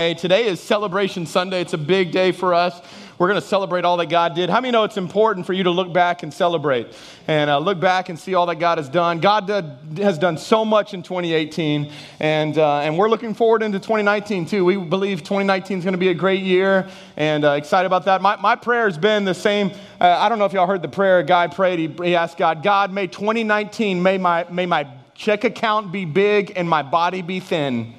Hey, 0.00 0.14
Today 0.14 0.46
is 0.46 0.60
Celebration 0.60 1.26
Sunday. 1.26 1.60
It's 1.60 1.72
a 1.72 1.76
big 1.76 2.12
day 2.12 2.30
for 2.30 2.54
us. 2.54 2.80
We're 3.18 3.26
going 3.26 3.40
to 3.40 3.44
celebrate 3.44 3.84
all 3.84 3.96
that 3.96 4.08
God 4.08 4.36
did. 4.36 4.48
How 4.48 4.60
many 4.60 4.70
know 4.70 4.84
it's 4.84 4.96
important 4.96 5.44
for 5.44 5.54
you 5.54 5.64
to 5.64 5.72
look 5.72 5.92
back 5.92 6.22
and 6.22 6.32
celebrate 6.32 6.86
and 7.26 7.50
uh, 7.50 7.58
look 7.58 7.80
back 7.80 8.08
and 8.08 8.16
see 8.16 8.34
all 8.34 8.46
that 8.46 8.60
God 8.60 8.78
has 8.78 8.88
done? 8.88 9.18
God 9.18 9.48
did, 9.48 9.98
has 9.98 10.16
done 10.16 10.38
so 10.38 10.64
much 10.64 10.94
in 10.94 11.02
2018, 11.02 11.90
and, 12.20 12.58
uh, 12.58 12.78
and 12.78 12.96
we're 12.96 13.08
looking 13.08 13.34
forward 13.34 13.60
into 13.64 13.80
2019 13.80 14.46
too. 14.46 14.64
We 14.64 14.76
believe 14.76 15.24
2019 15.24 15.78
is 15.78 15.84
going 15.84 15.94
to 15.94 15.98
be 15.98 16.10
a 16.10 16.14
great 16.14 16.44
year 16.44 16.88
and 17.16 17.44
uh, 17.44 17.54
excited 17.54 17.86
about 17.86 18.04
that. 18.04 18.22
My, 18.22 18.36
my 18.36 18.54
prayer 18.54 18.84
has 18.84 18.96
been 18.96 19.24
the 19.24 19.34
same. 19.34 19.72
Uh, 20.00 20.10
I 20.10 20.28
don't 20.28 20.38
know 20.38 20.44
if 20.44 20.52
y'all 20.52 20.68
heard 20.68 20.82
the 20.82 20.86
prayer 20.86 21.18
a 21.18 21.24
guy 21.24 21.48
prayed. 21.48 21.80
He, 21.80 22.10
he 22.10 22.14
asked 22.14 22.38
God, 22.38 22.62
God, 22.62 22.92
may 22.92 23.08
2019, 23.08 24.00
may 24.00 24.16
my, 24.16 24.46
may 24.48 24.66
my 24.66 24.86
check 25.16 25.42
account 25.42 25.90
be 25.90 26.04
big 26.04 26.52
and 26.54 26.68
my 26.68 26.84
body 26.84 27.20
be 27.20 27.40
thin. 27.40 27.94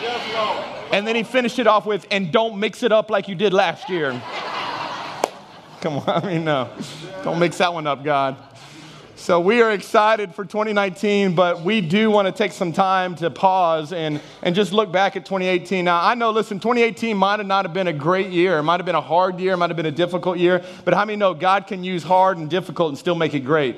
Yes. 0.00 0.70
And 0.92 1.06
then 1.06 1.16
he 1.16 1.22
finished 1.22 1.58
it 1.58 1.66
off 1.66 1.86
with, 1.86 2.06
and 2.10 2.30
don't 2.30 2.60
mix 2.60 2.82
it 2.82 2.92
up 2.92 3.10
like 3.10 3.26
you 3.26 3.34
did 3.34 3.54
last 3.54 3.88
year. 3.88 4.10
Come 5.80 5.96
on, 5.96 6.04
I 6.06 6.26
mean, 6.26 6.44
no. 6.44 6.70
Don't 7.24 7.38
mix 7.38 7.58
that 7.58 7.72
one 7.72 7.86
up, 7.86 8.04
God. 8.04 8.36
So 9.16 9.40
we 9.40 9.62
are 9.62 9.70
excited 9.70 10.34
for 10.34 10.44
2019, 10.44 11.34
but 11.34 11.62
we 11.62 11.80
do 11.80 12.10
want 12.10 12.26
to 12.26 12.32
take 12.32 12.52
some 12.52 12.72
time 12.72 13.14
to 13.16 13.30
pause 13.30 13.92
and, 13.92 14.20
and 14.42 14.54
just 14.54 14.72
look 14.72 14.92
back 14.92 15.16
at 15.16 15.24
2018. 15.24 15.84
Now, 15.84 16.04
I 16.04 16.14
know, 16.14 16.30
listen, 16.30 16.58
2018 16.58 17.16
might 17.16 17.38
have 17.38 17.46
not 17.46 17.64
have 17.64 17.72
been 17.72 17.86
a 17.86 17.92
great 17.92 18.30
year. 18.30 18.58
It 18.58 18.64
might 18.64 18.80
have 18.80 18.84
been 18.84 18.94
a 18.94 19.00
hard 19.00 19.38
year. 19.40 19.54
It 19.54 19.58
might 19.58 19.70
have 19.70 19.76
been 19.76 19.86
a 19.86 19.92
difficult 19.92 20.38
year. 20.38 20.62
But 20.84 20.92
how 20.92 21.04
many 21.04 21.16
know 21.16 21.34
God 21.34 21.68
can 21.68 21.84
use 21.84 22.02
hard 22.02 22.36
and 22.36 22.50
difficult 22.50 22.90
and 22.90 22.98
still 22.98 23.14
make 23.14 23.32
it 23.32 23.40
great? 23.40 23.76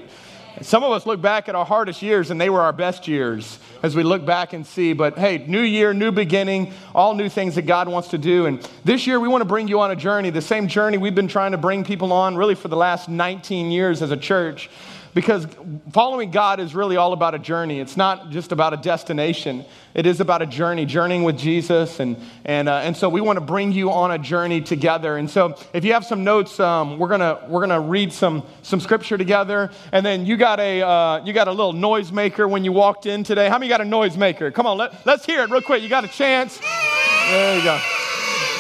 Some 0.63 0.83
of 0.83 0.93
us 0.93 1.05
look 1.05 1.21
back 1.21 1.49
at 1.49 1.55
our 1.55 1.67
hardest 1.67 2.01
years 2.01 2.31
and 2.31 2.41
they 2.41 2.49
were 2.49 2.63
our 2.63 2.73
best 2.73 3.07
years 3.07 3.59
as 3.85 3.95
we 3.95 4.03
look 4.03 4.25
back 4.25 4.55
and 4.55 4.67
see. 4.67 4.95
But 4.95 5.19
hey, 5.19 5.45
new 5.47 5.61
year, 5.61 5.93
new 5.93 6.11
beginning, 6.11 6.73
all 6.95 7.15
new 7.15 7.29
things 7.29 7.55
that 7.57 7.67
God 7.67 7.87
wants 7.87 8.09
to 8.09 8.19
do. 8.19 8.47
And 8.47 8.67
this 8.83 9.07
year 9.07 9.21
we 9.21 9.29
want 9.29 9.43
to 9.43 9.45
bring 9.45 9.69
you 9.69 9.79
on 9.81 9.91
a 9.91 9.97
journey, 9.97 10.31
the 10.31 10.41
same 10.41 10.69
journey 10.69 10.97
we've 10.97 11.15
been 11.15 11.29
trying 11.29 11.53
to 11.53 11.59
bring 11.59 11.85
people 11.85 12.11
on 12.11 12.35
really 12.35 12.55
for 12.55 12.69
the 12.69 12.79
last 12.79 13.11
19 13.11 13.71
years 13.71 14.01
as 14.01 14.11
a 14.11 14.17
church. 14.17 14.71
Because 15.15 15.47
following 15.93 16.33
God 16.33 16.59
is 16.59 16.75
really 16.75 16.97
all 16.97 17.13
about 17.13 17.35
a 17.35 17.39
journey. 17.39 17.79
It's 17.79 17.97
not 17.97 18.31
just 18.31 18.51
about 18.51 18.75
a 18.75 18.77
destination, 18.77 19.65
it 19.95 20.07
is 20.07 20.21
about 20.21 20.43
a 20.43 20.47
journey, 20.47 20.87
journeying 20.87 21.23
with 21.23 21.39
Jesus. 21.39 22.01
And, 22.01 22.17
and, 22.45 22.69
uh, 22.69 22.79
and 22.79 22.97
so 22.97 23.09
we 23.09 23.21
want 23.21 23.37
to 23.37 23.45
bring 23.45 23.71
you 23.71 23.93
on 23.93 24.11
a 24.11 24.19
journey 24.19 24.61
together. 24.61 25.17
And 25.17 25.31
so 25.31 25.57
if 25.73 25.85
you 25.85 25.93
have 25.93 26.05
some 26.05 26.25
notes, 26.25 26.59
um, 26.59 26.99
we're 26.99 27.17
going 27.17 27.49
we're 27.49 27.61
gonna 27.61 27.81
read 27.81 28.13
some, 28.13 28.43
some 28.63 28.81
scripture 28.81 29.17
together. 29.17 29.71
And 29.93 30.05
then 30.05 30.27
you 30.27 30.37
got, 30.37 30.59
a, 30.59 30.83
uh, 30.83 31.25
you 31.25 31.33
got 31.33 31.47
a 31.47 31.53
little 31.53 31.73
noisemaker 31.73 32.51
when 32.51 32.65
you 32.65 32.73
walked 32.73 33.07
in 33.07 33.23
today. 33.23 33.49
How 33.49 33.59
many 33.59 33.69
got 33.69 33.81
a 33.81 33.85
noisemaker? 33.85 34.53
Come 34.53 34.67
on, 34.67 34.77
let, 34.79 35.07
let's 35.07 35.25
hear 35.25 35.43
it 35.43 35.51
real 35.51 35.63
quick. 35.63 35.83
You 35.83 35.89
got 35.89 36.05
a 36.05 36.09
chance? 36.09 36.59
There 36.59 37.57
you 37.57 37.63
go. 37.63 37.81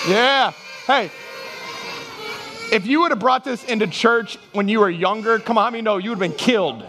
Yeah. 0.08 0.52
Hey, 0.86 1.10
if 2.72 2.86
you 2.86 3.00
would 3.00 3.10
have 3.10 3.18
brought 3.18 3.44
this 3.44 3.64
into 3.64 3.86
church 3.86 4.38
when 4.52 4.68
you 4.68 4.80
were 4.80 4.90
younger, 4.90 5.38
come 5.38 5.58
on, 5.58 5.64
how 5.64 5.70
many 5.70 5.82
know 5.82 5.98
you 5.98 6.10
would 6.10 6.18
have 6.18 6.30
been 6.30 6.38
killed? 6.38 6.84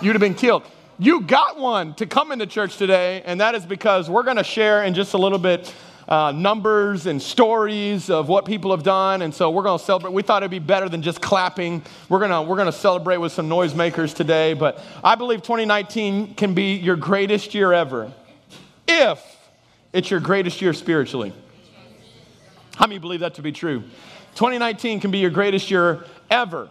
You'd 0.00 0.12
have 0.12 0.20
been 0.20 0.34
killed. 0.34 0.64
You 0.98 1.22
got 1.22 1.58
one 1.58 1.94
to 1.94 2.06
come 2.06 2.30
into 2.30 2.46
church 2.46 2.76
today, 2.76 3.22
and 3.24 3.40
that 3.40 3.54
is 3.54 3.66
because 3.66 4.08
we're 4.08 4.22
going 4.22 4.36
to 4.36 4.44
share 4.44 4.84
in 4.84 4.94
just 4.94 5.14
a 5.14 5.18
little 5.18 5.38
bit 5.38 5.74
uh, 6.08 6.32
numbers 6.32 7.06
and 7.06 7.20
stories 7.20 8.10
of 8.10 8.28
what 8.28 8.44
people 8.44 8.70
have 8.70 8.82
done. 8.82 9.22
And 9.22 9.34
so 9.34 9.50
we're 9.50 9.62
going 9.62 9.78
to 9.78 9.84
celebrate. 9.84 10.12
We 10.12 10.22
thought 10.22 10.42
it'd 10.42 10.50
be 10.50 10.58
better 10.58 10.88
than 10.88 11.02
just 11.02 11.20
clapping. 11.20 11.82
We're 12.08 12.20
going 12.20 12.46
we're 12.46 12.64
to 12.64 12.72
celebrate 12.72 13.16
with 13.16 13.32
some 13.32 13.48
noisemakers 13.48 14.14
today. 14.14 14.54
But 14.54 14.80
I 15.02 15.14
believe 15.14 15.42
2019 15.42 16.34
can 16.34 16.54
be 16.54 16.74
your 16.74 16.96
greatest 16.96 17.54
year 17.54 17.72
ever 17.72 18.12
if 18.86 19.20
it's 19.92 20.10
your 20.10 20.20
greatest 20.20 20.60
year 20.60 20.72
spiritually. 20.74 21.32
How 22.76 22.86
many 22.86 22.98
believe 22.98 23.20
that 23.20 23.34
to 23.34 23.42
be 23.42 23.52
true? 23.52 23.84
2019 24.34 25.00
can 25.00 25.10
be 25.10 25.18
your 25.18 25.30
greatest 25.30 25.70
year 25.70 26.04
ever 26.30 26.68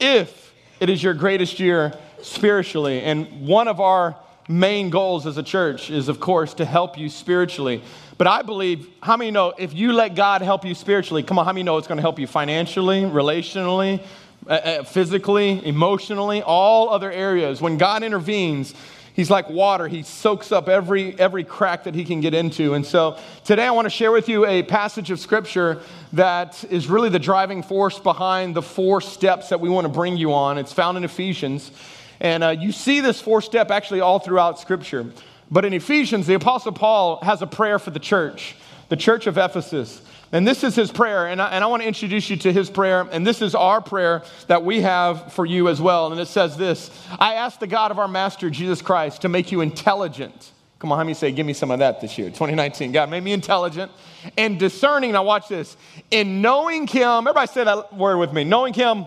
if 0.00 0.52
it 0.80 0.90
is 0.90 1.02
your 1.02 1.14
greatest 1.14 1.60
year 1.60 1.92
spiritually. 2.22 3.02
And 3.02 3.46
one 3.46 3.68
of 3.68 3.80
our 3.80 4.16
main 4.48 4.90
goals 4.90 5.26
as 5.26 5.36
a 5.36 5.42
church 5.42 5.90
is, 5.90 6.08
of 6.08 6.18
course, 6.18 6.54
to 6.54 6.64
help 6.64 6.98
you 6.98 7.08
spiritually. 7.08 7.82
But 8.16 8.26
I 8.26 8.42
believe, 8.42 8.88
how 9.00 9.16
many 9.16 9.30
know 9.30 9.52
if 9.58 9.74
you 9.74 9.92
let 9.92 10.14
God 10.14 10.42
help 10.42 10.64
you 10.64 10.74
spiritually, 10.74 11.22
come 11.22 11.38
on, 11.38 11.44
how 11.44 11.52
many 11.52 11.62
know 11.62 11.76
it's 11.76 11.86
going 11.86 11.98
to 11.98 12.02
help 12.02 12.18
you 12.18 12.26
financially, 12.26 13.02
relationally, 13.02 14.02
uh, 14.46 14.50
uh, 14.50 14.82
physically, 14.82 15.64
emotionally, 15.64 16.42
all 16.42 16.90
other 16.90 17.12
areas? 17.12 17.60
When 17.60 17.78
God 17.78 18.02
intervenes, 18.02 18.74
He's 19.18 19.30
like 19.30 19.50
water. 19.50 19.88
He 19.88 20.04
soaks 20.04 20.52
up 20.52 20.68
every, 20.68 21.18
every 21.18 21.42
crack 21.42 21.82
that 21.82 21.94
he 21.96 22.04
can 22.04 22.20
get 22.20 22.34
into. 22.34 22.74
And 22.74 22.86
so 22.86 23.18
today 23.42 23.64
I 23.64 23.72
want 23.72 23.86
to 23.86 23.90
share 23.90 24.12
with 24.12 24.28
you 24.28 24.46
a 24.46 24.62
passage 24.62 25.10
of 25.10 25.18
scripture 25.18 25.82
that 26.12 26.62
is 26.70 26.86
really 26.86 27.08
the 27.08 27.18
driving 27.18 27.64
force 27.64 27.98
behind 27.98 28.54
the 28.54 28.62
four 28.62 29.00
steps 29.00 29.48
that 29.48 29.58
we 29.58 29.68
want 29.68 29.86
to 29.86 29.92
bring 29.92 30.16
you 30.16 30.32
on. 30.32 30.56
It's 30.56 30.72
found 30.72 30.96
in 30.96 31.02
Ephesians. 31.02 31.72
And 32.20 32.44
uh, 32.44 32.50
you 32.50 32.70
see 32.70 33.00
this 33.00 33.20
four 33.20 33.42
step 33.42 33.72
actually 33.72 34.02
all 34.02 34.20
throughout 34.20 34.60
scripture. 34.60 35.06
But 35.50 35.64
in 35.64 35.72
Ephesians, 35.72 36.28
the 36.28 36.34
Apostle 36.34 36.70
Paul 36.70 37.18
has 37.24 37.42
a 37.42 37.46
prayer 37.48 37.80
for 37.80 37.90
the 37.90 37.98
church, 37.98 38.54
the 38.88 38.96
church 38.96 39.26
of 39.26 39.36
Ephesus. 39.36 40.00
And 40.30 40.46
this 40.46 40.62
is 40.62 40.74
his 40.74 40.90
prayer, 40.90 41.26
and 41.26 41.40
I, 41.40 41.48
and 41.48 41.64
I 41.64 41.66
want 41.68 41.82
to 41.82 41.88
introduce 41.88 42.28
you 42.28 42.36
to 42.38 42.52
his 42.52 42.68
prayer, 42.68 43.08
and 43.10 43.26
this 43.26 43.40
is 43.40 43.54
our 43.54 43.80
prayer 43.80 44.22
that 44.46 44.62
we 44.62 44.82
have 44.82 45.32
for 45.32 45.46
you 45.46 45.68
as 45.68 45.80
well. 45.80 46.12
And 46.12 46.20
it 46.20 46.28
says 46.28 46.56
this 46.56 46.90
I 47.18 47.34
ask 47.34 47.58
the 47.58 47.66
God 47.66 47.90
of 47.90 47.98
our 47.98 48.08
Master 48.08 48.50
Jesus 48.50 48.82
Christ 48.82 49.22
to 49.22 49.28
make 49.28 49.50
you 49.50 49.62
intelligent. 49.62 50.52
Come 50.80 50.92
on, 50.92 50.98
how 50.98 51.04
many 51.04 51.14
say, 51.14 51.32
give 51.32 51.46
me 51.46 51.54
some 51.54 51.70
of 51.70 51.80
that 51.80 52.00
this 52.00 52.18
year, 52.18 52.28
2019? 52.28 52.92
God 52.92 53.10
made 53.10 53.24
me 53.24 53.32
intelligent 53.32 53.90
and 54.36 54.60
discerning. 54.60 55.12
Now, 55.12 55.24
watch 55.24 55.48
this. 55.48 55.76
In 56.10 56.40
knowing 56.42 56.86
Him, 56.86 57.26
everybody 57.26 57.48
say 57.48 57.64
that 57.64 57.96
word 57.96 58.18
with 58.18 58.32
me 58.32 58.44
knowing 58.44 58.74
Him 58.74 59.06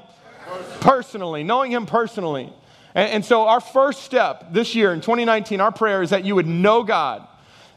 personally, 0.80 1.44
knowing 1.44 1.72
Him 1.72 1.86
personally. 1.86 2.52
And, 2.96 3.10
and 3.12 3.26
so, 3.26 3.44
our 3.44 3.62
first 3.62 4.04
step 4.04 4.52
this 4.52 4.74
year 4.74 4.92
in 4.92 5.02
2019, 5.02 5.62
our 5.62 5.72
prayer 5.72 6.02
is 6.02 6.10
that 6.10 6.26
you 6.26 6.34
would 6.34 6.48
know 6.48 6.82
God 6.84 7.28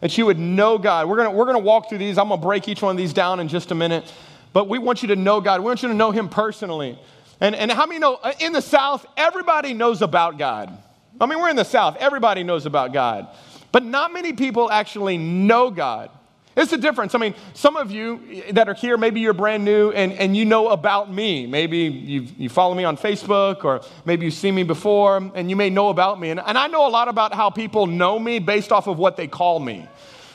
that 0.01 0.17
you 0.19 0.27
would 0.27 0.39
know 0.39 0.79
God. 0.79 1.09
We're 1.09 1.17
going 1.17 1.35
we're 1.35 1.45
going 1.47 1.57
to 1.57 1.65
walk 1.65 1.89
through 1.89 1.99
these. 1.99 2.19
I'm 2.19 2.29
going 2.29 2.41
to 2.41 2.47
break 2.47 2.69
each 2.69 2.83
one 2.83 2.91
of 2.91 2.97
these 2.97 3.13
down 3.13 3.41
in 3.41 3.49
just 3.49 3.71
a 3.71 3.75
minute. 3.75 4.13
But 4.53 4.69
we 4.69 4.79
want 4.79 5.03
you 5.03 5.09
to 5.09 5.17
know 5.17 5.41
God. 5.41 5.61
We 5.61 5.67
want 5.67 5.83
you 5.83 5.89
to 5.89 5.95
know 5.95 6.11
Him 6.11 6.29
personally. 6.29 6.99
And, 7.41 7.55
and 7.55 7.71
how 7.71 7.87
many 7.87 7.99
know 7.99 8.15
uh, 8.23 8.33
in 8.41 8.53
the 8.53 8.63
South, 8.63 9.05
everybody 9.17 9.75
knows 9.75 10.01
about 10.01 10.39
God? 10.39 10.77
I 11.21 11.27
mean, 11.27 11.39
we're 11.39 11.51
in 11.51 11.57
the 11.57 11.65
South, 11.65 11.97
everybody 11.99 12.43
knows 12.43 12.67
about 12.67 12.93
God. 12.93 13.29
But 13.73 13.85
not 13.85 14.13
many 14.13 14.33
people 14.33 14.71
actually 14.71 15.19
know 15.19 15.71
God. 15.71 16.11
It's 16.57 16.73
a 16.73 16.77
difference. 16.77 17.15
I 17.15 17.19
mean, 17.19 17.35
some 17.53 17.77
of 17.77 17.91
you 17.91 18.45
that 18.53 18.69
are 18.69 18.75
here, 18.75 18.97
maybe 18.97 19.21
you're 19.21 19.33
brand 19.33 19.65
new 19.65 19.91
and, 19.91 20.13
and 20.13 20.37
you 20.37 20.45
know 20.45 20.69
about 20.69 21.13
me. 21.13 21.47
Maybe 21.47 21.79
you 21.79 22.29
you 22.39 22.49
follow 22.49 22.75
me 22.75 22.85
on 22.85 22.97
Facebook 22.97 23.65
or 23.65 23.81
maybe 24.05 24.25
you've 24.27 24.35
seen 24.35 24.55
me 24.55 24.63
before 24.63 25.17
and 25.35 25.51
you 25.51 25.57
may 25.57 25.69
know 25.69 25.89
about 25.89 26.21
me. 26.21 26.31
And, 26.31 26.41
and 26.41 26.57
I 26.57 26.69
know 26.69 26.87
a 26.87 26.91
lot 26.91 27.09
about 27.09 27.35
how 27.35 27.51
people 27.51 27.87
know 27.87 28.19
me 28.19 28.39
based 28.39 28.71
off 28.71 28.87
of 28.87 28.99
what 28.99 29.17
they 29.17 29.27
call 29.27 29.59
me. 29.59 29.89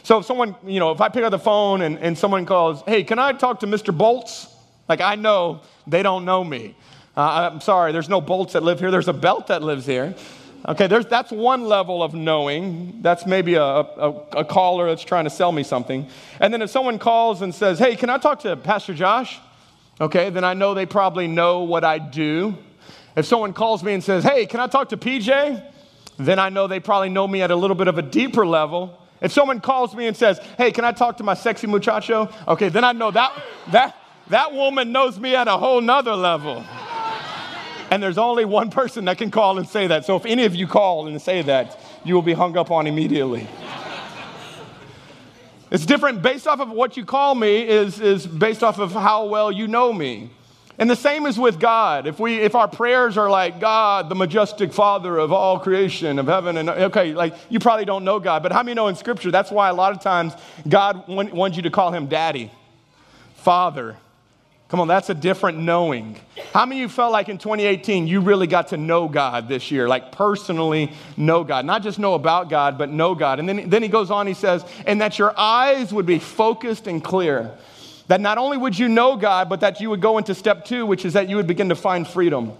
So 0.03 0.19
if 0.19 0.25
someone, 0.25 0.56
you 0.66 0.80
know, 0.80 0.91
if 0.91 1.02
I 1.02 1.07
pick 1.07 1.24
up 1.24 1.31
the 1.31 1.40
phone 1.40 1.81
and, 1.81 1.97
and 2.00 2.18
someone 2.18 2.46
calls, 2.46 2.84
hey, 2.86 3.03
can 3.03 3.19
I 3.19 3.31
talk 3.34 3.62
to 3.62 3.68
Mr. 3.68 3.96
Bolts? 3.96 4.47
Like 4.90 5.01
I 5.01 5.16
know 5.16 5.62
they 5.88 6.03
don't 6.03 6.25
know 6.25 6.44
me. 6.44 6.75
Uh, 7.16 7.50
I'm 7.51 7.62
sorry, 7.62 7.91
there's 7.91 8.09
no 8.09 8.22
bolts 8.22 8.53
that 8.53 8.63
live 8.63 8.80
here. 8.80 8.91
There's 8.91 9.07
a 9.07 9.13
belt 9.13 9.47
that 9.47 9.62
lives 9.62 9.86
here. 9.86 10.16
Okay, 10.67 10.87
that's 10.87 11.31
one 11.31 11.65
level 11.65 12.03
of 12.03 12.13
knowing. 12.13 13.01
That's 13.01 13.25
maybe 13.25 13.53
a, 13.53 13.63
a, 13.63 14.09
a, 14.37 14.45
caller 14.45 14.87
that's 14.87 15.03
trying 15.03 15.23
to 15.23 15.29
sell 15.29 15.53
me 15.53 15.63
something. 15.63 16.07
And 16.41 16.53
then 16.53 16.61
if 16.61 16.69
someone 16.69 16.99
calls 16.99 17.41
and 17.41 17.55
says, 17.55 17.79
hey, 17.79 17.95
can 17.95 18.09
I 18.09 18.17
talk 18.17 18.41
to 18.41 18.57
Pastor 18.57 18.93
Josh? 18.93 19.39
Okay, 20.01 20.29
then 20.29 20.43
I 20.43 20.53
know 20.53 20.73
they 20.73 20.85
probably 20.85 21.27
know 21.27 21.63
what 21.63 21.85
I 21.85 21.97
do. 21.97 22.57
If 23.15 23.25
someone 23.25 23.53
calls 23.53 23.83
me 23.83 23.93
and 23.93 24.03
says, 24.03 24.23
hey, 24.23 24.45
can 24.45 24.59
I 24.59 24.67
talk 24.67 24.89
to 24.89 24.97
PJ? 24.97 25.63
Then 26.17 26.39
I 26.39 26.49
know 26.49 26.67
they 26.67 26.81
probably 26.81 27.09
know 27.09 27.27
me 27.27 27.41
at 27.41 27.51
a 27.51 27.55
little 27.55 27.75
bit 27.75 27.87
of 27.87 27.97
a 27.97 28.01
deeper 28.01 28.45
level. 28.45 29.01
If 29.21 29.31
someone 29.31 29.61
calls 29.61 29.95
me 29.95 30.07
and 30.07 30.15
says, 30.15 30.39
hey, 30.57 30.71
can 30.71 30.83
I 30.83 30.91
talk 30.91 31.17
to 31.17 31.23
my 31.23 31.33
sexy 31.33 31.67
muchacho? 31.67 32.29
Okay, 32.47 32.67
then 32.67 32.83
I 32.83 32.91
know 32.91 33.12
that, 33.12 33.33
that, 33.71 33.95
that 34.27 34.53
woman 34.53 34.91
knows 34.91 35.17
me 35.17 35.35
at 35.35 35.47
a 35.47 35.57
whole 35.57 35.79
nother 35.81 36.15
level. 36.15 36.65
And 37.91 38.03
there's 38.03 38.18
only 38.18 38.45
one 38.45 38.69
person 38.69 39.06
that 39.06 39.18
can 39.18 39.31
call 39.31 39.57
and 39.57 39.68
say 39.68 39.88
that. 39.88 40.06
So 40.06 40.15
if 40.15 40.25
any 40.25 40.45
of 40.45 40.56
you 40.56 40.68
call 40.68 41.07
and 41.07 41.21
say 41.21 41.41
that, 41.44 41.80
you 42.03 42.13
will 42.13 42.21
be 42.21 42.33
hung 42.33 42.57
up 42.57 42.71
on 42.71 42.88
immediately. 42.88 43.47
it's 45.71 45.86
different 45.86 46.21
based 46.21 46.47
off 46.47 46.59
of 46.59 46.69
what 46.69 46.97
you 46.97 47.06
call 47.06 47.33
me 47.36 47.68
is, 47.68 48.00
is 48.00 48.27
based 48.27 48.63
off 48.63 48.80
of 48.80 48.91
how 48.91 49.25
well 49.25 49.51
you 49.51 49.68
know 49.68 49.91
me. 49.91 50.30
And 50.80 50.89
the 50.89 50.95
same 50.95 51.25
is 51.25 51.38
with 51.38 51.59
God. 51.59 52.07
If 52.07 52.21
we 52.21 52.39
if 52.39 52.56
our 52.56 52.68
prayers 52.69 53.18
are 53.18 53.30
like 53.30 53.59
God, 53.59 54.07
the 54.07 54.15
majestic 54.15 54.71
father 54.71 55.18
of 55.18 55.33
all 55.33 55.59
creation 55.59 56.18
of 56.19 56.27
heaven 56.27 56.56
and 56.56 56.69
okay, 56.69 57.13
like 57.13 57.36
you 57.50 57.59
probably 57.59 57.83
don't 57.83 58.06
know 58.06 58.18
God, 58.18 58.44
but 58.44 58.53
how 58.53 58.63
many 58.63 58.75
know 58.75 58.88
in 58.88 58.95
scripture 58.95 59.30
that's 59.30 59.51
why 59.51 59.68
a 59.68 59.74
lot 59.74 59.91
of 59.91 60.01
times 60.01 60.33
God 60.69 61.06
wants 61.09 61.57
you 61.57 61.63
to 61.63 61.69
call 61.69 61.91
him 61.91 62.07
daddy, 62.07 62.50
father, 63.36 63.97
Come 64.69 64.81
on, 64.81 64.88
that's 64.88 65.10
a 65.10 65.16
different 65.16 65.57
knowing. 65.57 66.16
How 66.54 66.63
many 66.68 66.83
of 66.83 66.92
you 66.92 66.95
felt 66.95 67.12
like 67.12 67.27
in 67.27 67.39
2018 67.39 68.06
you 68.06 68.21
really 68.21 68.45
got 68.45 68.68
to 68.68 68.77
know 68.77 69.07
God 69.07 69.48
this 69.50 69.71
year, 69.71 69.88
like 69.88 70.12
personally 70.12 70.94
know 71.18 71.44
God? 71.44 71.66
Not 71.66 71.81
just 71.81 71.98
know 71.98 72.13
about 72.13 72.51
God, 72.51 72.77
but 72.77 72.92
know 72.92 73.16
God. 73.16 73.39
And 73.39 73.50
then, 73.50 73.68
then 73.68 73.81
he 73.81 73.89
goes 73.89 74.12
on, 74.12 74.27
he 74.27 74.36
says, 74.36 74.63
and 74.86 75.01
that 75.01 75.18
your 75.18 75.38
eyes 75.38 75.92
would 75.92 76.06
be 76.06 76.19
focused 76.19 76.86
and 76.86 77.04
clear. 77.04 77.57
That 78.10 78.21
not 78.21 78.38
only 78.38 78.57
would 78.57 78.77
you 78.77 78.88
know 78.89 79.16
God, 79.16 79.50
but 79.50 79.62
that 79.62 79.81
you 79.81 79.89
would 79.89 80.01
go 80.01 80.19
into 80.19 80.36
step 80.36 80.66
two, 80.66 80.86
which 80.86 81.04
is 81.04 81.13
that 81.13 81.30
you 81.30 81.36
would 81.38 81.48
begin 81.48 81.69
to 81.69 81.75
find 81.75 82.07
freedom. 82.07 82.54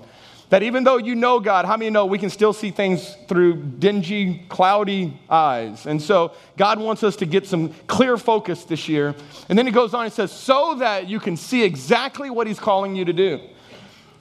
That 0.50 0.64
even 0.64 0.84
though 0.84 0.98
you 0.98 1.14
know 1.14 1.40
God, 1.40 1.66
how 1.66 1.78
many 1.78 1.92
know 1.92 2.08
we 2.08 2.18
can 2.18 2.32
still 2.32 2.54
see 2.54 2.72
things 2.72 3.16
through 3.28 3.58
dingy, 3.58 4.46
cloudy 4.50 5.20
eyes? 5.30 5.86
And 5.86 6.02
so 6.02 6.32
God 6.58 6.80
wants 6.80 7.04
us 7.04 7.16
to 7.18 7.28
get 7.28 7.46
some 7.46 7.74
clear 7.86 8.18
focus 8.18 8.64
this 8.64 8.90
year. 8.90 9.14
And 9.48 9.58
then 9.58 9.68
he 9.68 9.72
goes 9.72 9.94
on 9.94 10.06
and 10.06 10.14
says, 10.14 10.32
so 10.32 10.76
that 10.80 11.08
you 11.08 11.20
can 11.20 11.38
see 11.38 11.64
exactly 11.64 12.32
what 12.32 12.48
he's 12.48 12.60
calling 12.60 12.96
you 12.96 13.06
to 13.06 13.14
do. 13.14 13.40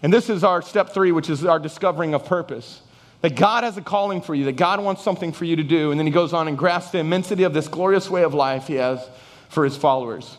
And 0.02 0.12
this 0.12 0.28
is 0.28 0.44
our 0.44 0.60
step 0.60 0.90
three, 0.90 1.12
which 1.12 1.30
is 1.30 1.44
our 1.46 1.58
discovering 1.58 2.12
of 2.12 2.26
purpose. 2.26 2.82
That 3.22 3.34
God 3.34 3.64
has 3.64 3.76
a 3.76 3.82
calling 3.82 4.20
for 4.20 4.34
you, 4.34 4.44
that 4.44 4.56
God 4.56 4.81
wants 4.81 5.02
something 5.02 5.32
for 5.32 5.44
you 5.44 5.56
to 5.56 5.64
do. 5.64 5.90
And 5.90 5.98
then 5.98 6.06
he 6.06 6.12
goes 6.12 6.32
on 6.32 6.46
and 6.46 6.56
grasps 6.58 6.92
the 6.92 6.98
immensity 6.98 7.42
of 7.42 7.54
this 7.54 7.69
glorious 7.69 8.08
way 8.08 8.22
of 8.22 8.34
life 8.34 8.66
he 8.66 8.74
has 8.74 9.00
for 9.48 9.64
his 9.64 9.76
followers. 9.76 10.36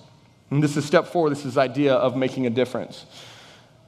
And 0.51 0.63
this 0.63 0.77
is 0.77 0.85
step 0.85 1.07
four, 1.07 1.29
this 1.29 1.45
is 1.45 1.57
idea 1.57 1.95
of 1.95 2.15
making 2.15 2.45
a 2.45 2.49
difference. 2.49 3.05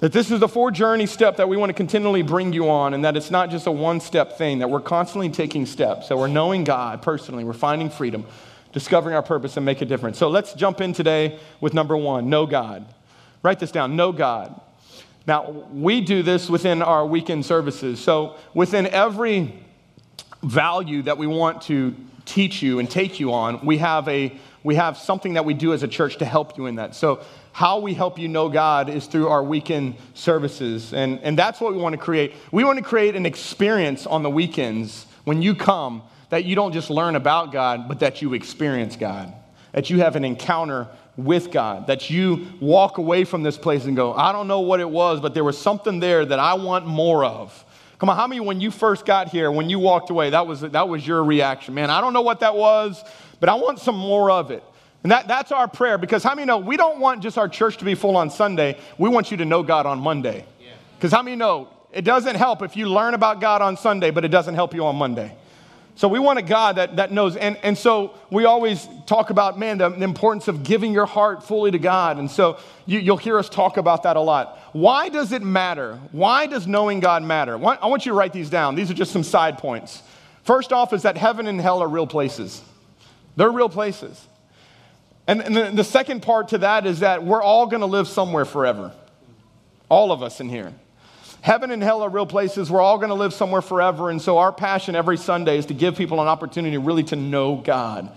That 0.01 0.11
this 0.11 0.31
is 0.31 0.39
the 0.39 0.47
four 0.47 0.71
journey 0.71 1.05
step 1.05 1.37
that 1.37 1.47
we 1.47 1.57
want 1.57 1.69
to 1.69 1.75
continually 1.75 2.23
bring 2.23 2.53
you 2.53 2.71
on, 2.71 2.95
and 2.95 3.05
that 3.05 3.15
it's 3.15 3.29
not 3.29 3.51
just 3.51 3.67
a 3.67 3.71
one 3.71 3.99
step 3.99 4.35
thing, 4.35 4.57
that 4.59 4.69
we're 4.69 4.81
constantly 4.81 5.29
taking 5.29 5.67
steps, 5.67 6.09
that 6.09 6.17
we're 6.17 6.27
knowing 6.27 6.63
God 6.63 7.03
personally, 7.03 7.43
we're 7.43 7.53
finding 7.53 7.87
freedom, 7.91 8.25
discovering 8.73 9.15
our 9.15 9.21
purpose, 9.21 9.57
and 9.57 9.65
make 9.65 9.79
a 9.81 9.85
difference. 9.85 10.17
So 10.17 10.27
let's 10.27 10.53
jump 10.53 10.81
in 10.81 10.93
today 10.93 11.39
with 11.59 11.75
number 11.75 11.95
one 11.95 12.31
know 12.31 12.47
God. 12.47 12.91
Write 13.43 13.59
this 13.59 13.71
down 13.71 13.95
know 13.95 14.11
God. 14.11 14.59
Now, 15.27 15.51
we 15.71 16.01
do 16.01 16.23
this 16.23 16.49
within 16.49 16.81
our 16.81 17.05
weekend 17.05 17.45
services. 17.45 17.99
So, 17.99 18.37
within 18.55 18.87
every 18.87 19.53
value 20.41 21.03
that 21.03 21.19
we 21.19 21.27
want 21.27 21.61
to 21.63 21.95
teach 22.25 22.63
you 22.63 22.79
and 22.79 22.89
take 22.89 23.19
you 23.19 23.33
on, 23.33 23.63
we 23.63 23.77
have, 23.77 24.07
a, 24.07 24.35
we 24.63 24.73
have 24.75 24.97
something 24.97 25.35
that 25.35 25.45
we 25.45 25.53
do 25.53 25.73
as 25.73 25.83
a 25.83 25.87
church 25.87 26.17
to 26.17 26.25
help 26.25 26.57
you 26.57 26.65
in 26.65 26.75
that. 26.75 26.95
So, 26.95 27.23
how 27.53 27.79
we 27.79 27.93
help 27.93 28.17
you 28.17 28.27
know 28.27 28.49
God 28.49 28.89
is 28.89 29.07
through 29.07 29.27
our 29.27 29.43
weekend 29.43 29.95
services. 30.13 30.93
And, 30.93 31.19
and 31.19 31.37
that's 31.37 31.59
what 31.59 31.73
we 31.73 31.79
want 31.79 31.93
to 31.93 32.01
create. 32.01 32.33
We 32.51 32.63
want 32.63 32.77
to 32.79 32.83
create 32.83 33.15
an 33.15 33.25
experience 33.25 34.07
on 34.07 34.23
the 34.23 34.29
weekends 34.29 35.05
when 35.25 35.41
you 35.41 35.55
come 35.55 36.03
that 36.29 36.45
you 36.45 36.55
don't 36.55 36.71
just 36.71 36.89
learn 36.89 37.15
about 37.15 37.51
God, 37.51 37.87
but 37.87 37.99
that 37.99 38.21
you 38.21 38.33
experience 38.33 38.95
God, 38.95 39.33
that 39.73 39.89
you 39.89 39.99
have 39.99 40.15
an 40.15 40.23
encounter 40.23 40.87
with 41.17 41.51
God, 41.51 41.87
that 41.87 42.09
you 42.09 42.47
walk 42.61 42.97
away 42.97 43.25
from 43.25 43.43
this 43.43 43.57
place 43.57 43.83
and 43.83 43.95
go, 43.97 44.13
I 44.13 44.31
don't 44.31 44.47
know 44.47 44.61
what 44.61 44.79
it 44.79 44.89
was, 44.89 45.19
but 45.19 45.33
there 45.33 45.43
was 45.43 45.57
something 45.57 45.99
there 45.99 46.25
that 46.25 46.39
I 46.39 46.53
want 46.53 46.87
more 46.87 47.25
of. 47.25 47.65
Come 47.99 48.09
on, 48.09 48.15
how 48.15 48.27
many 48.27 48.39
when 48.39 48.61
you 48.61 48.71
first 48.71 49.05
got 49.05 49.27
here, 49.27 49.51
when 49.51 49.69
you 49.69 49.77
walked 49.77 50.09
away, 50.09 50.31
that 50.31 50.47
was, 50.47 50.61
that 50.61 50.87
was 50.87 51.05
your 51.05 51.23
reaction? 51.23 51.73
Man, 51.73 51.89
I 51.89 52.01
don't 52.01 52.13
know 52.13 52.21
what 52.21 52.39
that 52.39 52.55
was, 52.55 53.03
but 53.39 53.49
I 53.49 53.55
want 53.55 53.79
some 53.79 53.95
more 53.95 54.31
of 54.31 54.51
it. 54.51 54.63
And 55.03 55.11
that, 55.11 55.27
that's 55.27 55.51
our 55.51 55.67
prayer 55.67 55.97
because 55.97 56.23
how 56.23 56.35
many 56.35 56.45
know 56.45 56.57
we 56.57 56.77
don't 56.77 56.99
want 56.99 57.23
just 57.23 57.37
our 57.37 57.49
church 57.49 57.77
to 57.77 57.85
be 57.85 57.95
full 57.95 58.15
on 58.17 58.29
Sunday? 58.29 58.77
We 58.97 59.09
want 59.09 59.31
you 59.31 59.37
to 59.37 59.45
know 59.45 59.63
God 59.63 59.85
on 59.85 59.99
Monday. 59.99 60.45
Because 60.97 61.11
how 61.11 61.23
many 61.23 61.35
know 61.35 61.69
it 61.91 62.03
doesn't 62.03 62.35
help 62.35 62.61
if 62.61 62.77
you 62.77 62.87
learn 62.87 63.15
about 63.15 63.41
God 63.41 63.61
on 63.61 63.75
Sunday, 63.77 64.11
but 64.11 64.23
it 64.23 64.29
doesn't 64.29 64.53
help 64.53 64.73
you 64.75 64.85
on 64.85 64.95
Monday? 64.95 65.35
So 65.95 66.07
we 66.07 66.19
want 66.19 66.39
a 66.39 66.41
God 66.41 66.77
that, 66.77 66.95
that 66.95 67.11
knows. 67.11 67.35
And, 67.35 67.57
and 67.63 67.77
so 67.77 68.13
we 68.29 68.45
always 68.45 68.87
talk 69.05 69.29
about, 69.29 69.59
man, 69.59 69.77
the, 69.77 69.89
the 69.89 70.03
importance 70.03 70.47
of 70.47 70.63
giving 70.63 70.93
your 70.93 71.05
heart 71.05 71.43
fully 71.43 71.71
to 71.71 71.79
God. 71.79 72.17
And 72.17 72.29
so 72.29 72.59
you, 72.85 72.99
you'll 72.99 73.17
hear 73.17 73.37
us 73.37 73.49
talk 73.49 73.77
about 73.77 74.03
that 74.03 74.15
a 74.15 74.21
lot. 74.21 74.57
Why 74.71 75.09
does 75.09 75.31
it 75.31 75.41
matter? 75.41 75.99
Why 76.11 76.47
does 76.47 76.65
knowing 76.65 77.01
God 77.01 77.23
matter? 77.23 77.55
I 77.55 77.87
want 77.87 78.05
you 78.05 78.13
to 78.13 78.17
write 78.17 78.33
these 78.33 78.49
down. 78.49 78.75
These 78.75 78.89
are 78.89 78.93
just 78.95 79.11
some 79.11 79.23
side 79.23 79.57
points. 79.57 80.01
First 80.43 80.71
off, 80.71 80.93
is 80.93 81.03
that 81.03 81.17
heaven 81.17 81.45
and 81.47 81.59
hell 81.59 81.83
are 81.83 81.87
real 81.87 82.07
places. 82.07 82.61
They're 83.35 83.51
real 83.51 83.69
places. 83.69 84.27
And, 85.27 85.41
and 85.41 85.55
the, 85.55 85.71
the 85.71 85.83
second 85.83 86.21
part 86.21 86.49
to 86.49 86.59
that 86.59 86.85
is 86.85 87.01
that 87.01 87.23
we're 87.23 87.41
all 87.41 87.67
going 87.67 87.81
to 87.81 87.87
live 87.87 88.07
somewhere 88.07 88.45
forever. 88.45 88.91
All 89.89 90.11
of 90.11 90.23
us 90.23 90.39
in 90.39 90.49
here. 90.49 90.73
Heaven 91.41 91.71
and 91.71 91.81
hell 91.81 92.01
are 92.01 92.09
real 92.09 92.25
places. 92.25 92.69
We're 92.69 92.81
all 92.81 92.97
going 92.97 93.09
to 93.09 93.15
live 93.15 93.33
somewhere 93.33 93.61
forever. 93.61 94.09
And 94.09 94.21
so 94.21 94.37
our 94.37 94.51
passion 94.51 94.95
every 94.95 95.17
Sunday 95.17 95.57
is 95.57 95.65
to 95.67 95.73
give 95.73 95.95
people 95.95 96.21
an 96.21 96.27
opportunity 96.27 96.77
really 96.77 97.03
to 97.05 97.15
know 97.15 97.55
God. 97.55 98.11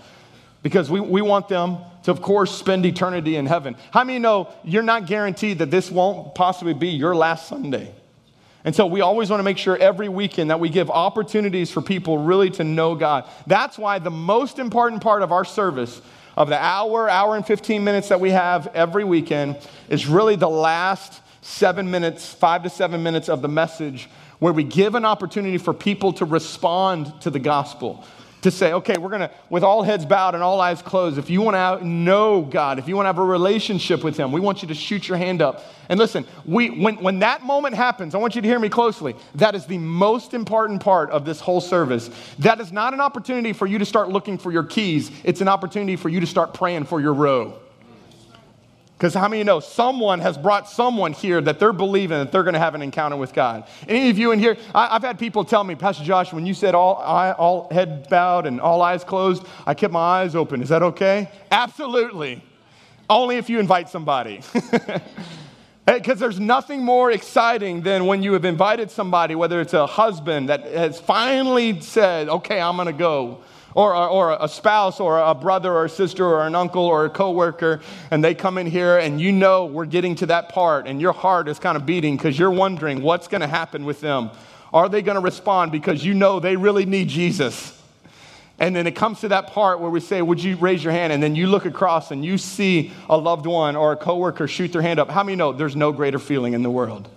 Because 0.61 0.89
we, 0.89 0.99
we 0.99 1.21
want 1.21 1.47
them 1.47 1.77
to, 2.03 2.11
of 2.11 2.21
course, 2.21 2.55
spend 2.55 2.85
eternity 2.85 3.35
in 3.35 3.45
heaven. 3.45 3.75
How 3.91 4.03
many 4.03 4.19
know 4.19 4.53
you're 4.63 4.83
not 4.83 5.07
guaranteed 5.07 5.59
that 5.59 5.71
this 5.71 5.91
won't 5.91 6.35
possibly 6.35 6.73
be 6.73 6.89
your 6.89 7.15
last 7.15 7.47
Sunday? 7.47 7.91
And 8.63 8.75
so 8.75 8.87
we 8.87 9.01
always 9.01 9.29
want 9.29 9.39
to 9.39 9.43
make 9.43 9.59
sure 9.59 9.77
every 9.77 10.09
weekend 10.09 10.49
that 10.49 10.59
we 10.59 10.69
give 10.69 10.89
opportunities 10.89 11.69
for 11.71 11.81
people 11.81 12.17
really 12.17 12.49
to 12.51 12.63
know 12.63 12.95
God. 12.95 13.29
That's 13.45 13.77
why 13.77 13.99
the 13.99 14.11
most 14.11 14.57
important 14.57 15.03
part 15.03 15.21
of 15.21 15.31
our 15.31 15.45
service 15.45 16.01
of 16.35 16.49
the 16.49 16.61
hour, 16.61 17.09
hour 17.09 17.35
and 17.35 17.45
15 17.45 17.83
minutes 17.83 18.09
that 18.09 18.19
we 18.19 18.31
have 18.31 18.67
every 18.67 19.03
weekend 19.03 19.57
is 19.89 20.07
really 20.07 20.35
the 20.35 20.49
last 20.49 21.21
seven 21.41 21.89
minutes, 21.89 22.33
five 22.33 22.63
to 22.63 22.69
seven 22.69 23.03
minutes 23.03 23.29
of 23.29 23.41
the 23.41 23.47
message 23.47 24.09
where 24.39 24.51
we 24.53 24.63
give 24.63 24.95
an 24.95 25.05
opportunity 25.05 25.57
for 25.57 25.73
people 25.73 26.11
to 26.13 26.25
respond 26.25 27.21
to 27.21 27.29
the 27.29 27.39
gospel 27.39 28.03
to 28.45 28.51
say, 28.51 28.73
okay, 28.73 28.97
we're 28.97 29.09
going 29.09 29.21
to, 29.21 29.31
with 29.49 29.63
all 29.63 29.81
heads 29.81 30.05
bowed 30.05 30.35
and 30.35 30.43
all 30.43 30.61
eyes 30.61 30.81
closed, 30.81 31.17
if 31.17 31.29
you 31.29 31.41
want 31.41 31.55
to 31.55 31.85
know 31.85 32.43
God, 32.43 32.79
if 32.79 32.87
you 32.87 32.95
want 32.95 33.05
to 33.05 33.07
have 33.07 33.17
a 33.17 33.23
relationship 33.23 34.03
with 34.03 34.17
Him, 34.17 34.31
we 34.31 34.39
want 34.39 34.61
you 34.61 34.67
to 34.67 34.75
shoot 34.75 35.07
your 35.07 35.17
hand 35.17 35.41
up. 35.41 35.65
And 35.89 35.99
listen, 35.99 36.25
we, 36.45 36.69
when, 36.69 36.97
when 36.97 37.19
that 37.19 37.43
moment 37.43 37.75
happens, 37.75 38.13
I 38.13 38.19
want 38.19 38.35
you 38.35 38.41
to 38.41 38.47
hear 38.47 38.59
me 38.59 38.69
closely. 38.69 39.15
That 39.35 39.55
is 39.55 39.65
the 39.65 39.79
most 39.79 40.33
important 40.33 40.81
part 40.81 41.09
of 41.09 41.25
this 41.25 41.39
whole 41.39 41.59
service. 41.59 42.09
That 42.39 42.61
is 42.61 42.71
not 42.71 42.93
an 42.93 43.01
opportunity 43.01 43.51
for 43.51 43.65
you 43.65 43.79
to 43.79 43.85
start 43.85 44.09
looking 44.09 44.37
for 44.37 44.51
your 44.51 44.63
keys, 44.63 45.11
it's 45.23 45.41
an 45.41 45.47
opportunity 45.47 45.95
for 45.95 46.09
you 46.09 46.19
to 46.19 46.27
start 46.27 46.53
praying 46.53 46.85
for 46.85 47.01
your 47.01 47.13
row. 47.13 47.59
Because 48.97 49.13
how 49.13 49.27
many 49.27 49.43
know 49.43 49.59
someone 49.59 50.19
has 50.21 50.37
brought 50.37 50.69
someone 50.69 51.11
here 51.11 51.41
that 51.41 51.59
they're 51.59 51.73
believing 51.73 52.17
that 52.17 52.31
they're 52.31 52.43
going 52.43 52.53
to 52.53 52.59
have 52.59 52.75
an 52.75 52.81
encounter 52.81 53.17
with 53.17 53.33
God? 53.33 53.67
Any 53.89 54.09
of 54.09 54.17
you 54.17 54.31
in 54.31 54.39
here, 54.39 54.55
I, 54.73 54.93
have 54.93 55.01
had 55.01 55.19
people 55.19 55.43
tell 55.43 55.65
me, 55.65 55.75
Pastor 55.75 56.05
Josh, 56.05 56.31
when 56.31 56.45
you 56.45 56.53
said 56.53 56.75
all, 56.75 56.95
all 56.95 57.67
head 57.71 58.07
bowed 58.09 58.45
and 58.47 58.61
all 58.61 58.81
eyes 58.81 59.03
closed, 59.03 59.45
I 59.65 59.73
kept 59.73 59.91
my 59.91 59.99
eyes 59.99 60.33
open. 60.33 60.61
Is 60.61 60.69
that 60.69 60.81
okay? 60.81 61.29
Absolutely. 61.51 62.41
Only 63.09 63.35
if 63.35 63.49
you 63.49 63.59
invite 63.59 63.89
somebody. 63.89 64.41
Because 65.85 66.19
there's 66.19 66.39
nothing 66.39 66.83
more 66.83 67.11
exciting 67.11 67.81
than 67.81 68.07
when 68.07 68.23
you 68.23 68.33
have 68.33 68.43
invited 68.43 68.89
somebody, 68.89 69.35
whether 69.35 69.61
it's 69.61 69.73
a 69.73 69.85
husband 69.85 70.49
that 70.49 70.63
has 70.65 70.99
finally 70.99 71.79
said, 71.79 72.27
okay, 72.27 72.59
I'm 72.59 72.75
going 72.75 72.87
to 72.87 72.93
go 72.93 73.43
or, 73.75 73.93
or 73.93 74.37
a 74.39 74.47
spouse 74.47 74.99
or 75.01 75.19
a 75.19 75.35
brother 75.35 75.71
or 75.71 75.85
a 75.85 75.89
sister 75.89 76.25
or 76.25 76.47
an 76.47 76.55
uncle 76.55 76.83
or 76.83 77.05
a 77.05 77.09
coworker, 77.09 77.81
and 78.09 78.23
they 78.23 78.33
come 78.33 78.57
in 78.57 78.65
here 78.65 78.97
and 78.97 79.21
you 79.21 79.31
know 79.31 79.65
we're 79.65 79.85
getting 79.85 80.15
to 80.15 80.25
that 80.27 80.49
part, 80.49 80.87
and 80.87 80.99
your 80.99 81.13
heart 81.13 81.47
is 81.47 81.59
kind 81.59 81.77
of 81.77 81.85
beating 81.85 82.15
because 82.15 82.39
you're 82.39 82.49
wondering 82.49 83.03
what's 83.03 83.27
going 83.27 83.41
to 83.41 83.47
happen 83.47 83.85
with 83.85 83.99
them. 84.01 84.31
Are 84.73 84.89
they 84.89 85.01
going 85.01 85.15
to 85.15 85.21
respond 85.21 85.71
because 85.71 86.03
you 86.03 86.13
know 86.13 86.39
they 86.39 86.55
really 86.55 86.85
need 86.85 87.09
Jesus? 87.09 87.73
And 88.57 88.73
then 88.73 88.87
it 88.87 88.95
comes 88.95 89.19
to 89.19 89.27
that 89.29 89.47
part 89.47 89.81
where 89.81 89.89
we 89.89 89.99
say, 89.99 90.21
Would 90.21 90.41
you 90.41 90.55
raise 90.55 90.81
your 90.81 90.93
hand? 90.93 91.11
And 91.11 91.21
then 91.21 91.35
you 91.35 91.47
look 91.47 91.65
across 91.65 92.11
and 92.11 92.23
you 92.23 92.37
see 92.37 92.93
a 93.09 93.17
loved 93.17 93.45
one 93.45 93.75
or 93.75 93.91
a 93.91 93.97
coworker 93.97 94.47
shoot 94.47 94.71
their 94.71 94.81
hand 94.81 94.99
up. 94.99 95.09
How 95.09 95.23
many 95.23 95.35
know 95.35 95.51
there's 95.51 95.75
no 95.75 95.91
greater 95.91 96.19
feeling 96.19 96.53
in 96.53 96.63
the 96.63 96.71
world? 96.71 97.09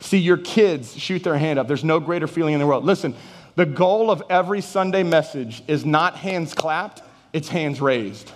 See 0.00 0.18
your 0.18 0.36
kids 0.36 0.96
shoot 0.96 1.24
their 1.24 1.36
hand 1.36 1.58
up. 1.58 1.66
There's 1.66 1.82
no 1.82 1.98
greater 1.98 2.28
feeling 2.28 2.54
in 2.54 2.60
the 2.60 2.66
world. 2.66 2.84
Listen, 2.84 3.16
the 3.58 3.66
goal 3.66 4.08
of 4.08 4.22
every 4.30 4.60
Sunday 4.60 5.02
message 5.02 5.64
is 5.66 5.84
not 5.84 6.14
hands 6.14 6.54
clapped, 6.54 7.02
it's 7.32 7.48
hands 7.48 7.80
raised. 7.80 8.30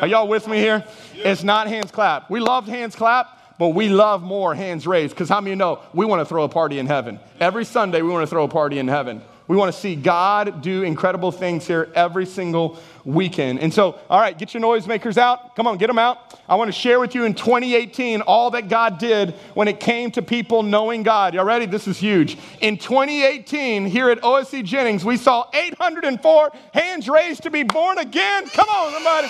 Are 0.00 0.06
y'all 0.06 0.26
with 0.26 0.48
me 0.48 0.56
here? 0.56 0.82
It's 1.16 1.44
not 1.44 1.66
hands 1.66 1.90
clapped. 1.90 2.30
We 2.30 2.40
love 2.40 2.66
hands 2.66 2.96
clapped, 2.96 3.58
but 3.58 3.68
we 3.68 3.90
love 3.90 4.22
more 4.22 4.54
hands 4.54 4.86
raised 4.86 5.14
because 5.14 5.28
how 5.28 5.42
many 5.42 5.54
know 5.54 5.80
we 5.92 6.06
want 6.06 6.20
to 6.20 6.24
throw 6.24 6.44
a 6.44 6.48
party 6.48 6.78
in 6.78 6.86
heaven? 6.86 7.20
Every 7.40 7.66
Sunday, 7.66 8.00
we 8.00 8.08
want 8.08 8.22
to 8.22 8.26
throw 8.26 8.44
a 8.44 8.48
party 8.48 8.78
in 8.78 8.88
heaven. 8.88 9.20
We 9.46 9.56
want 9.56 9.74
to 9.74 9.78
see 9.78 9.94
God 9.94 10.62
do 10.62 10.82
incredible 10.84 11.30
things 11.30 11.66
here 11.66 11.90
every 11.94 12.24
single 12.24 12.78
weekend. 13.04 13.58
And 13.60 13.72
so, 13.72 13.98
all 14.08 14.18
right, 14.18 14.36
get 14.36 14.54
your 14.54 14.62
noisemakers 14.62 15.18
out. 15.18 15.54
Come 15.54 15.66
on, 15.66 15.76
get 15.76 15.88
them 15.88 15.98
out. 15.98 16.40
I 16.48 16.54
want 16.54 16.68
to 16.68 16.72
share 16.72 16.98
with 16.98 17.14
you 17.14 17.24
in 17.24 17.34
2018 17.34 18.22
all 18.22 18.50
that 18.52 18.68
God 18.68 18.96
did 18.98 19.34
when 19.52 19.68
it 19.68 19.80
came 19.80 20.10
to 20.12 20.22
people 20.22 20.62
knowing 20.62 21.02
God. 21.02 21.34
Y'all 21.34 21.44
ready? 21.44 21.66
This 21.66 21.86
is 21.86 21.98
huge. 21.98 22.38
In 22.62 22.78
2018, 22.78 23.84
here 23.84 24.08
at 24.08 24.22
OSC 24.22 24.64
Jennings, 24.64 25.04
we 25.04 25.18
saw 25.18 25.50
804 25.52 26.50
hands 26.72 27.06
raised 27.06 27.42
to 27.42 27.50
be 27.50 27.64
born 27.64 27.98
again. 27.98 28.46
Come 28.48 28.68
on, 28.68 28.92
somebody. 28.92 29.28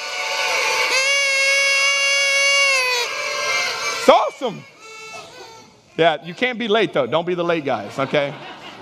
It's 3.99 4.09
awesome. 4.09 4.63
Yeah, 5.97 6.25
you 6.25 6.35
can't 6.35 6.59
be 6.59 6.69
late 6.69 6.93
though. 6.93 7.07
Don't 7.07 7.27
be 7.27 7.35
the 7.35 7.45
late 7.45 7.65
guys, 7.65 7.99
okay? 7.99 8.35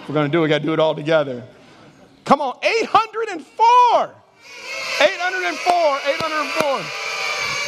If 0.03 0.09
we're 0.09 0.15
going 0.15 0.31
to 0.31 0.33
do 0.33 0.41
it, 0.41 0.43
we 0.43 0.49
got 0.49 0.59
to 0.59 0.65
do 0.65 0.73
it 0.73 0.81
all 0.81 0.97
together. 0.97 1.45
Come 2.25 2.41
on, 2.41 2.57
804. 2.63 4.15
804, 5.01 5.75
804. 6.15 6.81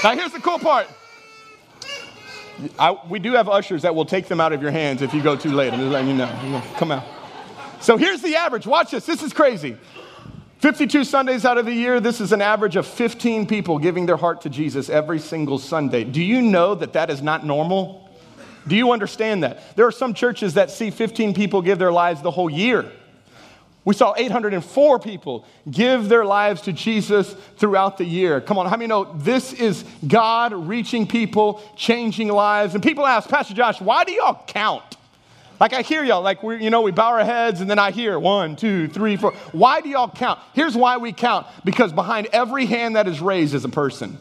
Now, 0.02 0.16
here's 0.16 0.32
the 0.32 0.40
cool 0.40 0.58
part 0.58 0.88
I, 2.78 2.96
we 3.08 3.18
do 3.18 3.32
have 3.32 3.48
ushers 3.48 3.82
that 3.82 3.94
will 3.94 4.04
take 4.04 4.26
them 4.26 4.40
out 4.40 4.52
of 4.52 4.62
your 4.62 4.70
hands 4.70 5.00
if 5.00 5.14
you 5.14 5.22
go 5.22 5.36
too 5.36 5.52
late. 5.52 5.72
I'm 5.72 5.78
just 5.78 5.92
letting 5.92 6.08
you 6.08 6.14
know. 6.16 6.62
Come 6.76 6.92
out. 6.92 7.04
So 7.80 7.96
here's 7.96 8.20
the 8.20 8.36
average. 8.36 8.66
Watch 8.66 8.90
this. 8.90 9.06
This 9.06 9.22
is 9.22 9.32
crazy. 9.32 9.76
52 10.58 11.04
Sundays 11.04 11.44
out 11.44 11.58
of 11.58 11.66
the 11.66 11.72
year, 11.72 12.00
this 12.00 12.20
is 12.20 12.32
an 12.32 12.40
average 12.40 12.76
of 12.76 12.86
15 12.86 13.46
people 13.46 13.78
giving 13.78 14.06
their 14.06 14.16
heart 14.16 14.40
to 14.40 14.48
Jesus 14.48 14.88
every 14.88 15.18
single 15.18 15.58
Sunday. 15.58 16.04
Do 16.04 16.22
you 16.22 16.40
know 16.40 16.74
that 16.74 16.94
that 16.94 17.10
is 17.10 17.20
not 17.22 17.44
normal? 17.44 18.03
Do 18.66 18.76
you 18.76 18.92
understand 18.92 19.42
that? 19.42 19.76
There 19.76 19.86
are 19.86 19.92
some 19.92 20.14
churches 20.14 20.54
that 20.54 20.70
see 20.70 20.90
15 20.90 21.34
people 21.34 21.62
give 21.62 21.78
their 21.78 21.92
lives 21.92 22.22
the 22.22 22.30
whole 22.30 22.50
year. 22.50 22.90
We 23.84 23.94
saw 23.94 24.14
804 24.16 24.98
people 24.98 25.46
give 25.70 26.08
their 26.08 26.24
lives 26.24 26.62
to 26.62 26.72
Jesus 26.72 27.34
throughout 27.58 27.98
the 27.98 28.04
year. 28.04 28.40
Come 28.40 28.56
on, 28.56 28.64
how 28.66 28.76
many 28.76 28.86
know 28.86 29.12
this 29.18 29.52
is 29.52 29.84
God 30.06 30.54
reaching 30.54 31.06
people, 31.06 31.60
changing 31.76 32.28
lives? 32.28 32.74
And 32.74 32.82
people 32.82 33.06
ask, 33.06 33.28
Pastor 33.28 33.52
Josh, 33.52 33.82
why 33.82 34.04
do 34.04 34.12
y'all 34.12 34.42
count? 34.46 34.96
Like 35.60 35.74
I 35.74 35.82
hear 35.82 36.02
y'all, 36.02 36.22
like 36.22 36.42
we, 36.42 36.62
you 36.64 36.70
know, 36.70 36.80
we 36.80 36.90
bow 36.90 37.10
our 37.10 37.24
heads 37.24 37.60
and 37.60 37.70
then 37.70 37.78
I 37.78 37.90
hear 37.90 38.18
one, 38.18 38.56
two, 38.56 38.88
three, 38.88 39.16
four. 39.16 39.32
Why 39.52 39.82
do 39.82 39.88
y'all 39.88 40.10
count? 40.10 40.40
Here's 40.54 40.76
why 40.76 40.96
we 40.96 41.12
count 41.12 41.46
because 41.64 41.92
behind 41.92 42.28
every 42.32 42.66
hand 42.66 42.96
that 42.96 43.06
is 43.06 43.20
raised 43.20 43.54
is 43.54 43.64
a 43.64 43.68
person. 43.68 44.18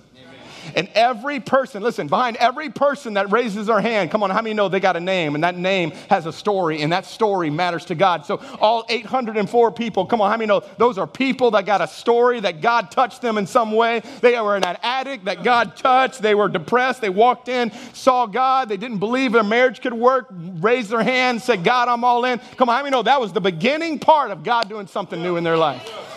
And 0.75 0.89
every 0.95 1.39
person, 1.39 1.83
listen, 1.83 2.07
behind 2.07 2.37
every 2.37 2.69
person 2.69 3.13
that 3.15 3.31
raises 3.31 3.67
their 3.67 3.81
hand, 3.81 4.11
come 4.11 4.23
on, 4.23 4.29
how 4.29 4.41
many 4.41 4.53
know 4.53 4.69
they 4.69 4.79
got 4.79 4.95
a 4.95 4.99
name? 4.99 5.35
And 5.35 5.43
that 5.43 5.57
name 5.57 5.91
has 6.09 6.25
a 6.25 6.33
story, 6.33 6.81
and 6.81 6.91
that 6.91 7.05
story 7.05 7.49
matters 7.49 7.85
to 7.85 7.95
God. 7.95 8.25
So, 8.25 8.41
all 8.59 8.85
804 8.89 9.71
people, 9.71 10.05
come 10.05 10.21
on, 10.21 10.29
how 10.29 10.37
many 10.37 10.47
know 10.47 10.61
those 10.77 10.97
are 10.97 11.07
people 11.07 11.51
that 11.51 11.65
got 11.65 11.81
a 11.81 11.87
story 11.87 12.39
that 12.41 12.61
God 12.61 12.91
touched 12.91 13.21
them 13.21 13.37
in 13.37 13.47
some 13.47 13.71
way? 13.71 14.01
They 14.21 14.39
were 14.39 14.57
in 14.57 14.63
an 14.63 14.77
attic 14.83 15.25
that 15.25 15.43
God 15.43 15.75
touched. 15.75 16.21
They 16.21 16.35
were 16.35 16.49
depressed. 16.49 17.01
They 17.01 17.09
walked 17.09 17.49
in, 17.49 17.71
saw 17.93 18.25
God. 18.25 18.69
They 18.69 18.77
didn't 18.77 18.99
believe 18.99 19.31
their 19.31 19.43
marriage 19.43 19.81
could 19.81 19.93
work, 19.93 20.27
raised 20.31 20.89
their 20.89 21.03
hand, 21.03 21.41
said, 21.41 21.63
God, 21.63 21.87
I'm 21.87 22.03
all 22.03 22.25
in. 22.25 22.39
Come 22.57 22.69
on, 22.69 22.75
how 22.75 22.83
many 22.83 22.91
know 22.91 23.03
that 23.03 23.19
was 23.19 23.33
the 23.33 23.41
beginning 23.41 23.99
part 23.99 24.31
of 24.31 24.43
God 24.43 24.69
doing 24.69 24.87
something 24.87 25.21
new 25.21 25.37
in 25.37 25.43
their 25.43 25.57
life? 25.57 26.12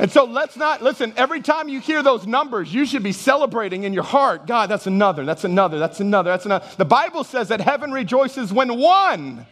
And 0.00 0.10
so 0.10 0.24
let's 0.24 0.56
not, 0.56 0.82
listen, 0.82 1.14
every 1.16 1.40
time 1.40 1.68
you 1.68 1.78
hear 1.78 2.02
those 2.02 2.26
numbers, 2.26 2.74
you 2.74 2.84
should 2.84 3.04
be 3.04 3.12
celebrating 3.12 3.84
in 3.84 3.92
your 3.92 4.02
heart. 4.02 4.46
God, 4.46 4.68
that's 4.68 4.86
another, 4.86 5.24
that's 5.24 5.44
another, 5.44 5.78
that's 5.78 6.00
another, 6.00 6.30
that's 6.30 6.44
another. 6.46 6.66
The 6.76 6.84
Bible 6.84 7.22
says 7.22 7.48
that 7.48 7.60
heaven 7.60 7.92
rejoices 7.92 8.52
when 8.52 8.78
one. 8.78 9.46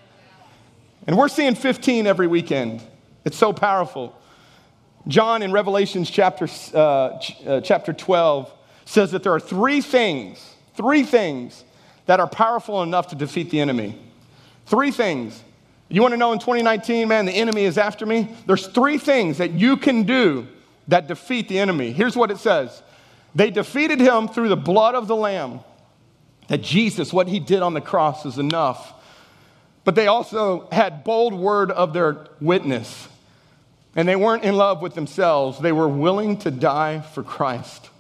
And 1.06 1.16
we're 1.16 1.28
seeing 1.28 1.54
15 1.54 2.06
every 2.06 2.26
weekend. 2.26 2.82
It's 3.24 3.36
so 3.36 3.52
powerful. 3.52 4.18
John 5.06 5.42
in 5.42 5.52
Revelations 5.52 6.10
chapter, 6.10 6.48
uh, 6.74 6.78
uh, 7.46 7.60
chapter 7.60 7.92
12 7.92 8.52
says 8.84 9.12
that 9.12 9.22
there 9.22 9.32
are 9.32 9.40
three 9.40 9.80
things, 9.80 10.54
three 10.76 11.02
things 11.04 11.64
that 12.06 12.20
are 12.20 12.28
powerful 12.28 12.82
enough 12.82 13.08
to 13.08 13.14
defeat 13.14 13.50
the 13.50 13.60
enemy. 13.60 13.98
Three 14.66 14.90
things. 14.90 15.40
You 15.92 16.00
want 16.00 16.12
to 16.12 16.16
know 16.16 16.32
in 16.32 16.38
2019, 16.38 17.06
man, 17.06 17.26
the 17.26 17.32
enemy 17.32 17.64
is 17.64 17.76
after 17.76 18.06
me? 18.06 18.34
There's 18.46 18.66
three 18.66 18.96
things 18.96 19.36
that 19.36 19.50
you 19.50 19.76
can 19.76 20.04
do 20.04 20.48
that 20.88 21.06
defeat 21.06 21.48
the 21.48 21.58
enemy. 21.58 21.92
Here's 21.92 22.16
what 22.16 22.30
it 22.30 22.38
says 22.38 22.82
They 23.34 23.50
defeated 23.50 24.00
him 24.00 24.26
through 24.26 24.48
the 24.48 24.56
blood 24.56 24.94
of 24.94 25.06
the 25.06 25.14
Lamb. 25.14 25.60
That 26.48 26.62
Jesus, 26.62 27.12
what 27.12 27.28
he 27.28 27.38
did 27.38 27.60
on 27.60 27.74
the 27.74 27.82
cross, 27.82 28.24
is 28.24 28.38
enough. 28.38 28.94
But 29.84 29.94
they 29.94 30.06
also 30.06 30.66
had 30.72 31.04
bold 31.04 31.34
word 31.34 31.70
of 31.70 31.92
their 31.92 32.26
witness. 32.40 33.08
And 33.94 34.08
they 34.08 34.16
weren't 34.16 34.44
in 34.44 34.56
love 34.56 34.80
with 34.80 34.94
themselves, 34.94 35.60
they 35.60 35.72
were 35.72 35.88
willing 35.88 36.38
to 36.38 36.50
die 36.50 37.02
for 37.02 37.22
Christ. 37.22 37.90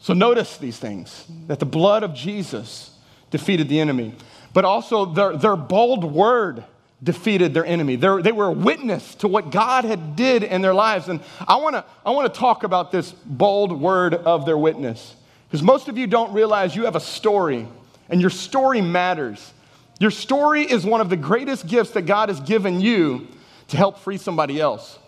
So 0.00 0.12
notice 0.12 0.58
these 0.58 0.78
things 0.78 1.24
that 1.46 1.60
the 1.60 1.66
blood 1.66 2.02
of 2.02 2.12
Jesus 2.12 2.90
defeated 3.30 3.70
the 3.70 3.80
enemy, 3.80 4.14
but 4.52 4.66
also 4.66 5.06
their, 5.06 5.34
their 5.34 5.56
bold 5.56 6.04
word 6.04 6.62
defeated 7.02 7.52
their 7.52 7.64
enemy. 7.64 7.96
They're, 7.96 8.22
they 8.22 8.32
were 8.32 8.46
a 8.46 8.52
witness 8.52 9.14
to 9.16 9.28
what 9.28 9.50
God 9.50 9.84
had 9.84 10.16
did 10.16 10.42
in 10.42 10.62
their 10.62 10.74
lives. 10.74 11.08
And 11.08 11.20
I 11.46 11.56
want 11.56 11.76
to 11.76 11.84
I 12.04 12.10
wanna 12.10 12.30
talk 12.30 12.64
about 12.64 12.90
this 12.90 13.12
bold 13.12 13.78
word 13.78 14.14
of 14.14 14.46
their 14.46 14.56
witness. 14.56 15.14
Because 15.48 15.62
most 15.62 15.88
of 15.88 15.98
you 15.98 16.06
don't 16.06 16.32
realize 16.32 16.74
you 16.74 16.84
have 16.86 16.96
a 16.96 17.00
story, 17.00 17.68
and 18.08 18.20
your 18.20 18.30
story 18.30 18.80
matters. 18.80 19.52
Your 20.00 20.10
story 20.10 20.62
is 20.62 20.84
one 20.84 21.00
of 21.00 21.08
the 21.08 21.16
greatest 21.16 21.66
gifts 21.66 21.90
that 21.92 22.02
God 22.02 22.28
has 22.28 22.40
given 22.40 22.80
you 22.80 23.28
to 23.68 23.76
help 23.76 23.98
free 24.00 24.18
somebody 24.18 24.60
else. 24.60 24.98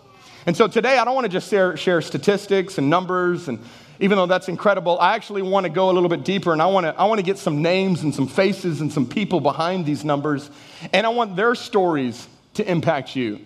And 0.46 0.56
so 0.56 0.66
today, 0.66 0.96
I 0.96 1.04
don't 1.04 1.14
want 1.14 1.26
to 1.26 1.32
just 1.32 1.50
share, 1.50 1.76
share 1.76 2.00
statistics 2.00 2.78
and 2.78 2.88
numbers 2.88 3.48
and 3.48 3.58
even 4.00 4.16
though 4.16 4.26
that's 4.26 4.48
incredible, 4.48 4.98
I 5.00 5.14
actually 5.14 5.42
want 5.42 5.64
to 5.64 5.70
go 5.70 5.90
a 5.90 5.92
little 5.92 6.08
bit 6.08 6.24
deeper 6.24 6.52
and 6.52 6.62
I 6.62 6.66
want 6.66 6.86
to, 6.86 6.94
I 6.98 7.04
want 7.04 7.18
to 7.18 7.24
get 7.24 7.38
some 7.38 7.62
names 7.62 8.02
and 8.02 8.14
some 8.14 8.28
faces 8.28 8.80
and 8.80 8.92
some 8.92 9.06
people 9.06 9.40
behind 9.40 9.86
these 9.86 10.04
numbers. 10.04 10.50
And 10.92 11.06
I 11.06 11.10
want 11.10 11.36
their 11.36 11.54
stories 11.54 12.28
to 12.54 12.70
impact 12.70 13.16
you. 13.16 13.40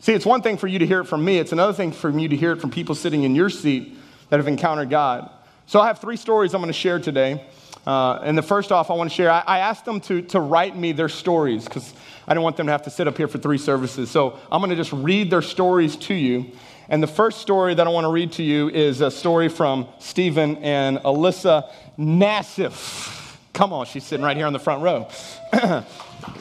See, 0.00 0.12
it's 0.12 0.26
one 0.26 0.42
thing 0.42 0.58
for 0.58 0.66
you 0.66 0.78
to 0.78 0.86
hear 0.86 1.00
it 1.00 1.06
from 1.06 1.24
me, 1.24 1.38
it's 1.38 1.52
another 1.52 1.72
thing 1.72 1.92
for 1.92 2.10
you 2.10 2.28
to 2.28 2.36
hear 2.36 2.52
it 2.52 2.60
from 2.60 2.70
people 2.70 2.94
sitting 2.94 3.22
in 3.22 3.34
your 3.34 3.48
seat 3.48 3.96
that 4.28 4.36
have 4.36 4.48
encountered 4.48 4.90
God. 4.90 5.30
So 5.66 5.80
I 5.80 5.86
have 5.86 5.98
three 5.98 6.16
stories 6.16 6.54
I'm 6.54 6.60
going 6.60 6.72
to 6.72 6.78
share 6.78 6.98
today. 6.98 7.44
Uh, 7.86 8.18
and 8.22 8.36
the 8.36 8.42
first 8.42 8.72
off, 8.72 8.90
I 8.90 8.94
want 8.94 9.10
to 9.10 9.14
share, 9.14 9.30
I, 9.30 9.44
I 9.46 9.58
asked 9.60 9.84
them 9.84 10.00
to, 10.02 10.20
to 10.22 10.40
write 10.40 10.76
me 10.76 10.92
their 10.92 11.08
stories 11.08 11.64
because 11.64 11.94
I 12.26 12.34
didn't 12.34 12.42
want 12.42 12.56
them 12.56 12.66
to 12.66 12.72
have 12.72 12.82
to 12.82 12.90
sit 12.90 13.06
up 13.06 13.16
here 13.16 13.28
for 13.28 13.38
three 13.38 13.58
services. 13.58 14.10
So 14.10 14.38
I'm 14.50 14.60
going 14.60 14.70
to 14.70 14.76
just 14.76 14.92
read 14.92 15.30
their 15.30 15.42
stories 15.42 15.96
to 15.96 16.14
you. 16.14 16.50
And 16.88 17.02
the 17.02 17.08
first 17.08 17.40
story 17.40 17.74
that 17.74 17.86
I 17.86 17.90
want 17.90 18.04
to 18.04 18.10
read 18.10 18.32
to 18.32 18.44
you 18.44 18.68
is 18.68 19.00
a 19.00 19.10
story 19.10 19.48
from 19.48 19.88
Stephen 19.98 20.56
and 20.58 20.98
Alyssa 20.98 21.70
Nassif. 21.98 23.36
Come 23.52 23.72
on, 23.72 23.86
she's 23.86 24.04
sitting 24.04 24.24
right 24.24 24.36
here 24.36 24.46
on 24.46 24.52
the 24.52 24.60
front 24.60 24.82
row. 24.82 25.08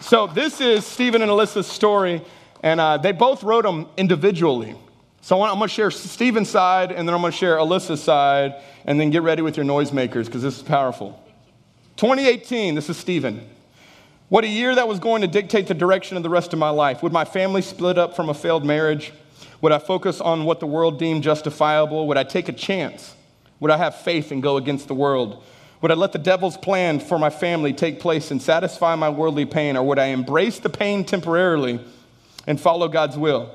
so 0.02 0.28
this 0.28 0.62
is 0.62 0.86
Stephen 0.86 1.22
and 1.22 1.32
Alyssa's 1.32 1.66
story, 1.66 2.22
and 2.62 2.80
uh, 2.80 2.98
they 2.98 3.12
both 3.12 3.42
wrote 3.42 3.64
them 3.64 3.88
individually. 3.98 4.76
So 5.22 5.42
I'm 5.42 5.58
going 5.58 5.68
to 5.68 5.74
share 5.74 5.90
Stephen's 5.90 6.50
side, 6.50 6.92
and 6.92 7.08
then 7.08 7.16
I'm 7.16 7.22
going 7.22 7.32
to 7.32 7.38
share 7.38 7.58
Alyssa's 7.58 8.04
side, 8.04 8.62
and 8.86 9.00
then 9.00 9.10
get 9.10 9.24
ready 9.24 9.42
with 9.42 9.58
your 9.58 9.66
noisemakers 9.66 10.26
because 10.26 10.44
this 10.44 10.58
is 10.58 10.64
powerful. 10.64 11.20
2018, 11.96 12.76
this 12.76 12.90
is 12.90 12.98
Stephen. 12.98 13.50
What 14.30 14.44
a 14.44 14.48
year 14.48 14.76
that 14.76 14.88
was 14.88 15.00
going 15.00 15.22
to 15.22 15.28
dictate 15.28 15.68
the 15.68 15.74
direction 15.74 16.18
of 16.18 16.24
the 16.24 16.30
rest 16.30 16.54
of 16.54 16.60
my 16.60 16.70
life. 16.70 17.02
Would 17.02 17.14
my 17.14 17.26
family 17.26 17.64
split 17.64 17.98
up 17.98 18.16
from 18.16 18.30
a 18.30 18.34
failed 18.34 18.66
marriage? 18.66 19.14
Would 19.62 19.72
I 19.72 19.80
focus 19.80 20.22
on 20.22 20.46
what 20.46 20.60
the 20.60 20.68
world 20.68 21.00
deemed 21.00 21.24
justifiable? 21.24 22.08
Would 22.08 22.18
I 22.18 22.24
take 22.24 22.50
a 22.50 22.54
chance? 22.54 23.16
Would 23.60 23.72
I 23.72 23.78
have 23.78 23.96
faith 23.96 24.32
and 24.32 24.44
go 24.44 24.58
against 24.58 24.88
the 24.88 24.96
world? 24.96 25.44
Would 25.82 25.92
I 25.92 25.96
let 25.96 26.12
the 26.12 26.20
devil's 26.20 26.58
plan 26.58 27.00
for 27.00 27.20
my 27.20 27.30
family 27.30 27.74
take 27.74 28.00
place 28.00 28.32
and 28.32 28.42
satisfy 28.42 28.96
my 28.96 29.10
worldly 29.10 29.46
pain? 29.46 29.78
Or 29.78 29.84
would 29.84 30.00
I 30.00 30.08
embrace 30.08 30.60
the 30.60 30.70
pain 30.70 31.06
temporarily 31.06 31.80
and 32.48 32.60
follow 32.60 32.88
God's 32.88 33.18
will? 33.18 33.54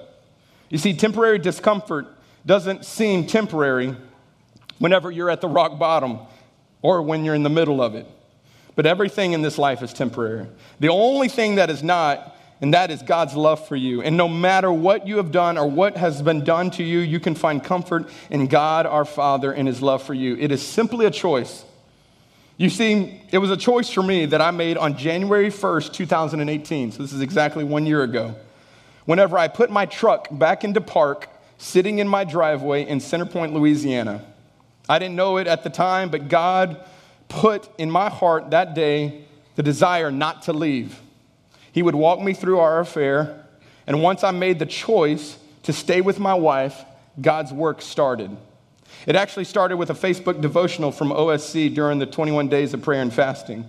You 0.69 0.78
see, 0.78 0.95
temporary 0.95 1.38
discomfort 1.38 2.07
doesn't 2.47 2.85
seem 2.85 3.26
temporary 3.26 3.97
whenever 4.78 5.11
you're 5.11 5.30
at 5.30 5.40
the 5.40 5.49
rock 5.49 5.78
bottom 5.78 6.21
or 6.83 7.02
when 7.02 7.25
you're 7.25 7.35
in 7.35 7.42
the 7.42 7.50
middle 7.50 7.83
of 7.83 7.95
it. 7.95 8.07
But 8.76 8.87
everything 8.87 9.33
in 9.33 9.42
this 9.42 9.59
life 9.59 9.83
is 9.83 9.92
temporary. 9.92 10.47
The 10.78 10.88
only 10.88 11.28
thing 11.28 11.57
that 11.57 11.69
is 11.69 11.83
not 11.83 12.29
and 12.61 12.75
that 12.75 12.90
is 12.90 13.02
God's 13.02 13.35
love 13.35 13.67
for 13.67 13.76
you. 13.76 14.02
And 14.02 14.17
no 14.17 14.29
matter 14.29 14.71
what 14.71 15.07
you 15.07 15.17
have 15.17 15.33
done 15.33 15.57
or 15.57 15.69
what 15.69 15.97
has 15.97 16.21
been 16.21 16.45
done 16.45 16.71
to 16.73 16.83
you, 16.83 16.99
you 16.99 17.19
can 17.19 17.35
find 17.35 17.62
comfort 17.62 18.09
in 18.29 18.47
God 18.47 18.87
our 18.87 19.05
Father 19.05 19.52
and 19.52 19.67
His 19.67 19.81
love 19.81 20.02
for 20.02 20.14
you. 20.14 20.37
It 20.37 20.52
is 20.52 20.61
simply 20.67 21.07
a 21.07 21.11
choice. 21.11 21.64
You 22.59 22.69
see, 22.69 23.23
it 23.33 23.38
was 23.38 23.50
a 23.50 23.57
choice 23.57 23.88
for 23.88 24.02
me 24.02 24.26
that 24.26 24.43
I 24.43 24.50
made 24.50 24.76
on 24.76 24.99
January 24.99 25.49
1st, 25.49 25.95
2018. 25.95 26.93
So 26.93 27.02
this 27.02 27.14
is 27.14 27.23
exactly 27.23 27.64
one 27.64 27.87
year 27.87 28.02
ago. 28.02 28.35
Whenever 29.07 29.38
I 29.38 29.49
put 29.49 29.71
my 29.71 29.87
truck 29.87 30.29
back 30.31 30.62
into 30.62 30.83
park, 30.83 31.29
sitting 31.57 31.99
in 31.99 32.09
my 32.09 32.25
driveway 32.25 32.87
in 32.87 33.00
Center 33.00 33.26
Point, 33.26 33.55
Louisiana. 33.55 34.25
I 34.88 34.99
didn't 34.99 35.17
know 35.17 35.37
it 35.37 35.47
at 35.47 35.62
the 35.62 35.71
time, 35.71 36.11
but 36.11 36.29
God 36.29 36.85
put 37.29 37.69
in 37.79 37.90
my 37.90 38.11
heart 38.11 38.50
that 38.50 38.75
day 38.75 39.25
the 39.57 39.62
desire 39.62 40.11
not 40.11 40.43
to 40.43 40.52
leave. 40.52 40.99
He 41.72 41.82
would 41.82 41.94
walk 41.94 42.20
me 42.20 42.32
through 42.32 42.58
our 42.58 42.80
affair. 42.80 43.44
And 43.86 44.02
once 44.02 44.24
I 44.24 44.30
made 44.30 44.58
the 44.58 44.66
choice 44.66 45.38
to 45.64 45.72
stay 45.72 46.00
with 46.00 46.18
my 46.18 46.34
wife, 46.34 46.84
God's 47.20 47.52
work 47.52 47.82
started. 47.82 48.36
It 49.06 49.16
actually 49.16 49.44
started 49.44 49.76
with 49.76 49.90
a 49.90 49.94
Facebook 49.94 50.40
devotional 50.40 50.92
from 50.92 51.10
OSC 51.10 51.74
during 51.74 51.98
the 51.98 52.06
21 52.06 52.48
days 52.48 52.74
of 52.74 52.82
prayer 52.82 53.02
and 53.02 53.12
fasting. 53.12 53.64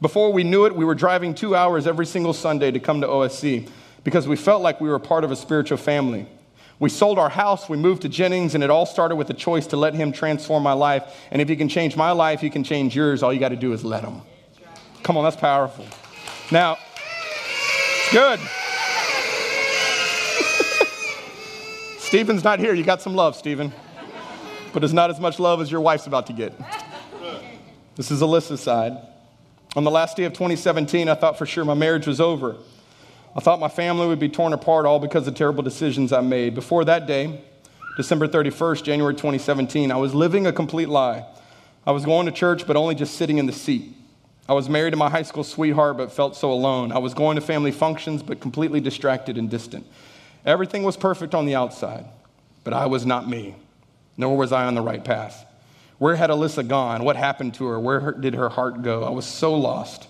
Before 0.00 0.32
we 0.32 0.44
knew 0.44 0.66
it, 0.66 0.76
we 0.76 0.84
were 0.84 0.94
driving 0.94 1.34
two 1.34 1.56
hours 1.56 1.86
every 1.86 2.06
single 2.06 2.32
Sunday 2.32 2.70
to 2.70 2.78
come 2.78 3.00
to 3.00 3.06
OSC 3.06 3.68
because 4.04 4.28
we 4.28 4.36
felt 4.36 4.62
like 4.62 4.80
we 4.80 4.88
were 4.88 4.98
part 4.98 5.24
of 5.24 5.32
a 5.32 5.36
spiritual 5.36 5.78
family. 5.78 6.26
We 6.78 6.88
sold 6.88 7.18
our 7.18 7.28
house, 7.28 7.68
we 7.68 7.76
moved 7.76 8.02
to 8.02 8.08
Jennings, 8.08 8.54
and 8.54 8.62
it 8.62 8.70
all 8.70 8.86
started 8.86 9.16
with 9.16 9.28
a 9.30 9.34
choice 9.34 9.66
to 9.68 9.76
let 9.76 9.94
Him 9.94 10.12
transform 10.12 10.62
my 10.62 10.74
life. 10.74 11.02
And 11.32 11.42
if 11.42 11.48
He 11.48 11.56
can 11.56 11.68
change 11.68 11.96
my 11.96 12.12
life, 12.12 12.40
He 12.40 12.50
can 12.50 12.62
change 12.62 12.94
yours. 12.94 13.24
All 13.24 13.32
you 13.32 13.40
got 13.40 13.48
to 13.48 13.56
do 13.56 13.72
is 13.72 13.84
let 13.84 14.04
Him. 14.04 14.20
Come 15.02 15.16
on, 15.16 15.24
that's 15.24 15.36
powerful. 15.36 15.84
Now, 16.52 16.78
Good. 18.10 18.40
Stephen's 21.98 22.42
not 22.42 22.58
here. 22.58 22.72
You 22.72 22.82
got 22.82 23.02
some 23.02 23.14
love, 23.14 23.36
Stephen. 23.36 23.70
But 24.72 24.82
it's 24.82 24.94
not 24.94 25.10
as 25.10 25.20
much 25.20 25.38
love 25.38 25.60
as 25.60 25.70
your 25.70 25.82
wife's 25.82 26.06
about 26.06 26.26
to 26.28 26.32
get. 26.32 26.54
This 27.96 28.10
is 28.10 28.22
Alyssa's 28.22 28.62
side. 28.62 28.96
On 29.76 29.84
the 29.84 29.90
last 29.90 30.16
day 30.16 30.24
of 30.24 30.32
2017, 30.32 31.08
I 31.08 31.14
thought 31.14 31.36
for 31.36 31.44
sure 31.44 31.66
my 31.66 31.74
marriage 31.74 32.06
was 32.06 32.18
over. 32.18 32.56
I 33.36 33.40
thought 33.40 33.60
my 33.60 33.68
family 33.68 34.06
would 34.06 34.18
be 34.18 34.30
torn 34.30 34.54
apart 34.54 34.86
all 34.86 34.98
because 34.98 35.28
of 35.28 35.34
terrible 35.34 35.62
decisions 35.62 36.10
I 36.10 36.22
made. 36.22 36.54
Before 36.54 36.86
that 36.86 37.06
day, 37.06 37.42
December 37.98 38.26
31st, 38.26 38.84
January 38.84 39.14
2017, 39.14 39.92
I 39.92 39.96
was 39.96 40.14
living 40.14 40.46
a 40.46 40.52
complete 40.52 40.88
lie. 40.88 41.26
I 41.86 41.90
was 41.90 42.06
going 42.06 42.24
to 42.24 42.32
church, 42.32 42.66
but 42.66 42.74
only 42.74 42.94
just 42.94 43.16
sitting 43.16 43.36
in 43.36 43.44
the 43.44 43.52
seat. 43.52 43.97
I 44.48 44.54
was 44.54 44.68
married 44.68 44.92
to 44.92 44.96
my 44.96 45.10
high 45.10 45.22
school 45.22 45.44
sweetheart, 45.44 45.98
but 45.98 46.10
felt 46.10 46.34
so 46.34 46.50
alone. 46.50 46.90
I 46.90 46.98
was 46.98 47.12
going 47.12 47.34
to 47.34 47.42
family 47.42 47.70
functions, 47.70 48.22
but 48.22 48.40
completely 48.40 48.80
distracted 48.80 49.36
and 49.36 49.50
distant. 49.50 49.86
Everything 50.46 50.84
was 50.84 50.96
perfect 50.96 51.34
on 51.34 51.44
the 51.44 51.54
outside, 51.54 52.06
but 52.64 52.72
I 52.72 52.86
was 52.86 53.04
not 53.04 53.28
me, 53.28 53.56
nor 54.16 54.36
was 54.36 54.50
I 54.50 54.64
on 54.64 54.74
the 54.74 54.80
right 54.80 55.04
path. 55.04 55.44
Where 55.98 56.16
had 56.16 56.30
Alyssa 56.30 56.66
gone? 56.66 57.04
What 57.04 57.16
happened 57.16 57.54
to 57.54 57.66
her? 57.66 57.78
Where 57.78 58.12
did 58.12 58.34
her 58.34 58.48
heart 58.48 58.82
go? 58.82 59.04
I 59.04 59.10
was 59.10 59.26
so 59.26 59.54
lost. 59.54 60.08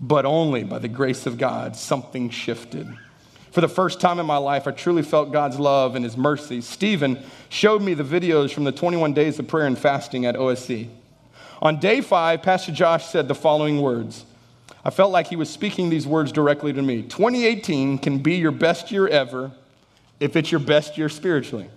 But 0.00 0.26
only 0.26 0.64
by 0.64 0.78
the 0.78 0.88
grace 0.88 1.26
of 1.26 1.38
God, 1.38 1.74
something 1.76 2.30
shifted. 2.30 2.86
For 3.50 3.60
the 3.60 3.68
first 3.68 4.00
time 4.00 4.20
in 4.20 4.26
my 4.26 4.36
life, 4.36 4.66
I 4.66 4.72
truly 4.72 5.02
felt 5.02 5.32
God's 5.32 5.58
love 5.58 5.96
and 5.96 6.04
His 6.04 6.16
mercy. 6.16 6.60
Stephen 6.60 7.22
showed 7.48 7.82
me 7.82 7.94
the 7.94 8.04
videos 8.04 8.52
from 8.52 8.64
the 8.64 8.72
21 8.72 9.14
days 9.14 9.38
of 9.38 9.48
prayer 9.48 9.66
and 9.66 9.78
fasting 9.78 10.26
at 10.26 10.34
OSC. 10.34 10.88
On 11.64 11.80
day 11.80 12.02
five, 12.02 12.42
Pastor 12.42 12.72
Josh 12.72 13.06
said 13.06 13.26
the 13.26 13.34
following 13.34 13.80
words. 13.80 14.26
I 14.84 14.90
felt 14.90 15.12
like 15.12 15.28
he 15.28 15.36
was 15.36 15.48
speaking 15.48 15.88
these 15.88 16.06
words 16.06 16.30
directly 16.30 16.74
to 16.74 16.82
me. 16.82 17.00
2018 17.00 17.96
can 17.96 18.18
be 18.18 18.34
your 18.34 18.50
best 18.50 18.92
year 18.92 19.08
ever 19.08 19.50
if 20.20 20.36
it's 20.36 20.52
your 20.52 20.60
best 20.60 20.98
year 20.98 21.08
spiritually. 21.08 21.70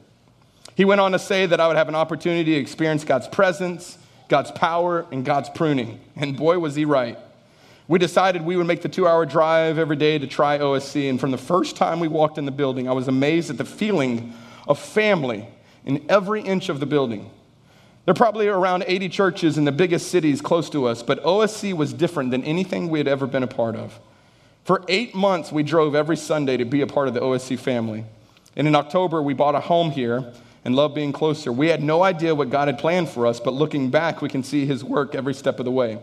He 0.75 0.84
went 0.84 1.00
on 1.00 1.13
to 1.13 1.20
say 1.20 1.46
that 1.46 1.62
I 1.62 1.70
would 1.70 1.77
have 1.77 1.88
an 1.88 1.96
opportunity 1.96 2.56
to 2.56 2.60
experience 2.60 3.06
God's 3.06 3.29
presence, 3.29 3.98
God's 4.27 4.51
power, 4.51 5.06
and 5.10 5.24
God's 5.24 5.50
pruning. 5.50 6.01
And 6.17 6.36
boy, 6.36 6.60
was 6.60 6.75
he 6.75 6.84
right. 6.84 7.17
We 7.88 7.98
decided 7.98 8.41
we 8.41 8.58
would 8.58 8.67
make 8.67 8.82
the 8.82 8.89
two 8.89 9.08
hour 9.08 9.25
drive 9.25 9.79
every 9.79 9.96
day 9.96 10.20
to 10.20 10.27
try 10.27 10.58
OSC. 10.58 11.10
And 11.10 11.17
from 11.17 11.32
the 11.32 11.38
first 11.38 11.77
time 11.77 12.01
we 12.01 12.10
walked 12.10 12.38
in 12.38 12.44
the 12.44 12.51
building, 12.51 12.89
I 12.89 12.91
was 12.91 13.08
amazed 13.08 13.50
at 13.50 13.58
the 13.58 13.63
feeling 13.63 14.34
of 14.67 14.77
family 14.77 15.48
in 15.86 16.06
every 16.10 16.41
inch 16.41 16.67
of 16.67 16.82
the 16.82 16.86
building. 16.86 17.32
There 18.07 18.13
are 18.13 18.15
probably 18.15 18.47
around 18.47 18.85
80 18.87 19.09
churches 19.09 19.57
in 19.57 19.65
the 19.65 19.71
biggest 19.73 20.09
cities 20.09 20.39
close 20.39 20.69
to 20.69 20.85
us, 20.85 21.03
but 21.03 21.21
OSC 21.25 21.73
was 21.73 21.91
different 21.91 22.31
than 22.31 22.41
anything 22.45 22.87
we 22.87 22.99
had 22.99 23.07
ever 23.09 23.27
been 23.27 23.43
a 23.43 23.47
part 23.47 23.75
of. 23.75 23.99
For 24.63 24.85
eight 24.87 25.13
months, 25.13 25.51
we 25.51 25.61
drove 25.61 25.93
every 25.93 26.15
Sunday 26.15 26.55
to 26.55 26.63
be 26.63 26.79
a 26.79 26.87
part 26.87 27.09
of 27.09 27.13
the 27.13 27.19
OSC 27.19 27.59
family. 27.59 28.05
And 28.55 28.65
in 28.65 28.75
October, 28.75 29.21
we 29.21 29.33
bought 29.33 29.55
a 29.55 29.59
home 29.59 29.91
here 29.91 30.31
and 30.63 30.73
loved 30.73 30.95
being 30.95 31.11
closer. 31.11 31.51
We 31.51 31.67
had 31.67 31.83
no 31.83 32.01
idea 32.01 32.33
what 32.33 32.49
God 32.49 32.69
had 32.69 32.79
planned 32.79 33.09
for 33.09 33.27
us, 33.27 33.41
but 33.41 33.53
looking 33.53 33.89
back, 33.89 34.21
we 34.21 34.29
can 34.29 34.41
see 34.41 34.65
His 34.65 34.85
work 34.85 35.13
every 35.13 35.33
step 35.33 35.59
of 35.59 35.65
the 35.65 35.71
way. 35.71 35.99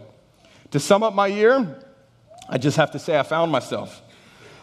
To 0.72 0.80
sum 0.80 1.02
up 1.02 1.14
my 1.14 1.28
year, 1.28 1.82
I 2.50 2.58
just 2.58 2.76
have 2.76 2.90
to 2.90 2.98
say 2.98 3.18
I 3.18 3.22
found 3.22 3.50
myself. 3.50 4.02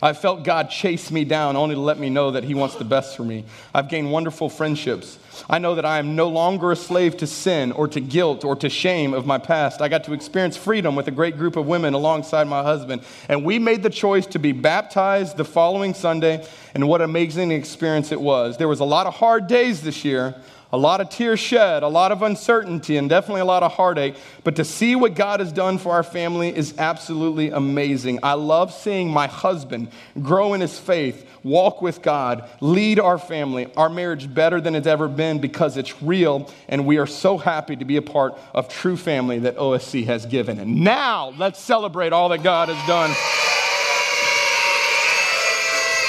I 0.01 0.13
felt 0.13 0.43
God 0.43 0.69
chase 0.69 1.11
me 1.11 1.23
down 1.25 1.55
only 1.55 1.75
to 1.75 1.81
let 1.81 1.99
me 1.99 2.09
know 2.09 2.31
that 2.31 2.43
He 2.43 2.55
wants 2.55 2.75
the 2.75 2.83
best 2.83 3.15
for 3.15 3.23
me. 3.23 3.45
I've 3.73 3.87
gained 3.87 4.11
wonderful 4.11 4.49
friendships. 4.49 5.19
I 5.49 5.59
know 5.59 5.75
that 5.75 5.85
I 5.85 5.99
am 5.99 6.15
no 6.15 6.27
longer 6.27 6.71
a 6.71 6.75
slave 6.75 7.17
to 7.17 7.27
sin 7.27 7.71
or 7.71 7.87
to 7.89 7.99
guilt 7.99 8.43
or 8.43 8.55
to 8.57 8.69
shame 8.69 9.13
of 9.13 9.25
my 9.25 9.37
past. 9.37 9.81
I 9.81 9.89
got 9.89 10.03
to 10.05 10.13
experience 10.13 10.57
freedom 10.57 10.95
with 10.95 11.07
a 11.07 11.11
great 11.11 11.37
group 11.37 11.55
of 11.55 11.67
women 11.67 11.93
alongside 11.93 12.47
my 12.47 12.63
husband. 12.63 13.03
And 13.29 13.45
we 13.45 13.59
made 13.59 13.83
the 13.83 13.89
choice 13.89 14.25
to 14.27 14.39
be 14.39 14.51
baptized 14.51 15.37
the 15.37 15.45
following 15.45 15.93
Sunday, 15.93 16.45
and 16.73 16.87
what 16.87 17.01
an 17.01 17.09
amazing 17.09 17.51
experience 17.51 18.11
it 18.11 18.21
was. 18.21 18.57
There 18.57 18.67
was 18.67 18.79
a 18.79 18.85
lot 18.85 19.07
of 19.07 19.13
hard 19.13 19.47
days 19.47 19.81
this 19.81 20.03
year, 20.03 20.35
a 20.73 20.77
lot 20.77 21.01
of 21.01 21.09
tears 21.09 21.39
shed, 21.39 21.83
a 21.83 21.87
lot 21.87 22.11
of 22.11 22.21
uncertainty, 22.21 22.97
and 22.97 23.09
definitely 23.09 23.41
a 23.41 23.45
lot 23.45 23.63
of 23.63 23.73
heartache. 23.73 24.15
But 24.43 24.55
to 24.55 24.65
see 24.65 24.95
what 24.95 25.15
God 25.15 25.39
has 25.39 25.51
done 25.51 25.77
for 25.77 25.91
our 25.91 26.03
family 26.03 26.55
is 26.55 26.77
absolutely 26.77 27.49
amazing. 27.49 28.19
I 28.23 28.33
love 28.33 28.73
seeing 28.73 29.09
my 29.09 29.27
husband 29.27 29.89
grow 30.21 30.53
in 30.53 30.61
his 30.61 30.79
faith, 30.79 31.27
walk 31.43 31.81
with 31.81 32.01
God, 32.01 32.49
lead 32.61 32.99
our 32.99 33.17
family, 33.17 33.71
our 33.75 33.89
marriage 33.89 34.33
better 34.33 34.61
than 34.61 34.75
it's 34.75 34.87
ever 34.87 35.07
been 35.07 35.39
because 35.39 35.75
it's 35.75 36.01
real, 36.01 36.49
and 36.69 36.85
we 36.85 36.97
are 36.97 37.07
so 37.07 37.37
happy 37.37 37.75
to 37.75 37.85
be 37.85 37.97
a 37.97 38.01
part 38.01 38.37
of 38.53 38.69
true 38.69 38.95
family 38.97 39.39
that 39.39 39.57
OSC 39.57 40.05
has 40.05 40.25
given. 40.25 40.59
And 40.59 40.83
now 40.83 41.33
let's 41.37 41.59
celebrate 41.59 42.13
all 42.13 42.29
that 42.29 42.43
God 42.43 42.69
has 42.69 42.87
done. 42.87 43.13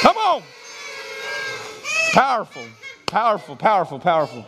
Come 0.02 0.16
on. 0.16 0.42
Powerful. 2.12 2.62
Powerful, 3.12 3.56
powerful, 3.56 3.98
powerful. 3.98 4.46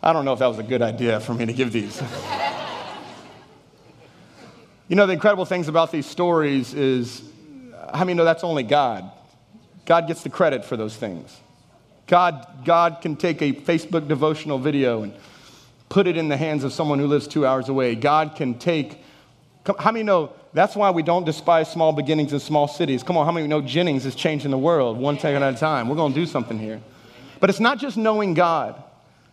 I 0.00 0.12
don't 0.12 0.24
know 0.24 0.32
if 0.32 0.38
that 0.38 0.46
was 0.46 0.60
a 0.60 0.62
good 0.62 0.80
idea 0.80 1.18
for 1.18 1.34
me 1.34 1.44
to 1.44 1.52
give 1.52 1.72
these. 1.72 2.00
you 4.88 4.94
know, 4.94 5.08
the 5.08 5.12
incredible 5.12 5.44
things 5.44 5.66
about 5.66 5.90
these 5.90 6.06
stories 6.06 6.72
is, 6.72 7.20
I 7.92 8.04
mean, 8.04 8.16
no, 8.16 8.24
that's 8.24 8.44
only 8.44 8.62
God. 8.62 9.10
God 9.86 10.06
gets 10.06 10.22
the 10.22 10.28
credit 10.28 10.64
for 10.64 10.76
those 10.76 10.94
things. 10.94 11.36
God, 12.06 12.46
God 12.64 12.98
can 13.02 13.16
take 13.16 13.42
a 13.42 13.52
Facebook 13.52 14.06
devotional 14.06 14.60
video 14.60 15.02
and 15.02 15.12
put 15.88 16.06
it 16.06 16.16
in 16.16 16.28
the 16.28 16.36
hands 16.36 16.62
of 16.62 16.72
someone 16.72 17.00
who 17.00 17.08
lives 17.08 17.26
two 17.26 17.44
hours 17.44 17.68
away. 17.68 17.96
God 17.96 18.36
can 18.36 18.56
take, 18.56 19.02
how 19.80 19.90
many 19.90 20.04
know 20.04 20.32
that's 20.52 20.76
why 20.76 20.92
we 20.92 21.02
don't 21.02 21.24
despise 21.24 21.72
small 21.72 21.92
beginnings 21.92 22.32
in 22.32 22.38
small 22.38 22.68
cities? 22.68 23.02
Come 23.02 23.16
on, 23.16 23.26
how 23.26 23.32
many 23.32 23.48
know 23.48 23.60
Jennings 23.60 24.06
is 24.06 24.14
changing 24.14 24.52
the 24.52 24.58
world 24.58 24.96
one 24.96 25.18
second 25.18 25.42
at 25.42 25.54
a 25.54 25.56
time? 25.56 25.88
We're 25.88 25.96
going 25.96 26.14
to 26.14 26.20
do 26.20 26.24
something 26.24 26.56
here. 26.56 26.80
But 27.44 27.50
it's 27.50 27.60
not 27.60 27.78
just 27.78 27.98
knowing 27.98 28.32
God. 28.32 28.82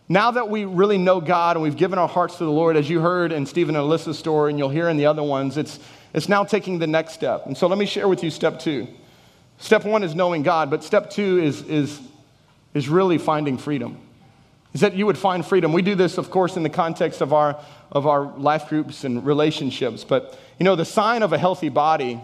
Now 0.06 0.32
that 0.32 0.50
we 0.50 0.66
really 0.66 0.98
know 0.98 1.18
God 1.18 1.56
and 1.56 1.62
we've 1.62 1.78
given 1.78 1.98
our 1.98 2.06
hearts 2.06 2.36
to 2.36 2.44
the 2.44 2.50
Lord, 2.50 2.76
as 2.76 2.90
you 2.90 3.00
heard 3.00 3.32
in 3.32 3.46
Stephen 3.46 3.74
and 3.74 3.82
Alyssa's 3.82 4.18
story, 4.18 4.50
and 4.50 4.58
you'll 4.58 4.68
hear 4.68 4.90
in 4.90 4.98
the 4.98 5.06
other 5.06 5.22
ones, 5.22 5.56
it's, 5.56 5.78
it's 6.12 6.28
now 6.28 6.44
taking 6.44 6.78
the 6.78 6.86
next 6.86 7.14
step. 7.14 7.46
And 7.46 7.56
so 7.56 7.68
let 7.68 7.78
me 7.78 7.86
share 7.86 8.06
with 8.08 8.22
you 8.22 8.28
step 8.28 8.60
two. 8.60 8.86
Step 9.56 9.86
one 9.86 10.02
is 10.02 10.14
knowing 10.14 10.42
God, 10.42 10.68
but 10.68 10.84
step 10.84 11.08
two 11.08 11.38
is, 11.38 11.62
is, 11.62 12.02
is 12.74 12.86
really 12.86 13.16
finding 13.16 13.56
freedom. 13.56 13.96
Is 14.74 14.82
that 14.82 14.92
you 14.92 15.06
would 15.06 15.16
find 15.16 15.42
freedom. 15.42 15.72
We 15.72 15.80
do 15.80 15.94
this, 15.94 16.18
of 16.18 16.30
course, 16.30 16.58
in 16.58 16.62
the 16.62 16.68
context 16.68 17.22
of 17.22 17.32
our, 17.32 17.58
of 17.90 18.06
our 18.06 18.24
life 18.36 18.68
groups 18.68 19.04
and 19.04 19.24
relationships. 19.24 20.04
But, 20.04 20.38
you 20.58 20.64
know, 20.64 20.76
the 20.76 20.84
sign 20.84 21.22
of 21.22 21.32
a 21.32 21.38
healthy 21.38 21.70
body 21.70 22.20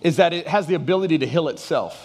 is 0.00 0.16
that 0.16 0.32
it 0.32 0.48
has 0.48 0.66
the 0.66 0.74
ability 0.74 1.18
to 1.18 1.26
heal 1.28 1.46
itself. 1.46 2.04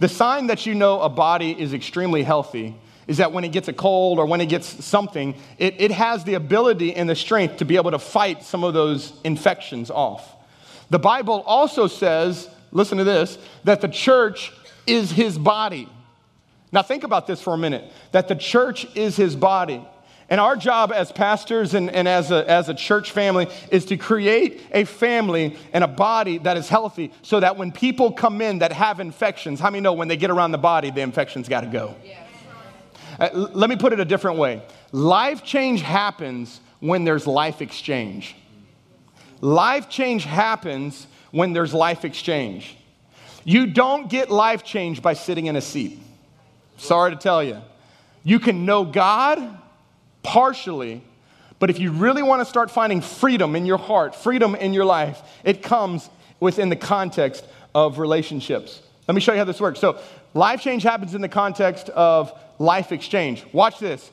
The 0.00 0.08
sign 0.08 0.48
that 0.48 0.66
you 0.66 0.74
know 0.74 1.00
a 1.00 1.08
body 1.08 1.58
is 1.58 1.72
extremely 1.72 2.22
healthy 2.22 2.74
is 3.06 3.18
that 3.18 3.32
when 3.32 3.44
it 3.44 3.52
gets 3.52 3.68
a 3.68 3.72
cold 3.72 4.18
or 4.18 4.26
when 4.26 4.40
it 4.40 4.46
gets 4.46 4.84
something, 4.84 5.34
it, 5.58 5.80
it 5.80 5.90
has 5.90 6.24
the 6.24 6.34
ability 6.34 6.94
and 6.94 7.08
the 7.08 7.14
strength 7.14 7.58
to 7.58 7.64
be 7.64 7.76
able 7.76 7.90
to 7.90 7.98
fight 7.98 8.42
some 8.42 8.64
of 8.64 8.72
those 8.72 9.12
infections 9.24 9.90
off. 9.90 10.36
The 10.90 10.98
Bible 10.98 11.42
also 11.46 11.86
says, 11.86 12.48
listen 12.72 12.98
to 12.98 13.04
this, 13.04 13.38
that 13.64 13.80
the 13.80 13.88
church 13.88 14.52
is 14.86 15.10
his 15.10 15.38
body. 15.38 15.88
Now, 16.72 16.82
think 16.82 17.04
about 17.04 17.26
this 17.26 17.42
for 17.42 17.52
a 17.52 17.58
minute 17.58 17.84
that 18.12 18.28
the 18.28 18.36
church 18.36 18.86
is 18.96 19.16
his 19.16 19.36
body. 19.36 19.84
And 20.30 20.40
our 20.40 20.54
job 20.54 20.92
as 20.92 21.10
pastors 21.10 21.74
and, 21.74 21.90
and 21.90 22.06
as, 22.06 22.30
a, 22.30 22.48
as 22.48 22.68
a 22.68 22.74
church 22.74 23.10
family 23.10 23.48
is 23.72 23.84
to 23.86 23.96
create 23.96 24.62
a 24.70 24.84
family 24.84 25.56
and 25.72 25.82
a 25.82 25.88
body 25.88 26.38
that 26.38 26.56
is 26.56 26.68
healthy 26.68 27.12
so 27.22 27.40
that 27.40 27.56
when 27.56 27.72
people 27.72 28.12
come 28.12 28.40
in 28.40 28.60
that 28.60 28.72
have 28.72 29.00
infections, 29.00 29.58
how 29.58 29.70
many 29.70 29.80
know 29.80 29.92
when 29.92 30.06
they 30.06 30.16
get 30.16 30.30
around 30.30 30.52
the 30.52 30.58
body, 30.58 30.90
the 30.90 31.00
infection's 31.00 31.48
got 31.48 31.62
to 31.62 31.66
go? 31.66 31.96
Uh, 33.18 33.28
let 33.32 33.68
me 33.68 33.74
put 33.74 33.92
it 33.92 33.98
a 33.98 34.04
different 34.04 34.38
way 34.38 34.62
life 34.92 35.42
change 35.44 35.82
happens 35.82 36.60
when 36.78 37.02
there's 37.02 37.26
life 37.26 37.60
exchange. 37.60 38.36
Life 39.40 39.88
change 39.88 40.24
happens 40.24 41.08
when 41.32 41.52
there's 41.52 41.74
life 41.74 42.04
exchange. 42.04 42.76
You 43.44 43.66
don't 43.66 44.08
get 44.08 44.30
life 44.30 44.62
change 44.62 45.02
by 45.02 45.14
sitting 45.14 45.46
in 45.46 45.56
a 45.56 45.60
seat. 45.60 45.98
Sorry 46.76 47.10
to 47.10 47.16
tell 47.16 47.42
you. 47.42 47.60
You 48.22 48.38
can 48.38 48.64
know 48.64 48.84
God 48.84 49.58
partially, 50.22 51.02
but 51.58 51.70
if 51.70 51.78
you 51.78 51.92
really 51.92 52.22
want 52.22 52.40
to 52.40 52.46
start 52.46 52.70
finding 52.70 53.00
freedom 53.00 53.54
in 53.54 53.66
your 53.66 53.78
heart, 53.78 54.14
freedom 54.14 54.54
in 54.54 54.72
your 54.72 54.84
life, 54.84 55.22
it 55.44 55.62
comes 55.62 56.08
within 56.40 56.68
the 56.68 56.76
context 56.76 57.44
of 57.74 57.98
relationships. 57.98 58.80
Let 59.06 59.14
me 59.14 59.20
show 59.20 59.32
you 59.32 59.38
how 59.38 59.44
this 59.44 59.60
works. 59.60 59.80
So, 59.80 60.00
life 60.34 60.62
change 60.62 60.82
happens 60.82 61.14
in 61.14 61.20
the 61.20 61.28
context 61.28 61.88
of 61.90 62.32
life 62.58 62.92
exchange. 62.92 63.44
Watch 63.52 63.78
this. 63.78 64.10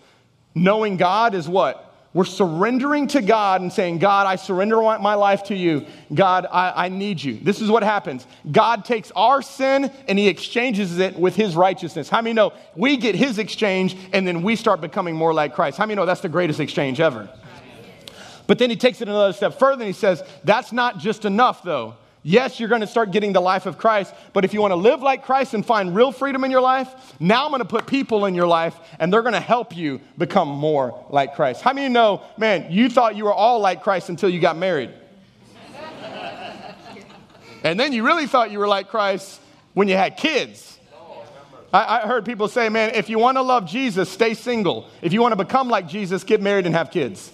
Knowing 0.56 0.98
God 0.98 1.36
is 1.36 1.48
what? 1.48 1.87
We're 2.14 2.26
surrendering 2.26 3.08
to 3.10 3.22
God 3.22 3.62
and 3.62 3.72
saying, 3.72 4.00
God, 4.00 4.26
I 4.26 4.38
surrender 4.38 4.78
my 4.78 5.14
life 5.14 5.44
to 5.46 5.56
you. 5.56 5.86
God, 6.14 6.48
I, 6.52 6.86
I, 6.86 6.90
need 6.90 7.22
you. 7.22 7.38
This 7.38 7.62
is 7.62 7.70
what 7.70 7.84
happens. 7.84 8.26
God 8.52 8.86
takes 8.86 9.12
our 9.12 9.42
sin 9.42 9.92
and 10.08 10.18
he 10.18 10.28
exchanges 10.28 10.98
it 11.00 11.16
with 11.18 11.36
his 11.36 11.56
righteousness. 11.56 12.10
How 12.10 12.22
many 12.22 12.34
know 12.34 12.54
we 12.76 12.98
get 12.98 13.14
his 13.14 13.38
exchange 13.40 13.96
and 14.14 14.28
then 14.28 14.42
we 14.42 14.56
start 14.56 14.82
becoming 14.82 15.16
more 15.16 15.34
like 15.34 15.54
Christ? 15.54 15.78
How 15.78 15.86
many 15.86 15.96
know 15.96 16.06
that's 16.06 16.22
the 16.22 16.30
greatest 16.30 16.60
exchange 16.60 17.00
ever? 17.00 17.30
But 18.48 18.58
then 18.58 18.70
he 18.70 18.78
takes 18.78 19.02
it 19.02 19.10
another 19.10 19.34
step 19.34 19.60
further 19.60 19.84
and 19.84 19.94
he 19.94 20.00
says, 20.00 20.24
that's 20.44 20.72
not 20.72 21.00
just 21.00 21.26
enough 21.26 21.62
though. 21.62 21.96
Yes, 22.30 22.60
you're 22.60 22.68
going 22.68 22.82
to 22.82 22.88
start 22.88 23.12
getting 23.12 23.32
the 23.32 23.40
life 23.40 23.66
of 23.66 23.78
Christ, 23.78 24.14
but 24.34 24.44
if 24.44 24.54
you 24.54 24.60
want 24.60 24.72
to 24.72 24.76
live 24.76 25.02
like 25.02 25.24
Christ 25.24 25.54
and 25.54 25.66
find 25.66 25.96
real 25.96 26.12
freedom 26.12 26.44
in 26.44 26.52
your 26.52 26.60
life, 26.60 26.94
now 27.22 27.46
I'm 27.46 27.52
going 27.52 27.60
to 27.60 27.66
put 27.66 27.88
people 27.88 28.26
in 28.26 28.36
your 28.36 28.48
life 28.48 28.78
and 29.00 29.14
they're 29.14 29.22
going 29.22 29.34
to 29.34 29.40
help 29.40 29.78
you 29.78 30.02
become 30.18 30.50
more 30.50 31.06
like 31.10 31.36
Christ. 31.36 31.62
How 31.62 31.72
many 31.72 31.88
know, 31.88 32.22
man, 32.38 32.70
you 32.70 32.90
thought 32.90 33.16
you 33.16 33.24
were 33.24 33.34
all 33.34 33.62
like 33.62 33.82
Christ 33.82 34.10
until 34.10 34.28
you 34.28 34.42
got 34.42 34.58
married? 34.58 34.92
And 37.64 37.80
then 37.80 37.94
you 37.94 38.06
really 38.06 38.28
thought 38.28 38.52
you 38.52 38.60
were 38.60 38.68
like 38.68 38.90
Christ 38.90 39.40
when 39.74 39.88
you 39.88 39.96
had 39.96 40.18
kids. 40.18 40.78
I, 41.72 42.02
I 42.02 42.08
heard 42.08 42.26
people 42.26 42.50
say, 42.50 42.68
man, 42.68 42.92
if 42.94 43.08
you 43.08 43.20
want 43.20 43.38
to 43.38 43.42
love 43.42 43.66
Jesus, 43.66 44.10
stay 44.10 44.34
single. 44.34 44.90
If 45.02 45.14
you 45.14 45.22
want 45.22 45.32
to 45.32 45.42
become 45.42 45.70
like 45.70 45.88
Jesus, 45.88 46.26
get 46.26 46.42
married 46.42 46.66
and 46.66 46.76
have 46.76 46.92
kids. 46.92 47.32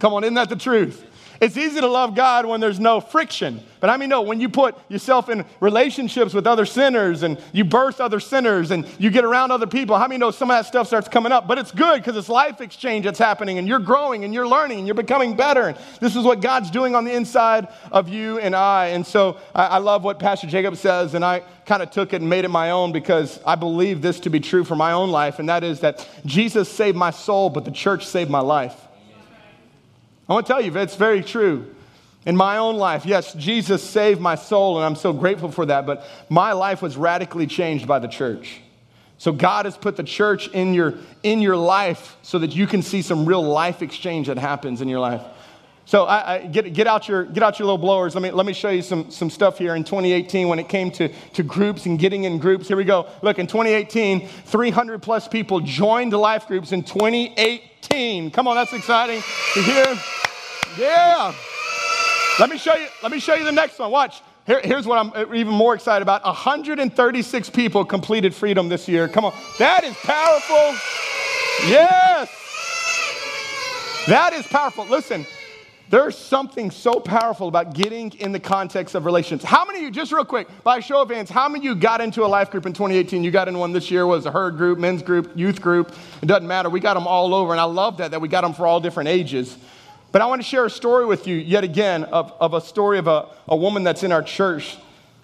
Come 0.00 0.12
on, 0.12 0.24
isn't 0.24 0.34
that 0.34 0.48
the 0.48 0.56
truth? 0.56 1.04
It's 1.40 1.56
easy 1.56 1.80
to 1.80 1.86
love 1.86 2.14
God 2.14 2.46
when 2.46 2.60
there's 2.60 2.80
no 2.80 3.00
friction. 3.00 3.60
But 3.80 3.90
I 3.90 3.98
mean, 3.98 4.08
no, 4.08 4.22
when 4.22 4.40
you 4.40 4.48
put 4.48 4.74
yourself 4.90 5.28
in 5.28 5.44
relationships 5.60 6.32
with 6.32 6.46
other 6.46 6.64
sinners 6.64 7.22
and 7.22 7.38
you 7.52 7.64
birth 7.64 8.00
other 8.00 8.20
sinners 8.20 8.70
and 8.70 8.86
you 8.98 9.10
get 9.10 9.24
around 9.24 9.50
other 9.50 9.66
people, 9.66 9.98
how 9.98 10.08
many 10.08 10.18
know 10.18 10.30
some 10.30 10.50
of 10.50 10.56
that 10.56 10.66
stuff 10.66 10.86
starts 10.86 11.08
coming 11.08 11.32
up? 11.32 11.46
But 11.46 11.58
it's 11.58 11.72
good 11.72 11.98
because 12.00 12.16
it's 12.16 12.28
life 12.28 12.60
exchange 12.60 13.04
that's 13.04 13.18
happening 13.18 13.58
and 13.58 13.68
you're 13.68 13.78
growing 13.78 14.24
and 14.24 14.32
you're 14.32 14.48
learning 14.48 14.78
and 14.78 14.86
you're 14.86 14.94
becoming 14.94 15.36
better. 15.36 15.68
And 15.68 15.78
this 16.00 16.16
is 16.16 16.24
what 16.24 16.40
God's 16.40 16.70
doing 16.70 16.94
on 16.94 17.04
the 17.04 17.12
inside 17.12 17.68
of 17.92 18.08
you 18.08 18.38
and 18.38 18.56
I. 18.56 18.86
And 18.88 19.06
so 19.06 19.38
I, 19.54 19.66
I 19.66 19.78
love 19.78 20.04
what 20.04 20.18
Pastor 20.18 20.46
Jacob 20.46 20.76
says, 20.76 21.14
and 21.14 21.24
I 21.24 21.42
kind 21.66 21.82
of 21.82 21.90
took 21.90 22.12
it 22.12 22.20
and 22.20 22.30
made 22.30 22.44
it 22.44 22.48
my 22.48 22.70
own 22.70 22.92
because 22.92 23.40
I 23.44 23.56
believe 23.56 24.00
this 24.00 24.20
to 24.20 24.30
be 24.30 24.40
true 24.40 24.64
for 24.64 24.76
my 24.76 24.92
own 24.92 25.10
life, 25.10 25.38
and 25.38 25.48
that 25.48 25.64
is 25.64 25.80
that 25.80 26.08
Jesus 26.24 26.68
saved 26.68 26.96
my 26.96 27.10
soul, 27.10 27.50
but 27.50 27.64
the 27.64 27.70
church 27.70 28.06
saved 28.06 28.30
my 28.30 28.40
life. 28.40 28.85
I 30.28 30.32
want 30.32 30.46
to 30.46 30.52
tell 30.52 30.60
you, 30.60 30.76
it's 30.76 30.96
very 30.96 31.22
true. 31.22 31.72
In 32.24 32.36
my 32.36 32.58
own 32.58 32.76
life, 32.76 33.06
yes, 33.06 33.32
Jesus 33.34 33.82
saved 33.82 34.20
my 34.20 34.34
soul, 34.34 34.76
and 34.76 34.84
I'm 34.84 34.96
so 34.96 35.12
grateful 35.12 35.52
for 35.52 35.66
that, 35.66 35.86
but 35.86 36.04
my 36.28 36.52
life 36.52 36.82
was 36.82 36.96
radically 36.96 37.46
changed 37.46 37.86
by 37.86 38.00
the 38.00 38.08
church. 38.08 38.60
So 39.18 39.32
God 39.32 39.64
has 39.64 39.76
put 39.76 39.96
the 39.96 40.02
church 40.02 40.48
in 40.48 40.74
your, 40.74 40.94
in 41.22 41.40
your 41.40 41.56
life 41.56 42.16
so 42.22 42.38
that 42.40 42.54
you 42.54 42.66
can 42.66 42.82
see 42.82 43.00
some 43.00 43.24
real 43.24 43.42
life 43.42 43.80
exchange 43.80 44.26
that 44.26 44.38
happens 44.38 44.80
in 44.80 44.88
your 44.88 45.00
life. 45.00 45.22
So 45.86 46.02
I, 46.04 46.34
I, 46.34 46.46
get, 46.46 46.72
get, 46.74 46.88
out 46.88 47.06
your, 47.06 47.24
get 47.24 47.44
out 47.44 47.60
your 47.60 47.66
little 47.66 47.78
blowers. 47.78 48.16
Let 48.16 48.22
me, 48.22 48.32
let 48.32 48.44
me 48.44 48.52
show 48.52 48.70
you 48.70 48.82
some, 48.82 49.08
some 49.08 49.30
stuff 49.30 49.56
here 49.56 49.76
in 49.76 49.84
2018 49.84 50.48
when 50.48 50.58
it 50.58 50.68
came 50.68 50.90
to, 50.90 51.08
to 51.08 51.42
groups 51.44 51.86
and 51.86 51.96
getting 51.96 52.24
in 52.24 52.38
groups. 52.38 52.66
Here 52.66 52.76
we 52.76 52.82
go. 52.82 53.08
Look, 53.22 53.38
in 53.38 53.46
2018, 53.46 54.26
300 54.26 55.00
plus 55.00 55.28
people 55.28 55.60
joined 55.60 56.12
life 56.12 56.48
groups 56.48 56.72
in 56.72 56.82
2018. 56.82 58.32
Come 58.32 58.48
on, 58.48 58.56
that's 58.56 58.72
exciting 58.72 59.22
to 59.54 59.62
hear. 59.62 59.96
Yeah. 60.76 61.32
Let 62.40 62.50
me 62.50 62.58
show 62.58 62.74
you, 62.74 62.88
let 63.04 63.12
me 63.12 63.20
show 63.20 63.34
you 63.34 63.44
the 63.44 63.52
next 63.52 63.78
one. 63.78 63.92
Watch. 63.92 64.22
Here, 64.44 64.60
here's 64.64 64.88
what 64.88 64.98
I'm 64.98 65.34
even 65.34 65.52
more 65.52 65.74
excited 65.76 66.02
about 66.02 66.24
136 66.24 67.50
people 67.50 67.84
completed 67.84 68.34
freedom 68.34 68.68
this 68.68 68.88
year. 68.88 69.06
Come 69.06 69.24
on. 69.24 69.34
That 69.60 69.84
is 69.84 69.94
powerful. 69.98 70.74
Yes. 71.68 72.28
That 74.08 74.32
is 74.32 74.46
powerful. 74.46 74.84
Listen, 74.86 75.26
there's 75.88 76.18
something 76.18 76.72
so 76.72 76.94
powerful 76.94 77.46
about 77.46 77.74
getting 77.74 78.10
in 78.14 78.32
the 78.32 78.40
context 78.40 78.96
of 78.96 79.04
relations. 79.04 79.44
How 79.44 79.64
many 79.64 79.78
of 79.78 79.84
you, 79.84 79.90
just 79.92 80.10
real 80.10 80.24
quick, 80.24 80.48
by 80.64 80.80
show 80.80 81.00
of 81.00 81.10
hands, 81.10 81.30
how 81.30 81.48
many 81.48 81.60
of 81.60 81.64
you 81.64 81.80
got 81.80 82.00
into 82.00 82.24
a 82.24 82.26
life 82.26 82.50
group 82.50 82.66
in 82.66 82.72
2018? 82.72 83.22
You 83.22 83.30
got 83.30 83.46
in 83.46 83.56
one 83.56 83.72
this 83.72 83.88
year, 83.88 84.04
was 84.04 84.26
a 84.26 84.32
herd 84.32 84.56
group, 84.56 84.80
men's 84.80 85.02
group, 85.02 85.30
youth 85.36 85.62
group. 85.62 85.94
It 86.22 86.26
doesn't 86.26 86.46
matter. 86.46 86.70
We 86.70 86.80
got 86.80 86.94
them 86.94 87.06
all 87.06 87.34
over, 87.34 87.52
and 87.52 87.60
I 87.60 87.64
love 87.64 87.98
that, 87.98 88.10
that 88.10 88.20
we 88.20 88.28
got 88.28 88.40
them 88.40 88.52
for 88.52 88.66
all 88.66 88.80
different 88.80 89.08
ages. 89.08 89.56
But 90.10 90.22
I 90.22 90.26
want 90.26 90.42
to 90.42 90.48
share 90.48 90.64
a 90.64 90.70
story 90.70 91.06
with 91.06 91.28
you 91.28 91.36
yet 91.36 91.62
again 91.62 92.04
of, 92.04 92.32
of 92.40 92.54
a 92.54 92.60
story 92.60 92.98
of 92.98 93.06
a, 93.06 93.28
a 93.46 93.56
woman 93.56 93.84
that's 93.84 94.02
in 94.02 94.10
our 94.10 94.22
church 94.22 94.76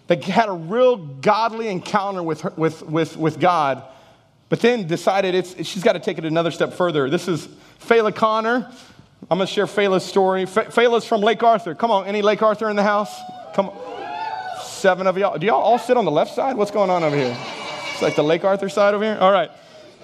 that 0.07 0.22
had 0.22 0.48
a 0.48 0.53
real 0.53 0.96
godly 0.96 1.68
encounter 1.68 2.22
with, 2.22 2.42
her, 2.42 2.53
with, 2.57 2.83
with, 2.83 3.16
with 3.16 3.40
God, 3.40 3.83
but 4.48 4.61
then 4.61 4.87
decided 4.87 5.35
it's, 5.35 5.66
she's 5.66 5.83
got 5.83 5.94
to 5.94 6.01
take 6.01 6.18
it 6.18 6.25
another 6.25 6.51
step 6.51 6.75
further. 6.75 7.09
This 7.09 7.27
is 7.27 7.48
Fayla 7.81 8.14
Connor. 8.14 8.70
I'm 9.33 9.38
going 9.38 9.47
to 9.47 9.55
share 9.55 9.64
Fayla's 9.64 10.05
story. 10.05 10.45
Fayla's 10.45 11.07
from 11.07 11.23
Lake 11.23 11.42
Arthur. 11.42 11.75
Come 11.75 11.90
on, 11.90 12.07
any 12.07 12.21
Lake 12.21 12.42
Arthur 12.42 12.68
in 12.68 12.77
the 12.77 12.83
house? 12.83 13.18
Come 13.55 13.71
on. 13.71 14.61
Seven 14.62 15.07
of 15.07 15.16
y'all. 15.16 15.38
Do 15.38 15.47
y'all 15.47 15.62
all 15.62 15.79
sit 15.79 15.97
on 15.97 16.05
the 16.05 16.11
left 16.11 16.35
side? 16.35 16.55
What's 16.55 16.71
going 16.71 16.90
on 16.90 17.03
over 17.03 17.16
here? 17.16 17.35
It's 17.92 18.03
like 18.03 18.14
the 18.14 18.23
Lake 18.23 18.45
Arthur 18.45 18.68
side 18.68 18.92
over 18.92 19.03
here? 19.03 19.16
All 19.18 19.33
right. 19.33 19.51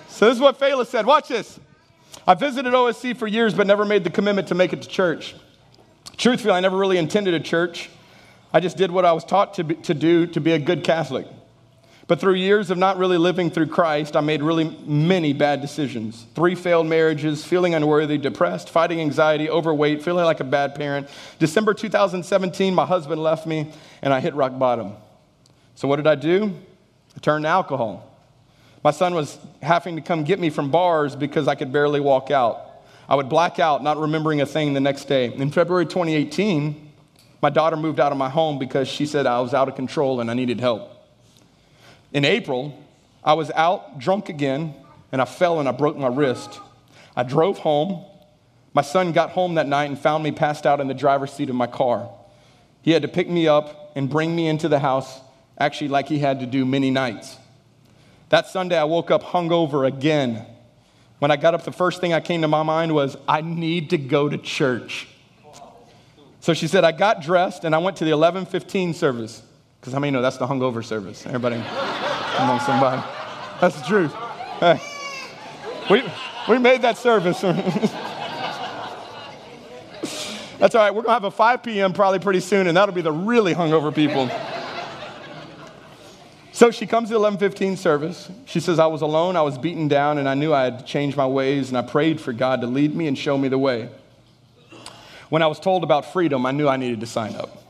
So 0.08 0.24
this 0.24 0.36
is 0.36 0.40
what 0.40 0.58
Fayla 0.58 0.86
said. 0.86 1.04
Watch 1.04 1.28
this. 1.28 1.60
I 2.26 2.32
visited 2.32 2.72
OSC 2.72 3.18
for 3.18 3.26
years, 3.26 3.52
but 3.52 3.66
never 3.66 3.84
made 3.84 4.02
the 4.02 4.08
commitment 4.08 4.48
to 4.48 4.54
make 4.54 4.72
it 4.72 4.80
to 4.80 4.88
church. 4.88 5.34
Truthfully, 6.16 6.54
I 6.54 6.60
never 6.60 6.78
really 6.78 6.96
intended 6.96 7.34
a 7.34 7.40
church. 7.40 7.90
I 8.54 8.60
just 8.60 8.78
did 8.78 8.90
what 8.90 9.04
I 9.04 9.12
was 9.12 9.26
taught 9.26 9.52
to, 9.54 9.64
be, 9.64 9.74
to 9.74 9.92
do 9.92 10.26
to 10.28 10.40
be 10.40 10.52
a 10.52 10.58
good 10.58 10.84
Catholic. 10.84 11.26
But 12.08 12.20
through 12.20 12.34
years 12.34 12.70
of 12.70 12.78
not 12.78 12.96
really 12.96 13.18
living 13.18 13.50
through 13.50 13.66
Christ, 13.66 14.16
I 14.16 14.22
made 14.22 14.42
really 14.42 14.64
many 14.86 15.34
bad 15.34 15.60
decisions. 15.60 16.24
Three 16.34 16.54
failed 16.54 16.86
marriages, 16.86 17.44
feeling 17.44 17.74
unworthy, 17.74 18.16
depressed, 18.16 18.70
fighting 18.70 18.98
anxiety, 18.98 19.50
overweight, 19.50 20.02
feeling 20.02 20.24
like 20.24 20.40
a 20.40 20.44
bad 20.44 20.74
parent. 20.74 21.10
December 21.38 21.74
2017, 21.74 22.74
my 22.74 22.86
husband 22.86 23.22
left 23.22 23.46
me 23.46 23.70
and 24.00 24.14
I 24.14 24.20
hit 24.20 24.34
rock 24.34 24.58
bottom. 24.58 24.94
So, 25.74 25.86
what 25.86 25.96
did 25.96 26.06
I 26.06 26.14
do? 26.14 26.54
I 27.14 27.20
turned 27.20 27.44
to 27.44 27.50
alcohol. 27.50 28.10
My 28.82 28.90
son 28.90 29.14
was 29.14 29.36
having 29.60 29.96
to 29.96 30.02
come 30.02 30.24
get 30.24 30.40
me 30.40 30.48
from 30.48 30.70
bars 30.70 31.14
because 31.14 31.46
I 31.46 31.56
could 31.56 31.72
barely 31.72 32.00
walk 32.00 32.30
out. 32.30 32.64
I 33.06 33.16
would 33.16 33.28
black 33.28 33.58
out, 33.58 33.82
not 33.82 33.98
remembering 33.98 34.40
a 34.40 34.46
thing 34.46 34.72
the 34.72 34.80
next 34.80 35.08
day. 35.08 35.26
In 35.34 35.50
February 35.50 35.84
2018, 35.84 36.90
my 37.42 37.50
daughter 37.50 37.76
moved 37.76 38.00
out 38.00 38.12
of 38.12 38.18
my 38.18 38.30
home 38.30 38.58
because 38.58 38.88
she 38.88 39.04
said 39.04 39.26
I 39.26 39.40
was 39.40 39.52
out 39.52 39.68
of 39.68 39.74
control 39.74 40.20
and 40.20 40.30
I 40.30 40.34
needed 40.34 40.58
help. 40.58 40.97
In 42.12 42.24
April, 42.24 42.78
I 43.22 43.34
was 43.34 43.50
out 43.50 43.98
drunk 43.98 44.28
again 44.28 44.74
and 45.12 45.20
I 45.20 45.24
fell 45.24 45.60
and 45.60 45.68
I 45.68 45.72
broke 45.72 45.96
my 45.96 46.08
wrist. 46.08 46.60
I 47.16 47.22
drove 47.22 47.58
home. 47.58 48.04
My 48.72 48.82
son 48.82 49.12
got 49.12 49.30
home 49.30 49.54
that 49.54 49.66
night 49.66 49.86
and 49.86 49.98
found 49.98 50.24
me 50.24 50.32
passed 50.32 50.66
out 50.66 50.80
in 50.80 50.88
the 50.88 50.94
driver's 50.94 51.32
seat 51.32 51.50
of 51.50 51.56
my 51.56 51.66
car. 51.66 52.08
He 52.82 52.92
had 52.92 53.02
to 53.02 53.08
pick 53.08 53.28
me 53.28 53.48
up 53.48 53.92
and 53.96 54.08
bring 54.08 54.34
me 54.34 54.46
into 54.46 54.68
the 54.68 54.78
house, 54.78 55.20
actually, 55.58 55.88
like 55.88 56.08
he 56.08 56.18
had 56.18 56.40
to 56.40 56.46
do 56.46 56.64
many 56.64 56.90
nights. 56.90 57.36
That 58.28 58.46
Sunday, 58.46 58.78
I 58.78 58.84
woke 58.84 59.10
up 59.10 59.22
hungover 59.22 59.86
again. 59.86 60.46
When 61.18 61.30
I 61.30 61.36
got 61.36 61.54
up, 61.54 61.64
the 61.64 61.72
first 61.72 62.00
thing 62.00 62.12
that 62.12 62.24
came 62.24 62.42
to 62.42 62.48
my 62.48 62.62
mind 62.62 62.94
was, 62.94 63.16
I 63.26 63.40
need 63.40 63.90
to 63.90 63.98
go 63.98 64.28
to 64.28 64.38
church. 64.38 65.08
So 66.40 66.54
she 66.54 66.68
said, 66.68 66.84
I 66.84 66.92
got 66.92 67.20
dressed 67.20 67.64
and 67.64 67.74
I 67.74 67.78
went 67.78 67.96
to 67.98 68.04
the 68.04 68.12
1115 68.12 68.94
service. 68.94 69.42
Because 69.80 69.92
how 69.92 69.98
many 70.00 70.10
know 70.10 70.22
that's 70.22 70.38
the 70.38 70.46
hungover 70.46 70.84
service? 70.84 71.26
Everybody, 71.26 71.56
come 72.38 72.50
on, 72.50 72.60
somebody. 72.60 73.02
That's 73.60 73.80
the 73.80 73.86
truth. 73.86 74.14
Hey, 74.60 74.80
we, 75.90 76.04
we 76.48 76.58
made 76.58 76.82
that 76.82 76.96
service. 76.96 77.40
that's 80.58 80.74
all 80.74 80.82
right. 80.82 80.94
We're 80.94 81.02
going 81.02 81.06
to 81.06 81.12
have 81.12 81.24
a 81.24 81.30
5 81.30 81.62
p.m. 81.64 81.92
probably 81.92 82.20
pretty 82.20 82.40
soon, 82.40 82.68
and 82.68 82.76
that'll 82.76 82.94
be 82.94 83.02
the 83.02 83.12
really 83.12 83.54
hungover 83.54 83.92
people. 83.92 84.30
So 86.52 86.70
she 86.70 86.86
comes 86.86 87.08
to 87.08 87.14
the 87.14 87.20
1115 87.20 87.76
service. 87.76 88.30
She 88.46 88.60
says, 88.60 88.78
I 88.78 88.86
was 88.86 89.02
alone, 89.02 89.36
I 89.36 89.42
was 89.42 89.58
beaten 89.58 89.88
down, 89.88 90.18
and 90.18 90.28
I 90.28 90.34
knew 90.34 90.54
I 90.54 90.64
had 90.64 90.78
to 90.80 90.84
change 90.84 91.16
my 91.16 91.26
ways, 91.26 91.68
and 91.68 91.78
I 91.78 91.82
prayed 91.82 92.20
for 92.20 92.32
God 92.32 92.60
to 92.60 92.66
lead 92.66 92.94
me 92.94 93.08
and 93.08 93.18
show 93.18 93.36
me 93.36 93.48
the 93.48 93.58
way. 93.58 93.88
When 95.28 95.42
I 95.42 95.48
was 95.48 95.60
told 95.60 95.84
about 95.84 96.12
freedom, 96.12 96.46
I 96.46 96.52
knew 96.52 96.68
I 96.68 96.76
needed 96.76 97.00
to 97.00 97.06
sign 97.06 97.34
up. 97.34 97.67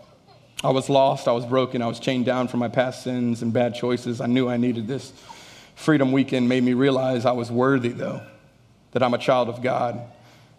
I 0.62 0.70
was 0.70 0.88
lost, 0.88 1.28
I 1.28 1.32
was 1.32 1.46
broken, 1.46 1.82
I 1.82 1.86
was 1.86 2.00
chained 2.00 2.26
down 2.26 2.48
from 2.48 2.60
my 2.60 2.68
past 2.68 3.04
sins 3.04 3.42
and 3.42 3.52
bad 3.52 3.74
choices. 3.74 4.20
I 4.20 4.26
knew 4.26 4.48
I 4.48 4.56
needed 4.56 4.88
this. 4.88 5.12
Freedom 5.76 6.10
Weekend 6.10 6.48
made 6.48 6.64
me 6.64 6.74
realize 6.74 7.24
I 7.24 7.32
was 7.32 7.50
worthy, 7.50 7.90
though, 7.90 8.22
that 8.90 9.02
I'm 9.02 9.14
a 9.14 9.18
child 9.18 9.48
of 9.48 9.62
God. 9.62 10.00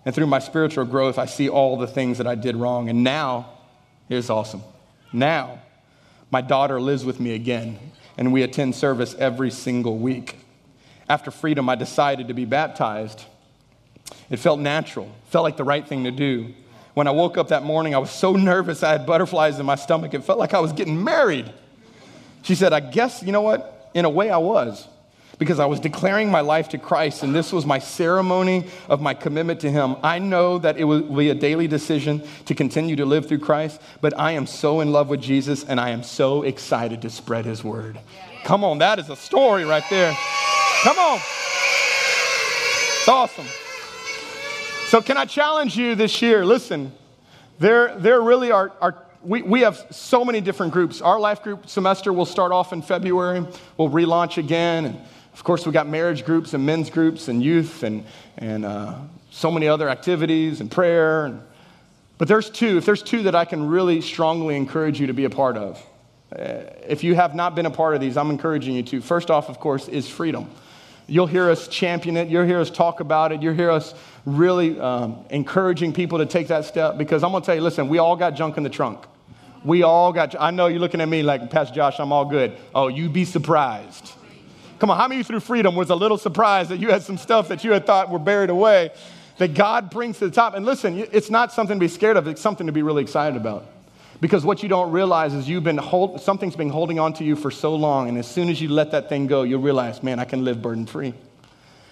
And 0.06 0.16
through 0.16 0.28
my 0.28 0.40
spiritual 0.40 0.86
growth, 0.86 1.20
I 1.20 1.26
see 1.26 1.50
all 1.50 1.78
the 1.78 1.88
things 1.88 2.18
that 2.20 2.28
I 2.28 2.36
did 2.36 2.56
wrong. 2.56 2.90
And 2.90 3.04
now, 3.04 3.50
here's 4.08 4.30
awesome. 4.30 4.64
Now, 5.12 5.62
my 6.32 6.42
daughter 6.42 6.80
lives 6.80 7.04
with 7.04 7.20
me 7.20 7.34
again 7.34 7.78
and 8.18 8.32
we 8.32 8.44
attend 8.44 8.76
service 8.76 9.16
every 9.16 9.52
single 9.52 9.98
week. 9.98 10.38
After 11.08 11.32
freedom, 11.32 11.70
I 11.70 11.76
decided 11.76 12.28
to 12.28 12.34
be 12.34 12.46
baptized. 12.46 13.26
It 14.30 14.38
felt 14.38 14.60
natural, 14.60 15.10
felt 15.30 15.44
like 15.44 15.58
the 15.58 15.64
right 15.64 15.88
thing 15.88 16.04
to 16.04 16.12
do. 16.12 16.54
When 17.00 17.08
I 17.08 17.12
woke 17.12 17.38
up 17.38 17.48
that 17.48 17.64
morning, 17.64 17.96
I 17.96 17.98
was 17.98 18.12
so 18.12 18.34
nervous, 18.34 18.84
I 18.84 18.92
had 18.92 19.06
butterflies 19.06 19.58
in 19.58 19.66
my 19.66 19.76
stomach. 19.76 20.14
It 20.14 20.22
felt 20.26 20.38
like 20.38 20.54
I 20.54 20.60
was 20.60 20.74
getting 20.74 21.02
married. 21.02 21.50
She 22.42 22.56
said, 22.56 22.74
I 22.74 22.82
guess, 22.82 23.24
you 23.24 23.32
know 23.32 23.40
what? 23.40 23.90
In 23.94 24.04
a 24.04 24.10
way, 24.10 24.30
I 24.30 24.38
was 24.38 24.86
because 25.38 25.62
I 25.62 25.66
was 25.66 25.80
declaring 25.80 26.30
my 26.30 26.42
life 26.42 26.68
to 26.70 26.78
Christ, 26.78 27.24
and 27.24 27.34
this 27.34 27.54
was 27.54 27.66
my 27.66 27.80
ceremony 27.80 28.66
of 28.90 29.00
my 29.00 29.14
commitment 29.14 29.62
to 29.62 29.72
Him. 29.72 29.96
I 30.04 30.20
know 30.20 30.58
that 30.58 30.78
it 30.78 30.84
will 30.84 31.04
be 31.04 31.30
a 31.30 31.36
daily 31.36 31.70
decision 31.70 32.22
to 32.48 32.54
continue 32.54 32.98
to 32.98 33.06
live 33.06 33.30
through 33.30 33.40
Christ, 33.40 33.82
but 34.02 34.20
I 34.20 34.32
am 34.34 34.46
so 34.46 34.82
in 34.82 34.92
love 34.92 35.08
with 35.08 35.22
Jesus, 35.22 35.64
and 35.64 35.80
I 35.80 35.92
am 35.92 36.04
so 36.04 36.44
excited 36.44 37.02
to 37.04 37.10
spread 37.10 37.46
His 37.46 37.64
word. 37.64 37.98
Come 38.44 38.66
on, 38.66 38.80
that 38.80 39.00
is 39.00 39.10
a 39.10 39.16
story 39.16 39.64
right 39.64 39.86
there. 39.90 40.14
Come 40.84 41.00
on. 41.00 41.20
It's 42.98 43.08
awesome. 43.08 43.46
So, 44.90 45.04
can 45.04 45.18
I 45.18 45.26
challenge 45.26 45.78
you 45.78 45.94
this 45.94 46.20
year? 46.20 46.44
Listen, 46.44 46.92
there, 47.60 47.96
there 48.00 48.24
really 48.24 48.52
are, 48.52 48.72
are 48.82 49.06
we, 49.22 49.44
we 49.44 49.60
have 49.60 49.86
so 49.92 50.26
many 50.26 50.42
different 50.42 50.74
groups. 50.74 51.00
Our 51.00 51.20
life 51.20 51.44
group 51.44 51.70
semester 51.70 52.12
will 52.12 52.26
start 52.26 52.52
off 52.52 52.74
in 52.74 52.82
February. 52.82 53.46
We'll 53.78 53.92
relaunch 53.92 54.40
again. 54.40 54.86
And 54.86 55.00
of 55.32 55.44
course, 55.44 55.64
we've 55.64 55.74
got 55.74 55.88
marriage 55.88 56.26
groups 56.26 56.56
and 56.56 56.66
men's 56.66 56.90
groups 56.90 57.28
and 57.28 57.44
youth 57.44 57.84
and, 57.84 58.04
and 58.40 58.66
uh, 58.66 58.96
so 59.30 59.52
many 59.52 59.68
other 59.68 59.90
activities 59.90 60.60
and 60.60 60.72
prayer. 60.72 61.26
And 61.26 61.44
But 62.18 62.28
there's 62.28 62.50
two, 62.50 62.80
if 62.80 62.86
there's 62.88 63.04
two 63.04 63.22
that 63.24 63.36
I 63.36 63.46
can 63.46 63.68
really 63.68 64.02
strongly 64.02 64.56
encourage 64.56 65.00
you 65.00 65.06
to 65.06 65.14
be 65.14 65.26
a 65.26 65.30
part 65.30 65.56
of. 65.56 65.86
Uh, 66.36 66.64
if 66.88 67.04
you 67.04 67.14
have 67.14 67.36
not 67.36 67.54
been 67.54 67.68
a 67.68 67.72
part 67.72 67.94
of 67.94 68.02
these, 68.02 68.18
I'm 68.18 68.32
encouraging 68.32 68.74
you 68.74 68.82
to. 68.82 69.02
First 69.02 69.30
off, 69.30 69.50
of 69.50 69.60
course, 69.60 69.88
is 69.88 70.10
freedom. 70.10 70.50
You'll 71.10 71.28
hear 71.28 71.50
us 71.50 71.68
champion 71.68 72.18
it. 72.18 72.30
You'll 72.30 72.46
hear 72.46 72.60
us 72.60 72.70
talk 72.70 73.00
about 73.00 73.32
it. 73.32 73.42
You'll 73.42 73.56
hear 73.56 73.72
us 73.72 73.94
really 74.26 74.80
um, 74.80 75.26
encouraging 75.30 75.94
people 75.94 76.20
to 76.20 76.26
take 76.26 76.48
that 76.48 76.66
step 76.66 76.98
because 76.98 77.24
I'm 77.24 77.32
going 77.32 77.42
to 77.42 77.46
tell 77.46 77.56
you 77.56 77.62
listen, 77.62 77.90
we 77.90 77.98
all 77.98 78.16
got 78.16 78.32
junk 78.32 78.58
in 78.58 78.64
the 78.64 78.70
trunk. 78.70 79.06
We 79.64 79.84
all 79.84 80.14
got, 80.14 80.36
I 80.40 80.52
know 80.52 80.68
you're 80.68 80.80
looking 80.80 81.02
at 81.02 81.10
me 81.10 81.24
like, 81.24 81.50
Pastor 81.50 81.76
Josh, 81.76 82.00
I'm 82.00 82.14
all 82.14 82.26
good. 82.26 82.56
Oh, 82.74 82.88
you'd 82.88 83.12
be 83.12 83.26
surprised. 83.26 84.14
Come 84.80 84.90
on, 84.90 84.98
how 84.98 85.08
many 85.10 85.24
through 85.24 85.42
freedom 85.42 85.76
was 85.76 85.90
a 85.90 85.96
little 85.96 86.18
surprised 86.18 86.70
that 86.70 86.78
you 86.78 86.90
had 86.90 87.04
some 87.04 87.18
stuff 87.18 87.50
that 87.50 87.66
you 87.66 87.72
had 87.72 87.86
thought 87.86 88.10
were 88.10 88.20
buried 88.20 88.50
away 88.50 88.92
that 89.38 89.54
God 89.54 89.90
brings 89.90 90.20
to 90.20 90.26
the 90.26 90.32
top? 90.32 90.54
And 90.54 90.66
listen, 90.66 91.06
it's 91.12 91.30
not 91.30 91.52
something 91.52 91.78
to 91.78 91.80
be 91.80 91.90
scared 91.90 92.16
of, 92.16 92.28
it's 92.28 92.42
something 92.42 92.68
to 92.68 92.74
be 92.74 92.84
really 92.84 93.04
excited 93.04 93.36
about. 93.36 93.66
Because 94.22 94.44
what 94.44 94.62
you 94.64 94.70
don't 94.70 94.92
realize 94.92 95.34
is 95.34 95.48
you've 95.48 95.64
been 95.64 95.78
hold, 95.78 96.20
something's 96.22 96.56
been 96.56 96.70
holding 96.70 97.00
on 97.00 97.14
to 97.14 97.24
you 97.24 97.36
for 97.36 97.50
so 97.50 97.74
long, 97.76 98.10
and 98.10 98.18
as 98.18 98.28
soon 98.28 98.50
as 98.50 98.62
you 98.62 98.70
let 98.70 98.92
that 98.92 99.08
thing 99.08 99.28
go, 99.28 99.44
you'll 99.44 99.62
realize, 99.62 100.04
man, 100.04 100.20
I 100.20 100.26
can 100.26 100.44
live 100.44 100.62
burden 100.62 100.86
free. 100.86 101.14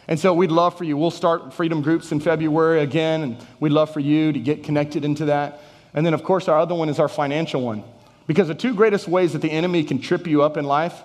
And 0.10 0.20
so 0.20 0.34
we'd 0.34 0.52
love 0.52 0.78
for 0.78 0.84
you. 0.84 0.98
We'll 0.98 1.12
start 1.12 1.54
freedom 1.54 1.82
groups 1.82 2.12
in 2.12 2.20
February 2.20 2.82
again, 2.82 3.24
and 3.24 3.38
we'd 3.60 3.72
love 3.72 3.92
for 3.92 4.00
you 4.00 4.34
to 4.34 4.40
get 4.40 4.64
connected 4.64 5.06
into 5.06 5.26
that. 5.26 5.62
And 5.94 6.06
then, 6.06 6.14
of 6.14 6.24
course, 6.24 6.48
our 6.48 6.60
other 6.60 6.76
one 6.76 6.90
is 6.90 7.00
our 7.00 7.08
financial 7.08 7.62
one. 7.62 7.84
Because 8.26 8.50
the 8.50 8.56
two 8.56 8.74
greatest 8.74 9.08
ways 9.08 9.34
that 9.34 9.42
the 9.42 9.52
enemy 9.52 9.84
can 9.84 10.00
trip 10.00 10.28
you 10.28 10.44
up 10.44 10.58
in 10.58 10.66
life 10.66 11.02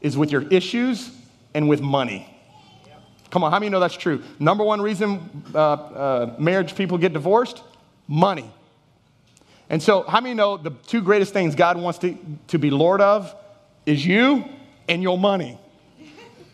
is 0.00 0.16
with 0.16 0.30
your 0.30 0.42
issues 0.48 1.10
and 1.54 1.68
with 1.68 1.80
money. 1.80 2.32
Come 3.30 3.42
on, 3.44 3.50
how 3.50 3.58
many 3.58 3.70
know 3.70 3.80
that's 3.80 3.96
true? 3.96 4.22
Number 4.38 4.62
one 4.62 4.80
reason 4.80 5.44
uh, 5.54 5.58
uh, 5.58 6.36
marriage 6.38 6.76
people 6.76 6.96
get 6.96 7.12
divorced? 7.12 7.62
Money. 8.06 8.50
And 9.68 9.82
so, 9.82 10.02
how 10.02 10.20
many 10.20 10.34
know 10.34 10.56
the 10.56 10.70
two 10.86 11.02
greatest 11.02 11.32
things 11.32 11.54
God 11.54 11.76
wants 11.76 11.98
to, 12.00 12.16
to 12.48 12.58
be 12.58 12.70
Lord 12.70 13.00
of 13.00 13.34
is 13.84 14.04
you 14.06 14.44
and 14.88 15.02
your 15.02 15.18
money? 15.18 15.58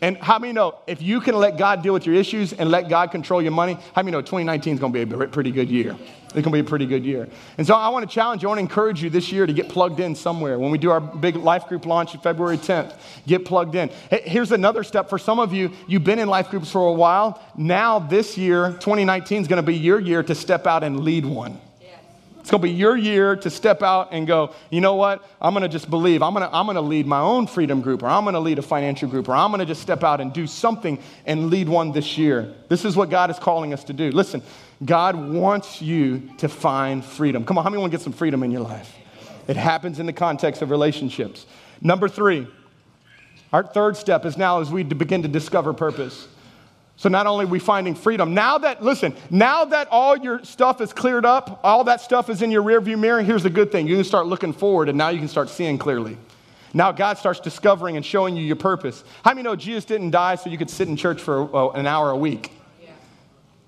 And 0.03 0.17
how 0.17 0.41
many 0.41 0.53
know 0.53 0.79
if 0.89 1.01
you 1.01 1.21
can 1.21 1.37
let 1.37 1.57
God 1.57 1.83
deal 1.83 1.93
with 1.93 2.07
your 2.07 2.17
issues 2.17 2.53
and 2.53 2.69
let 2.71 2.89
God 2.89 3.13
control 3.13 3.41
your 3.41 3.53
money, 3.53 3.75
how 3.95 4.03
many 4.03 4.11
know 4.11 4.21
2019 4.21 4.75
is 4.75 4.81
going 4.81 4.93
to 4.93 5.07
be 5.07 5.15
a 5.15 5.29
pretty 5.29 5.53
good 5.53 5.71
year? 5.71 5.97
It's 6.25 6.33
going 6.33 6.45
to 6.45 6.51
be 6.51 6.59
a 6.59 6.65
pretty 6.65 6.87
good 6.87 7.05
year. 7.05 7.29
And 7.57 7.65
so 7.65 7.75
I 7.75 7.89
want 7.91 8.09
to 8.09 8.13
challenge 8.13 8.43
you, 8.43 8.49
I 8.49 8.51
want 8.51 8.59
to 8.59 8.63
encourage 8.63 9.01
you 9.01 9.11
this 9.11 9.31
year 9.31 9.47
to 9.47 9.53
get 9.53 9.69
plugged 9.69 10.01
in 10.01 10.17
somewhere. 10.17 10.59
When 10.59 10.73
we 10.73 10.79
do 10.79 10.91
our 10.91 11.01
big 11.01 11.37
life 11.37 11.69
group 11.69 11.87
launch 11.87 12.17
February 12.17 12.59
10th, 12.59 12.99
get 13.29 13.45
plugged 13.45 13.77
in. 13.77 13.91
Here's 14.11 14.51
another 14.51 14.83
step 14.83 15.09
for 15.09 15.19
some 15.19 15.39
of 15.39 15.53
you. 15.53 15.71
You've 15.87 16.05
been 16.05 16.19
in 16.19 16.27
life 16.27 16.49
groups 16.49 16.73
for 16.73 16.89
a 16.89 16.93
while. 16.93 17.41
Now, 17.57 18.01
this 18.01 18.37
year, 18.37 18.71
2019 18.71 19.43
is 19.43 19.47
going 19.47 19.63
to 19.63 19.67
be 19.67 19.77
your 19.77 20.01
year 20.01 20.25
to 20.25 20.35
step 20.35 20.67
out 20.67 20.83
and 20.83 21.01
lead 21.01 21.27
one. 21.27 21.61
It's 22.43 22.51
going 22.51 22.61
to 22.61 22.67
be 22.67 22.75
your 22.75 22.97
year 22.97 23.37
to 23.37 23.51
step 23.51 23.85
out 23.85 24.09
and 24.11 24.27
go, 24.27 24.53
you 24.69 24.81
know 24.81 24.97
what? 24.97 25.25
I'm 25.41 25.55
going 25.55 25.63
to 25.63 25.69
just 25.69 25.89
believe. 25.89 26.25
I'm 26.25 26.35
going 26.35 26.47
to, 26.47 26.53
I'm 26.53 26.67
going 26.67 26.75
to 26.75 26.81
lead 26.81 27.07
my 27.07 27.21
own 27.21 27.47
freedom 27.47 27.81
group, 27.81 28.03
or 28.03 28.07
I'm 28.07 28.25
going 28.25 28.35
to 28.35 28.41
lead 28.41 28.59
a 28.59 28.63
financial 28.63 29.09
group, 29.09 29.29
or 29.29 29.35
I'm 29.37 29.53
going 29.53 29.61
to 29.61 29.65
just 29.65 29.81
step 29.81 30.03
out 30.03 30.21
and 30.21 30.33
do 30.33 30.49
something 30.49 30.99
and 31.25 31.51
lead 31.51 31.69
one 31.69 31.93
this 31.93 32.19
year. 32.19 32.53
This 32.69 32.85
is 32.85 32.97
what 32.97 33.11
God 33.11 33.31
is 33.31 33.39
calling 33.39 33.73
us 33.73 33.85
to 33.85 33.93
do. 33.93 34.11
Listen, 34.11 34.43
God 34.85 35.15
wants 35.15 35.81
you 35.81 36.31
to 36.39 36.49
find 36.49 37.05
freedom. 37.05 37.45
Come 37.45 37.59
on, 37.59 37.65
how 37.65 37.71
many 37.71 37.81
want 37.81 37.93
to 37.93 37.97
get 37.97 38.03
some 38.03 38.13
freedom 38.13 38.43
in 38.43 38.51
your 38.51 38.63
life? 38.63 38.93
It 39.47 39.57
happens 39.57 40.01
in 40.01 40.07
the 40.07 40.13
context 40.13 40.63
of 40.63 40.71
relationships. 40.71 41.47
Number 41.81 42.09
three, 42.09 42.49
our 43.53 43.63
third 43.63 43.97
step 43.97 44.27
is 44.27 44.37
now 44.37 44.61
as 44.61 44.69
we 44.69 44.83
begin 44.83 45.23
to 45.23 45.29
discover 45.29 45.73
purpose. 45.73 46.27
So 47.03 47.09
not 47.09 47.27
only 47.27 47.47
are 47.47 47.49
we 47.49 47.59
finding 47.59 47.97
freedom, 47.97 48.33
now 48.33 48.59
that, 48.59 48.81
listen, 48.81 49.17
now 49.29 49.65
that 49.65 49.89
all 49.91 50.17
your 50.17 50.45
stuff 50.45 50.81
is 50.81 50.93
cleared 50.93 51.27
up, 51.27 51.59
all 51.65 51.83
that 51.83 52.01
stuff 52.01 52.31
is 52.31 52.43
in 52.43 52.53
your 52.53 52.63
rearview 52.63 52.97
mirror, 52.97 53.21
here's 53.23 53.43
the 53.43 53.51
good 53.51 53.73
thing. 53.73 53.89
You 53.89 53.97
can 53.97 54.05
start 54.05 54.29
looking 54.29 54.53
forward 54.53 54.89
and 54.89 54.97
now 54.97 55.09
you 55.09 55.19
can 55.19 55.27
start 55.27 55.51
seeing 55.51 55.79
clearly. 55.79 56.17
Now 56.73 56.93
God 56.93 57.19
starts 57.19 57.41
discovering 57.41 57.97
and 57.97 58.07
showing 58.07 58.37
you 58.37 58.45
your 58.45 58.55
purpose. 58.55 59.03
How 59.25 59.33
many 59.33 59.43
know 59.43 59.57
Jesus 59.57 59.85
didn't 59.85 60.13
die 60.13 60.37
so 60.37 60.49
you 60.49 60.57
could 60.57 60.71
sit 60.71 60.87
in 60.87 60.97
church 60.97 61.21
for 61.21 61.53
uh, 61.53 61.71
an 61.71 61.89
hour 61.89 62.13
a 62.13 62.17
week? 62.17 62.53
Yeah. 62.81 62.91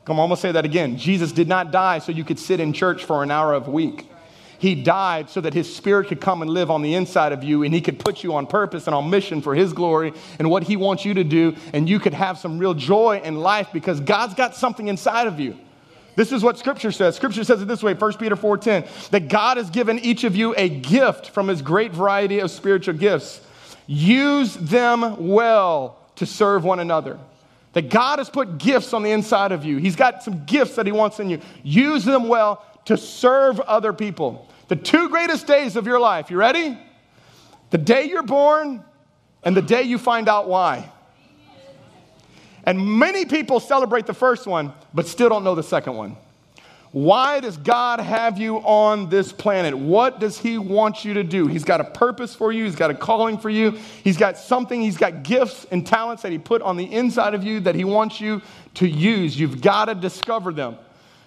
Come 0.04 0.20
on, 0.20 0.30
I'm 0.30 0.36
say 0.36 0.52
that 0.52 0.64
again. 0.64 0.96
Jesus 0.96 1.32
did 1.32 1.48
not 1.48 1.72
die 1.72 1.98
so 1.98 2.12
you 2.12 2.22
could 2.22 2.38
sit 2.38 2.60
in 2.60 2.72
church 2.72 3.04
for 3.04 3.24
an 3.24 3.32
hour 3.32 3.54
a 3.54 3.58
week. 3.58 4.08
He 4.58 4.74
died 4.74 5.30
so 5.30 5.40
that 5.40 5.54
His 5.54 5.74
Spirit 5.74 6.08
could 6.08 6.20
come 6.20 6.42
and 6.42 6.50
live 6.50 6.70
on 6.70 6.82
the 6.82 6.94
inside 6.94 7.32
of 7.32 7.44
you 7.44 7.62
and 7.62 7.74
He 7.74 7.80
could 7.80 7.98
put 7.98 8.22
you 8.22 8.34
on 8.34 8.46
purpose 8.46 8.86
and 8.86 8.94
on 8.94 9.10
mission 9.10 9.42
for 9.42 9.54
His 9.54 9.72
glory 9.72 10.12
and 10.38 10.50
what 10.50 10.62
He 10.62 10.76
wants 10.76 11.04
you 11.04 11.14
to 11.14 11.24
do, 11.24 11.56
and 11.72 11.88
you 11.88 11.98
could 11.98 12.14
have 12.14 12.38
some 12.38 12.58
real 12.58 12.74
joy 12.74 13.20
in 13.24 13.40
life 13.40 13.68
because 13.72 14.00
God's 14.00 14.34
got 14.34 14.54
something 14.54 14.88
inside 14.88 15.26
of 15.26 15.40
you. 15.40 15.58
This 16.16 16.30
is 16.30 16.42
what 16.42 16.58
Scripture 16.58 16.92
says. 16.92 17.16
Scripture 17.16 17.44
says 17.44 17.60
it 17.60 17.68
this 17.68 17.82
way 17.82 17.94
1 17.94 18.12
Peter 18.18 18.36
4:10 18.36 19.10
that 19.10 19.28
God 19.28 19.56
has 19.56 19.70
given 19.70 19.98
each 19.98 20.24
of 20.24 20.36
you 20.36 20.54
a 20.56 20.68
gift 20.68 21.30
from 21.30 21.48
His 21.48 21.62
great 21.62 21.92
variety 21.92 22.38
of 22.38 22.50
spiritual 22.50 22.94
gifts. 22.94 23.40
Use 23.86 24.54
them 24.54 25.28
well 25.28 25.98
to 26.16 26.26
serve 26.26 26.64
one 26.64 26.80
another. 26.80 27.18
That 27.72 27.90
God 27.90 28.20
has 28.20 28.30
put 28.30 28.58
gifts 28.58 28.92
on 28.92 29.02
the 29.02 29.10
inside 29.10 29.50
of 29.50 29.64
you. 29.64 29.78
He's 29.78 29.96
got 29.96 30.22
some 30.22 30.44
gifts 30.44 30.76
that 30.76 30.86
He 30.86 30.92
wants 30.92 31.18
in 31.18 31.28
you. 31.28 31.40
Use 31.64 32.04
them 32.04 32.28
well 32.28 32.64
to 32.86 32.96
serve 32.96 33.60
other 33.60 33.92
people. 33.92 34.48
The 34.68 34.76
two 34.76 35.08
greatest 35.08 35.46
days 35.46 35.76
of 35.76 35.86
your 35.86 36.00
life, 36.00 36.30
you 36.30 36.36
ready? 36.36 36.78
The 37.70 37.78
day 37.78 38.04
you're 38.04 38.22
born 38.22 38.84
and 39.42 39.56
the 39.56 39.62
day 39.62 39.82
you 39.82 39.98
find 39.98 40.28
out 40.28 40.48
why. 40.48 40.90
And 42.64 42.98
many 42.98 43.26
people 43.26 43.60
celebrate 43.60 44.06
the 44.06 44.14
first 44.14 44.46
one, 44.46 44.72
but 44.94 45.06
still 45.06 45.28
don't 45.28 45.44
know 45.44 45.54
the 45.54 45.62
second 45.62 45.96
one. 45.96 46.16
Why 46.92 47.40
does 47.40 47.56
God 47.56 47.98
have 47.98 48.38
you 48.38 48.58
on 48.58 49.08
this 49.10 49.32
planet? 49.32 49.76
What 49.76 50.20
does 50.20 50.38
He 50.38 50.58
want 50.58 51.04
you 51.04 51.14
to 51.14 51.24
do? 51.24 51.48
He's 51.48 51.64
got 51.64 51.80
a 51.80 51.84
purpose 51.84 52.36
for 52.36 52.52
you, 52.52 52.64
He's 52.64 52.76
got 52.76 52.92
a 52.92 52.94
calling 52.94 53.36
for 53.36 53.50
you, 53.50 53.72
He's 54.04 54.16
got 54.16 54.38
something, 54.38 54.80
He's 54.80 54.96
got 54.96 55.24
gifts 55.24 55.66
and 55.72 55.84
talents 55.84 56.22
that 56.22 56.30
He 56.30 56.38
put 56.38 56.62
on 56.62 56.76
the 56.76 56.84
inside 56.84 57.34
of 57.34 57.42
you 57.42 57.58
that 57.60 57.74
He 57.74 57.82
wants 57.82 58.20
you 58.20 58.40
to 58.74 58.88
use. 58.88 59.38
You've 59.38 59.60
got 59.60 59.86
to 59.86 59.96
discover 59.96 60.52
them. 60.52 60.78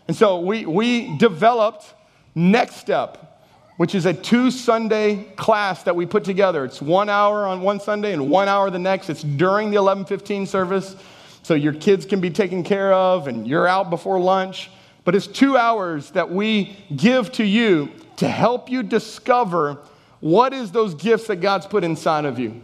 And 0.07 0.15
so 0.15 0.39
we, 0.39 0.65
we 0.65 1.17
developed 1.17 1.93
Next 2.33 2.77
Step, 2.77 3.41
which 3.77 3.93
is 3.93 4.05
a 4.05 4.13
two 4.13 4.51
Sunday 4.51 5.25
class 5.35 5.83
that 5.83 5.95
we 5.95 6.05
put 6.05 6.23
together. 6.23 6.63
It's 6.63 6.81
one 6.81 7.09
hour 7.09 7.45
on 7.45 7.61
one 7.61 7.79
Sunday 7.79 8.13
and 8.13 8.29
one 8.29 8.47
hour 8.47 8.69
the 8.69 8.79
next. 8.79 9.09
It's 9.09 9.23
during 9.23 9.69
the 9.69 9.81
1115 9.81 10.45
service. 10.45 10.95
So 11.43 11.53
your 11.53 11.73
kids 11.73 12.05
can 12.05 12.19
be 12.19 12.29
taken 12.29 12.63
care 12.63 12.93
of 12.93 13.27
and 13.27 13.47
you're 13.47 13.67
out 13.67 13.89
before 13.89 14.19
lunch. 14.19 14.69
But 15.03 15.15
it's 15.15 15.27
two 15.27 15.57
hours 15.57 16.11
that 16.11 16.29
we 16.29 16.77
give 16.95 17.31
to 17.33 17.43
you 17.43 17.89
to 18.17 18.27
help 18.27 18.69
you 18.69 18.83
discover 18.83 19.77
what 20.19 20.53
is 20.53 20.71
those 20.71 20.93
gifts 20.95 21.27
that 21.27 21.37
God's 21.37 21.65
put 21.65 21.83
inside 21.83 22.25
of 22.25 22.39
you. 22.39 22.61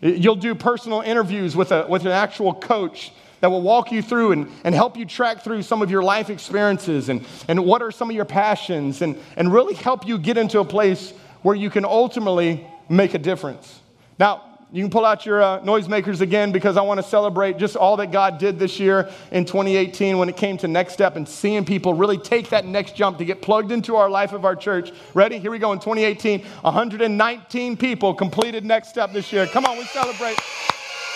You'll 0.00 0.36
do 0.36 0.54
personal 0.54 1.00
interviews 1.00 1.54
with, 1.56 1.72
a, 1.72 1.86
with 1.88 2.02
an 2.02 2.12
actual 2.12 2.54
coach 2.54 3.12
that 3.40 3.50
will 3.50 3.62
walk 3.62 3.92
you 3.92 4.02
through 4.02 4.32
and, 4.32 4.50
and 4.64 4.74
help 4.74 4.96
you 4.96 5.04
track 5.04 5.42
through 5.42 5.62
some 5.62 5.82
of 5.82 5.90
your 5.90 6.02
life 6.02 6.30
experiences 6.30 7.08
and, 7.08 7.24
and 7.48 7.64
what 7.64 7.82
are 7.82 7.90
some 7.90 8.08
of 8.08 8.16
your 8.16 8.24
passions 8.24 9.02
and, 9.02 9.16
and 9.36 9.52
really 9.52 9.74
help 9.74 10.06
you 10.06 10.18
get 10.18 10.38
into 10.38 10.60
a 10.60 10.64
place 10.64 11.12
where 11.42 11.54
you 11.54 11.70
can 11.70 11.84
ultimately 11.84 12.66
make 12.88 13.14
a 13.14 13.18
difference. 13.18 13.80
Now, 14.18 14.42
you 14.72 14.82
can 14.82 14.90
pull 14.90 15.04
out 15.04 15.24
your 15.24 15.40
uh, 15.40 15.60
noisemakers 15.60 16.20
again 16.20 16.50
because 16.50 16.76
I 16.76 16.82
want 16.82 16.98
to 16.98 17.06
celebrate 17.06 17.56
just 17.56 17.76
all 17.76 17.96
that 17.98 18.10
God 18.10 18.38
did 18.38 18.58
this 18.58 18.80
year 18.80 19.10
in 19.30 19.44
2018 19.44 20.18
when 20.18 20.28
it 20.28 20.36
came 20.36 20.56
to 20.58 20.68
Next 20.68 20.92
Step 20.92 21.14
and 21.14 21.28
seeing 21.28 21.64
people 21.64 21.94
really 21.94 22.18
take 22.18 22.48
that 22.48 22.66
next 22.66 22.96
jump 22.96 23.18
to 23.18 23.24
get 23.24 23.40
plugged 23.40 23.70
into 23.70 23.94
our 23.94 24.10
life 24.10 24.32
of 24.32 24.44
our 24.44 24.56
church. 24.56 24.90
Ready? 25.14 25.38
Here 25.38 25.52
we 25.52 25.60
go 25.60 25.72
in 25.72 25.78
2018. 25.78 26.40
119 26.42 27.76
people 27.76 28.12
completed 28.12 28.64
Next 28.64 28.88
Step 28.88 29.12
this 29.12 29.32
year. 29.32 29.46
Come 29.46 29.66
on, 29.66 29.78
we 29.78 29.84
celebrate. 29.84 30.36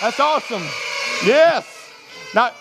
That's 0.00 0.20
awesome. 0.20 0.62
Yes. 1.26 1.79
Now, 2.34 2.52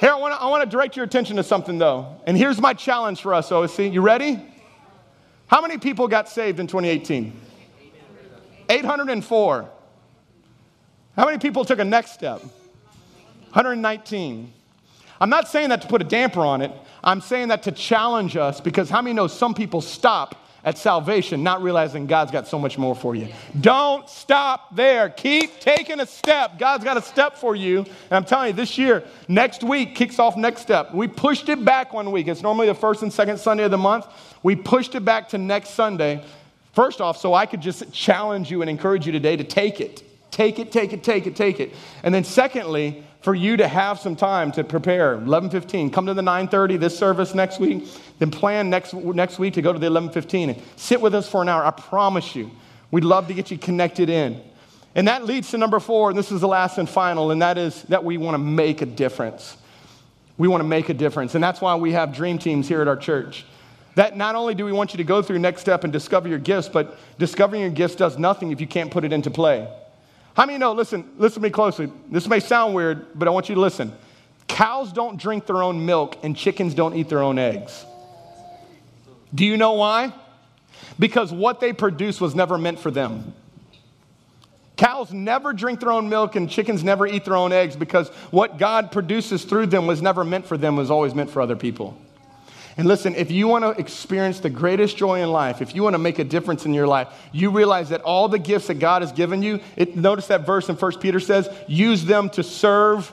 here, 0.00 0.12
I 0.12 0.16
want, 0.16 0.34
to, 0.34 0.40
I 0.40 0.48
want 0.48 0.62
to 0.62 0.70
direct 0.70 0.96
your 0.96 1.04
attention 1.04 1.36
to 1.36 1.42
something, 1.42 1.78
though. 1.78 2.20
And 2.26 2.36
here's 2.36 2.60
my 2.60 2.72
challenge 2.72 3.20
for 3.20 3.34
us, 3.34 3.50
OSC. 3.50 3.92
You 3.92 4.00
ready? 4.00 4.40
How 5.46 5.60
many 5.60 5.78
people 5.78 6.08
got 6.08 6.28
saved 6.28 6.60
in 6.60 6.66
2018? 6.66 7.38
804. 8.68 9.70
How 11.16 11.24
many 11.26 11.38
people 11.38 11.64
took 11.64 11.80
a 11.80 11.84
next 11.84 12.12
step? 12.12 12.40
119. 13.50 14.52
I'm 15.20 15.28
not 15.28 15.48
saying 15.48 15.68
that 15.70 15.82
to 15.82 15.88
put 15.88 16.00
a 16.00 16.04
damper 16.04 16.40
on 16.40 16.62
it. 16.62 16.72
I'm 17.02 17.20
saying 17.20 17.48
that 17.48 17.64
to 17.64 17.72
challenge 17.72 18.36
us 18.36 18.60
because 18.60 18.88
how 18.88 19.02
many 19.02 19.12
know 19.12 19.26
some 19.26 19.54
people 19.54 19.80
stop 19.80 20.36
at 20.64 20.76
salvation, 20.76 21.42
not 21.42 21.62
realizing 21.62 22.06
God's 22.06 22.30
got 22.30 22.46
so 22.46 22.58
much 22.58 22.76
more 22.76 22.94
for 22.94 23.14
you. 23.14 23.28
Don't 23.60 24.08
stop 24.08 24.74
there. 24.76 25.08
Keep 25.08 25.60
taking 25.60 26.00
a 26.00 26.06
step. 26.06 26.58
God's 26.58 26.84
got 26.84 26.96
a 26.96 27.02
step 27.02 27.36
for 27.36 27.56
you. 27.56 27.78
And 27.78 28.12
I'm 28.12 28.24
telling 28.24 28.48
you, 28.48 28.52
this 28.52 28.76
year, 28.76 29.04
next 29.28 29.64
week 29.64 29.94
kicks 29.94 30.18
off 30.18 30.36
next 30.36 30.62
step. 30.62 30.92
We 30.94 31.08
pushed 31.08 31.48
it 31.48 31.64
back 31.64 31.92
one 31.92 32.10
week. 32.12 32.28
It's 32.28 32.42
normally 32.42 32.66
the 32.66 32.74
first 32.74 33.02
and 33.02 33.12
second 33.12 33.38
Sunday 33.38 33.64
of 33.64 33.70
the 33.70 33.78
month. 33.78 34.06
We 34.42 34.56
pushed 34.56 34.94
it 34.94 35.04
back 35.04 35.28
to 35.30 35.38
next 35.38 35.70
Sunday. 35.70 36.24
First 36.72 37.00
off, 37.00 37.16
so 37.16 37.34
I 37.34 37.46
could 37.46 37.60
just 37.60 37.92
challenge 37.92 38.50
you 38.50 38.60
and 38.60 38.70
encourage 38.70 39.06
you 39.06 39.12
today 39.12 39.36
to 39.36 39.44
take 39.44 39.80
it. 39.80 40.02
Take 40.30 40.58
it, 40.58 40.70
take 40.70 40.92
it, 40.92 41.02
take 41.02 41.26
it, 41.26 41.34
take 41.34 41.58
it. 41.58 41.74
And 42.02 42.14
then 42.14 42.22
secondly, 42.24 43.04
for 43.20 43.34
you 43.34 43.56
to 43.58 43.68
have 43.68 43.98
some 43.98 44.16
time 44.16 44.50
to 44.52 44.64
prepare. 44.64 45.18
11.15 45.18 45.92
come 45.92 46.06
to 46.06 46.14
the 46.14 46.22
9.30 46.22 46.80
this 46.80 46.98
service 46.98 47.34
next 47.34 47.60
week. 47.60 47.86
Then 48.18 48.30
plan 48.30 48.70
next, 48.70 48.94
next 48.94 49.38
week 49.38 49.54
to 49.54 49.62
go 49.62 49.72
to 49.72 49.78
the 49.78 49.88
11.15 49.88 50.54
and 50.54 50.62
sit 50.76 51.00
with 51.00 51.14
us 51.14 51.28
for 51.28 51.42
an 51.42 51.48
hour. 51.48 51.64
I 51.64 51.70
promise 51.70 52.34
you. 52.34 52.50
We'd 52.90 53.04
love 53.04 53.28
to 53.28 53.34
get 53.34 53.50
you 53.50 53.58
connected 53.58 54.08
in. 54.08 54.40
And 54.94 55.06
that 55.06 55.24
leads 55.24 55.50
to 55.50 55.58
number 55.58 55.78
four 55.78 56.10
and 56.10 56.18
this 56.18 56.32
is 56.32 56.40
the 56.40 56.48
last 56.48 56.78
and 56.78 56.88
final 56.88 57.30
and 57.30 57.42
that 57.42 57.58
is 57.58 57.82
that 57.84 58.02
we 58.02 58.16
want 58.16 58.34
to 58.34 58.38
make 58.38 58.82
a 58.82 58.86
difference. 58.86 59.56
We 60.36 60.48
want 60.48 60.62
to 60.62 60.68
make 60.68 60.88
a 60.88 60.94
difference 60.94 61.34
and 61.34 61.44
that's 61.44 61.60
why 61.60 61.76
we 61.76 61.92
have 61.92 62.14
dream 62.14 62.38
teams 62.38 62.66
here 62.66 62.80
at 62.80 62.88
our 62.88 62.96
church. 62.96 63.44
That 63.94 64.16
not 64.16 64.34
only 64.34 64.54
do 64.54 64.64
we 64.64 64.72
want 64.72 64.92
you 64.92 64.96
to 64.96 65.04
go 65.04 65.20
through 65.22 65.38
next 65.40 65.60
step 65.60 65.84
and 65.84 65.92
discover 65.92 66.26
your 66.26 66.38
gifts 66.38 66.68
but 66.68 66.98
discovering 67.18 67.60
your 67.60 67.70
gifts 67.70 67.94
does 67.94 68.18
nothing 68.18 68.50
if 68.50 68.60
you 68.60 68.66
can't 68.66 68.90
put 68.90 69.04
it 69.04 69.12
into 69.12 69.30
play 69.30 69.68
how 70.40 70.46
many 70.46 70.56
know? 70.56 70.72
Listen, 70.72 71.04
listen 71.18 71.42
to 71.42 71.46
me 71.46 71.50
closely. 71.50 71.92
This 72.10 72.26
may 72.26 72.40
sound 72.40 72.72
weird, 72.72 73.08
but 73.14 73.28
I 73.28 73.30
want 73.30 73.50
you 73.50 73.56
to 73.56 73.60
listen. 73.60 73.92
Cows 74.48 74.90
don't 74.90 75.20
drink 75.20 75.44
their 75.44 75.62
own 75.62 75.84
milk, 75.84 76.16
and 76.22 76.34
chickens 76.34 76.72
don't 76.72 76.94
eat 76.94 77.10
their 77.10 77.22
own 77.22 77.38
eggs. 77.38 77.84
Do 79.34 79.44
you 79.44 79.58
know 79.58 79.74
why? 79.74 80.14
Because 80.98 81.30
what 81.30 81.60
they 81.60 81.74
produce 81.74 82.22
was 82.22 82.34
never 82.34 82.56
meant 82.56 82.78
for 82.78 82.90
them. 82.90 83.34
Cows 84.78 85.12
never 85.12 85.52
drink 85.52 85.78
their 85.78 85.92
own 85.92 86.08
milk 86.08 86.36
and 86.36 86.48
chickens 86.48 86.82
never 86.82 87.06
eat 87.06 87.26
their 87.26 87.36
own 87.36 87.52
eggs 87.52 87.76
because 87.76 88.08
what 88.30 88.56
God 88.56 88.92
produces 88.92 89.44
through 89.44 89.66
them 89.66 89.86
was 89.86 90.00
never 90.00 90.24
meant 90.24 90.46
for 90.46 90.56
them, 90.56 90.74
was 90.74 90.90
always 90.90 91.14
meant 91.14 91.28
for 91.28 91.42
other 91.42 91.54
people. 91.54 92.00
And 92.76 92.86
listen, 92.86 93.14
if 93.14 93.30
you 93.30 93.48
want 93.48 93.64
to 93.64 93.70
experience 93.80 94.40
the 94.40 94.50
greatest 94.50 94.96
joy 94.96 95.22
in 95.22 95.30
life, 95.30 95.60
if 95.60 95.74
you 95.74 95.82
want 95.82 95.94
to 95.94 95.98
make 95.98 96.18
a 96.18 96.24
difference 96.24 96.66
in 96.66 96.74
your 96.74 96.86
life, 96.86 97.08
you 97.32 97.50
realize 97.50 97.88
that 97.90 98.02
all 98.02 98.28
the 98.28 98.38
gifts 98.38 98.68
that 98.68 98.74
God 98.74 99.02
has 99.02 99.12
given 99.12 99.42
you, 99.42 99.60
it, 99.76 99.96
notice 99.96 100.28
that 100.28 100.46
verse 100.46 100.68
in 100.68 100.76
1 100.76 100.98
Peter 100.98 101.20
says, 101.20 101.48
use 101.66 102.04
them 102.04 102.30
to 102.30 102.42
serve 102.42 103.12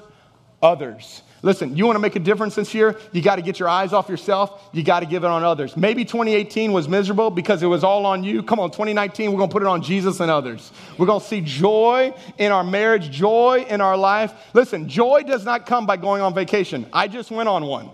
others. 0.62 1.22
Listen, 1.44 1.78
you 1.78 1.86
want 1.86 1.96
to 1.96 2.00
make 2.00 2.16
a 2.16 2.20
difference 2.20 2.56
this 2.56 2.74
year? 2.74 2.98
You 3.12 3.22
got 3.22 3.36
to 3.36 3.44
get 3.44 3.60
your 3.60 3.70
eyes 3.70 3.94
off 3.94 4.10
yourself. 4.10 4.70
You 4.74 4.84
got 4.84 5.02
to 5.02 5.06
give 5.06 5.24
it 5.24 5.28
on 5.28 5.44
others. 5.44 5.78
Maybe 5.78 6.04
2018 6.04 6.74
was 6.74 6.90
miserable 6.90 7.30
because 7.30 7.62
it 7.62 7.68
was 7.68 7.84
all 7.84 8.08
on 8.08 8.24
you. 8.24 8.42
Come 8.42 8.60
on, 8.60 8.72
2019, 8.72 9.32
we're 9.32 9.38
going 9.38 9.50
to 9.50 9.54
put 9.54 9.62
it 9.62 9.68
on 9.68 9.84
Jesus 9.84 10.20
and 10.20 10.32
others. 10.32 10.72
We're 10.98 11.06
going 11.06 11.22
to 11.22 11.26
see 11.26 11.42
joy 11.42 12.14
in 12.40 12.52
our 12.52 12.64
marriage, 12.64 13.12
joy 13.12 13.66
in 13.70 13.82
our 13.82 13.96
life. 13.96 14.34
Listen, 14.54 14.90
joy 14.90 15.24
does 15.24 15.46
not 15.46 15.68
come 15.68 15.86
by 15.86 15.98
going 15.98 16.24
on 16.24 16.34
vacation. 16.34 16.88
I 16.92 17.08
just 17.08 17.30
went 17.30 17.48
on 17.48 17.66
one, 17.66 17.92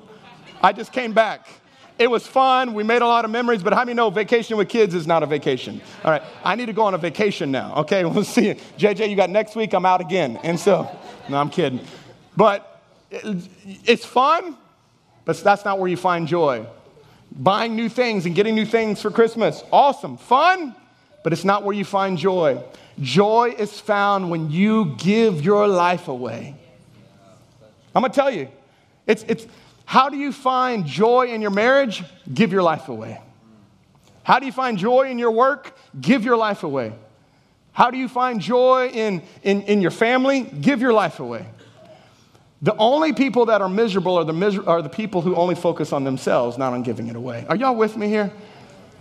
I 0.63 0.71
just 0.71 0.93
came 0.93 1.11
back. 1.11 1.45
It 1.99 2.09
was 2.09 2.25
fun. 2.25 2.73
We 2.73 2.83
made 2.83 3.01
a 3.01 3.05
lot 3.05 3.25
of 3.25 3.31
memories, 3.31 3.61
but 3.61 3.73
how 3.73 3.81
many 3.81 3.93
know 3.93 4.09
vacation 4.09 4.57
with 4.57 4.69
kids 4.69 4.95
is 4.95 5.05
not 5.05 5.21
a 5.21 5.25
vacation? 5.25 5.81
All 6.03 6.09
right, 6.09 6.23
I 6.43 6.55
need 6.55 6.67
to 6.67 6.73
go 6.73 6.83
on 6.83 6.93
a 6.93 6.97
vacation 6.97 7.51
now. 7.51 7.75
Okay, 7.75 8.05
we'll 8.05 8.23
see. 8.23 8.47
You. 8.47 8.55
JJ, 8.79 9.09
you 9.09 9.15
got 9.15 9.29
next 9.29 9.55
week, 9.55 9.73
I'm 9.73 9.85
out 9.85 10.01
again. 10.01 10.39
And 10.43 10.59
so, 10.59 10.89
no, 11.29 11.37
I'm 11.37 11.49
kidding. 11.49 11.81
But 12.35 12.81
it's 13.11 14.05
fun, 14.05 14.57
but 15.25 15.37
that's 15.43 15.65
not 15.65 15.79
where 15.79 15.89
you 15.89 15.97
find 15.97 16.27
joy. 16.27 16.65
Buying 17.31 17.75
new 17.75 17.89
things 17.89 18.25
and 18.25 18.33
getting 18.33 18.55
new 18.55 18.65
things 18.65 19.01
for 19.01 19.11
Christmas, 19.11 19.63
awesome, 19.71 20.17
fun, 20.17 20.75
but 21.23 21.33
it's 21.33 21.43
not 21.43 21.63
where 21.63 21.75
you 21.75 21.85
find 21.85 22.17
joy. 22.17 22.63
Joy 22.99 23.55
is 23.57 23.79
found 23.79 24.29
when 24.31 24.49
you 24.49 24.95
give 24.97 25.43
your 25.43 25.67
life 25.67 26.07
away. 26.07 26.55
I'm 27.95 28.01
gonna 28.01 28.13
tell 28.13 28.31
you, 28.31 28.47
it's, 29.05 29.23
it's, 29.27 29.45
how 29.85 30.09
do 30.09 30.17
you 30.17 30.31
find 30.31 30.85
joy 30.85 31.27
in 31.27 31.41
your 31.41 31.51
marriage? 31.51 32.03
Give 32.33 32.51
your 32.51 32.63
life 32.63 32.89
away. 32.89 33.21
How 34.23 34.39
do 34.39 34.45
you 34.45 34.51
find 34.51 34.77
joy 34.77 35.09
in 35.09 35.19
your 35.19 35.31
work? 35.31 35.75
Give 35.99 36.23
your 36.23 36.37
life 36.37 36.63
away. 36.63 36.93
How 37.73 37.91
do 37.91 37.97
you 37.97 38.07
find 38.07 38.39
joy 38.39 38.89
in, 38.93 39.21
in, 39.41 39.63
in 39.63 39.81
your 39.81 39.91
family? 39.91 40.43
Give 40.43 40.79
your 40.79 40.93
life 40.93 41.19
away. 41.19 41.45
The 42.61 42.75
only 42.77 43.11
people 43.11 43.47
that 43.47 43.61
are 43.61 43.67
miserable 43.67 44.15
are 44.17 44.23
the, 44.23 44.31
miser- 44.31 44.67
are 44.67 44.81
the 44.81 44.89
people 44.89 45.21
who 45.21 45.35
only 45.35 45.55
focus 45.55 45.91
on 45.91 46.05
themselves, 46.05 46.57
not 46.57 46.71
on 46.71 46.81
giving 46.81 47.07
it 47.07 47.15
away. 47.15 47.45
Are 47.49 47.55
y'all 47.57 47.75
with 47.75 47.97
me 47.97 48.07
here? 48.07 48.31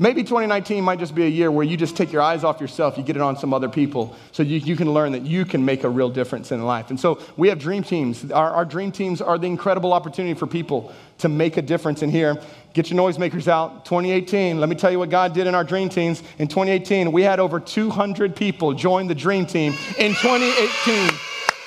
Maybe 0.03 0.25
2019 0.25 0.83
might 0.83 0.99
just 0.99 1.15
be 1.15 1.23
a 1.23 1.29
year 1.29 1.49
where 1.53 1.65
you 1.65 1.77
just 1.77 1.97
take 1.97 2.11
your 2.11 2.23
eyes 2.23 2.43
off 2.43 2.61
yourself, 2.61 2.99
you 2.99 3.05
get 3.05 3.15
it 3.15 3.23
on 3.23 3.37
some 3.37 3.55
other 3.55 3.69
people, 3.69 4.17
so 4.33 4.43
you, 4.43 4.59
you 4.59 4.75
can 4.75 4.93
learn 4.93 5.12
that 5.12 5.23
you 5.23 5.45
can 5.45 5.65
make 5.65 5.85
a 5.85 5.88
real 5.88 6.11
difference 6.11 6.51
in 6.51 6.61
life. 6.65 6.91
And 6.91 6.99
so 6.99 7.21
we 7.37 7.49
have 7.51 7.61
dream 7.61 7.85
teams. 7.85 8.29
Our, 8.33 8.51
our 8.51 8.65
dream 8.65 8.91
teams 8.91 9.23
are 9.23 9.38
the 9.38 9.47
incredible 9.47 9.93
opportunity 9.93 10.35
for 10.35 10.49
people 10.49 10.93
to 11.19 11.29
make 11.29 11.57
a 11.57 11.62
difference 11.62 12.03
in 12.03 12.11
here. 12.11 12.37
Get 12.75 12.91
your 12.91 12.99
noisemakers 12.99 13.47
out. 13.47 13.85
2018, 13.85 14.59
let 14.59 14.69
me 14.69 14.75
tell 14.75 14.91
you 14.91 14.99
what 14.99 15.09
God 15.09 15.35
did 15.35 15.47
in 15.47 15.55
our 15.55 15.62
dream 15.62 15.88
teams. 15.88 16.21
In 16.41 16.49
2018, 16.49 17.12
we 17.12 17.23
had 17.23 17.38
over 17.38 17.61
200 17.61 18.35
people 18.35 18.73
join 18.73 19.07
the 19.07 19.15
dream 19.15 19.47
team 19.47 19.73
in 19.99 20.15
2018. 20.15 21.11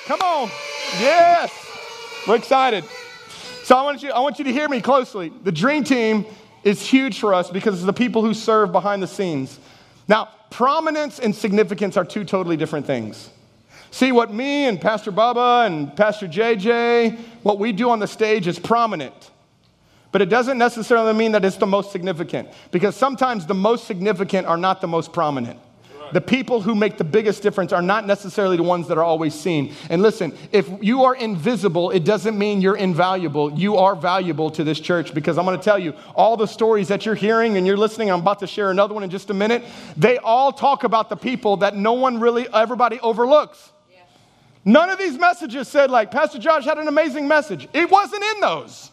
Come 0.04 0.20
on. 0.20 0.50
Yes. 1.00 1.54
We're 2.28 2.36
excited. 2.36 2.84
So 3.62 3.78
I 3.78 3.82
want 3.82 4.02
you, 4.02 4.10
I 4.10 4.20
want 4.20 4.38
you 4.38 4.44
to 4.44 4.52
hear 4.52 4.68
me 4.68 4.82
closely. 4.82 5.32
The 5.42 5.52
dream 5.52 5.84
team 5.84 6.26
is 6.66 6.84
huge 6.84 7.20
for 7.20 7.32
us 7.32 7.48
because 7.48 7.76
it's 7.76 7.86
the 7.86 7.92
people 7.92 8.22
who 8.22 8.34
serve 8.34 8.72
behind 8.72 9.00
the 9.00 9.06
scenes. 9.06 9.60
Now, 10.08 10.30
prominence 10.50 11.20
and 11.20 11.32
significance 11.32 11.96
are 11.96 12.04
two 12.04 12.24
totally 12.24 12.56
different 12.56 12.86
things. 12.86 13.30
See, 13.92 14.10
what 14.10 14.34
me 14.34 14.66
and 14.66 14.80
Pastor 14.80 15.12
Baba 15.12 15.64
and 15.64 15.94
Pastor 15.96 16.26
JJ, 16.26 17.18
what 17.44 17.60
we 17.60 17.70
do 17.70 17.90
on 17.90 18.00
the 18.00 18.08
stage 18.08 18.48
is 18.48 18.58
prominent. 18.58 19.30
But 20.10 20.22
it 20.22 20.28
doesn't 20.28 20.58
necessarily 20.58 21.12
mean 21.12 21.32
that 21.32 21.44
it's 21.44 21.56
the 21.56 21.66
most 21.66 21.92
significant 21.92 22.48
because 22.72 22.96
sometimes 22.96 23.46
the 23.46 23.54
most 23.54 23.86
significant 23.86 24.48
are 24.48 24.56
not 24.56 24.80
the 24.80 24.88
most 24.88 25.12
prominent. 25.12 25.60
The 26.12 26.20
people 26.20 26.60
who 26.60 26.74
make 26.74 26.98
the 26.98 27.04
biggest 27.04 27.42
difference 27.42 27.72
are 27.72 27.82
not 27.82 28.06
necessarily 28.06 28.56
the 28.56 28.62
ones 28.62 28.88
that 28.88 28.98
are 28.98 29.04
always 29.04 29.34
seen. 29.34 29.74
And 29.90 30.02
listen, 30.02 30.36
if 30.52 30.68
you 30.80 31.04
are 31.04 31.14
invisible, 31.14 31.90
it 31.90 32.04
doesn't 32.04 32.38
mean 32.38 32.60
you're 32.60 32.76
invaluable. 32.76 33.52
You 33.52 33.76
are 33.76 33.94
valuable 33.96 34.50
to 34.50 34.64
this 34.64 34.80
church 34.80 35.14
because 35.14 35.38
I'm 35.38 35.44
going 35.44 35.58
to 35.58 35.64
tell 35.64 35.78
you 35.78 35.94
all 36.14 36.36
the 36.36 36.46
stories 36.46 36.88
that 36.88 37.06
you're 37.06 37.14
hearing 37.14 37.56
and 37.56 37.66
you're 37.66 37.76
listening. 37.76 38.10
I'm 38.10 38.20
about 38.20 38.40
to 38.40 38.46
share 38.46 38.70
another 38.70 38.94
one 38.94 39.02
in 39.02 39.10
just 39.10 39.30
a 39.30 39.34
minute. 39.34 39.64
They 39.96 40.18
all 40.18 40.52
talk 40.52 40.84
about 40.84 41.08
the 41.08 41.16
people 41.16 41.58
that 41.58 41.76
no 41.76 41.94
one 41.94 42.20
really, 42.20 42.46
everybody 42.52 43.00
overlooks. 43.00 43.72
None 44.64 44.90
of 44.90 44.98
these 44.98 45.16
messages 45.16 45.68
said, 45.68 45.92
like, 45.92 46.10
Pastor 46.10 46.40
Josh 46.40 46.64
had 46.64 46.78
an 46.78 46.88
amazing 46.88 47.28
message. 47.28 47.68
It 47.72 47.88
wasn't 47.88 48.24
in 48.24 48.40
those. 48.40 48.90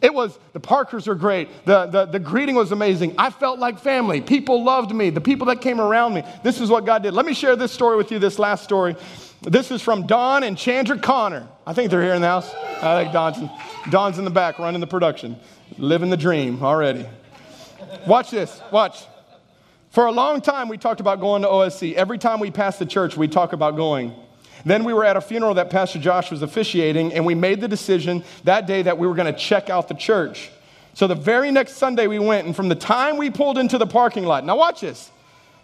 It 0.00 0.12
was 0.12 0.38
the 0.52 0.60
Parkers 0.60 1.08
are 1.08 1.14
great. 1.14 1.48
The, 1.64 1.86
the, 1.86 2.04
the 2.06 2.18
greeting 2.18 2.54
was 2.54 2.72
amazing. 2.72 3.14
I 3.18 3.30
felt 3.30 3.58
like 3.58 3.78
family. 3.78 4.20
People 4.20 4.62
loved 4.62 4.94
me. 4.94 5.10
The 5.10 5.20
people 5.20 5.46
that 5.46 5.60
came 5.60 5.80
around 5.80 6.14
me. 6.14 6.22
This 6.42 6.60
is 6.60 6.70
what 6.70 6.84
God 6.84 7.02
did. 7.02 7.14
Let 7.14 7.26
me 7.26 7.34
share 7.34 7.56
this 7.56 7.72
story 7.72 7.96
with 7.96 8.10
you, 8.10 8.18
this 8.18 8.38
last 8.38 8.64
story. 8.64 8.96
This 9.42 9.70
is 9.70 9.82
from 9.82 10.06
Don 10.06 10.42
and 10.42 10.56
Chandra 10.56 10.98
Connor. 10.98 11.46
I 11.66 11.72
think 11.72 11.90
they're 11.90 12.02
here 12.02 12.14
in 12.14 12.22
the 12.22 12.28
house. 12.28 12.52
I 12.82 13.02
think 13.02 13.12
Don's, 13.12 13.50
Don's 13.90 14.18
in 14.18 14.24
the 14.24 14.30
back 14.30 14.58
running 14.58 14.80
the 14.80 14.86
production, 14.86 15.36
living 15.78 16.10
the 16.10 16.16
dream 16.16 16.62
already. 16.62 17.06
Watch 18.06 18.30
this. 18.30 18.60
Watch. 18.70 19.04
For 19.90 20.06
a 20.06 20.12
long 20.12 20.40
time, 20.40 20.68
we 20.68 20.76
talked 20.76 21.00
about 21.00 21.20
going 21.20 21.42
to 21.42 21.48
OSC. 21.48 21.94
Every 21.94 22.18
time 22.18 22.40
we 22.40 22.50
passed 22.50 22.78
the 22.78 22.86
church, 22.86 23.16
we 23.16 23.28
talk 23.28 23.52
about 23.52 23.76
going. 23.76 24.14
Then 24.66 24.82
we 24.82 24.92
were 24.92 25.04
at 25.04 25.16
a 25.16 25.20
funeral 25.20 25.54
that 25.54 25.70
Pastor 25.70 26.00
Josh 26.00 26.32
was 26.32 26.42
officiating, 26.42 27.14
and 27.14 27.24
we 27.24 27.36
made 27.36 27.60
the 27.60 27.68
decision 27.68 28.24
that 28.42 28.66
day 28.66 28.82
that 28.82 28.98
we 28.98 29.06
were 29.06 29.14
going 29.14 29.32
to 29.32 29.38
check 29.38 29.70
out 29.70 29.86
the 29.86 29.94
church. 29.94 30.50
So 30.92 31.06
the 31.06 31.14
very 31.14 31.52
next 31.52 31.76
Sunday 31.76 32.08
we 32.08 32.18
went, 32.18 32.48
and 32.48 32.56
from 32.56 32.68
the 32.68 32.74
time 32.74 33.16
we 33.16 33.30
pulled 33.30 33.58
into 33.58 33.78
the 33.78 33.86
parking 33.86 34.24
lot, 34.24 34.44
now 34.44 34.56
watch 34.56 34.80
this. 34.80 35.12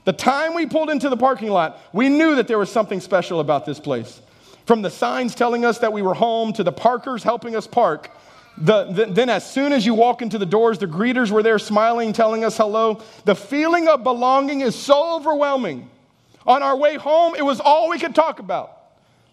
The 0.04 0.12
time 0.12 0.54
we 0.54 0.66
pulled 0.66 0.88
into 0.88 1.08
the 1.08 1.16
parking 1.16 1.50
lot, 1.50 1.80
we 1.92 2.08
knew 2.08 2.36
that 2.36 2.46
there 2.46 2.60
was 2.60 2.70
something 2.70 3.00
special 3.00 3.40
about 3.40 3.66
this 3.66 3.80
place. 3.80 4.22
From 4.66 4.82
the 4.82 4.90
signs 4.90 5.34
telling 5.34 5.64
us 5.64 5.78
that 5.78 5.92
we 5.92 6.00
were 6.00 6.14
home 6.14 6.52
to 6.52 6.62
the 6.62 6.70
parkers 6.70 7.24
helping 7.24 7.56
us 7.56 7.66
park, 7.66 8.08
the, 8.56 8.84
the, 8.84 9.06
then, 9.06 9.30
as 9.30 9.50
soon 9.50 9.72
as 9.72 9.84
you 9.84 9.94
walk 9.94 10.22
into 10.22 10.38
the 10.38 10.46
doors, 10.46 10.78
the 10.78 10.86
greeters 10.86 11.32
were 11.32 11.42
there 11.42 11.58
smiling, 11.58 12.12
telling 12.12 12.44
us 12.44 12.56
hello. 12.56 13.02
The 13.24 13.34
feeling 13.34 13.88
of 13.88 14.04
belonging 14.04 14.60
is 14.60 14.76
so 14.76 15.16
overwhelming. 15.16 15.90
On 16.46 16.62
our 16.62 16.76
way 16.76 16.94
home, 16.94 17.34
it 17.34 17.42
was 17.44 17.58
all 17.58 17.88
we 17.88 17.98
could 17.98 18.14
talk 18.14 18.38
about. 18.38 18.81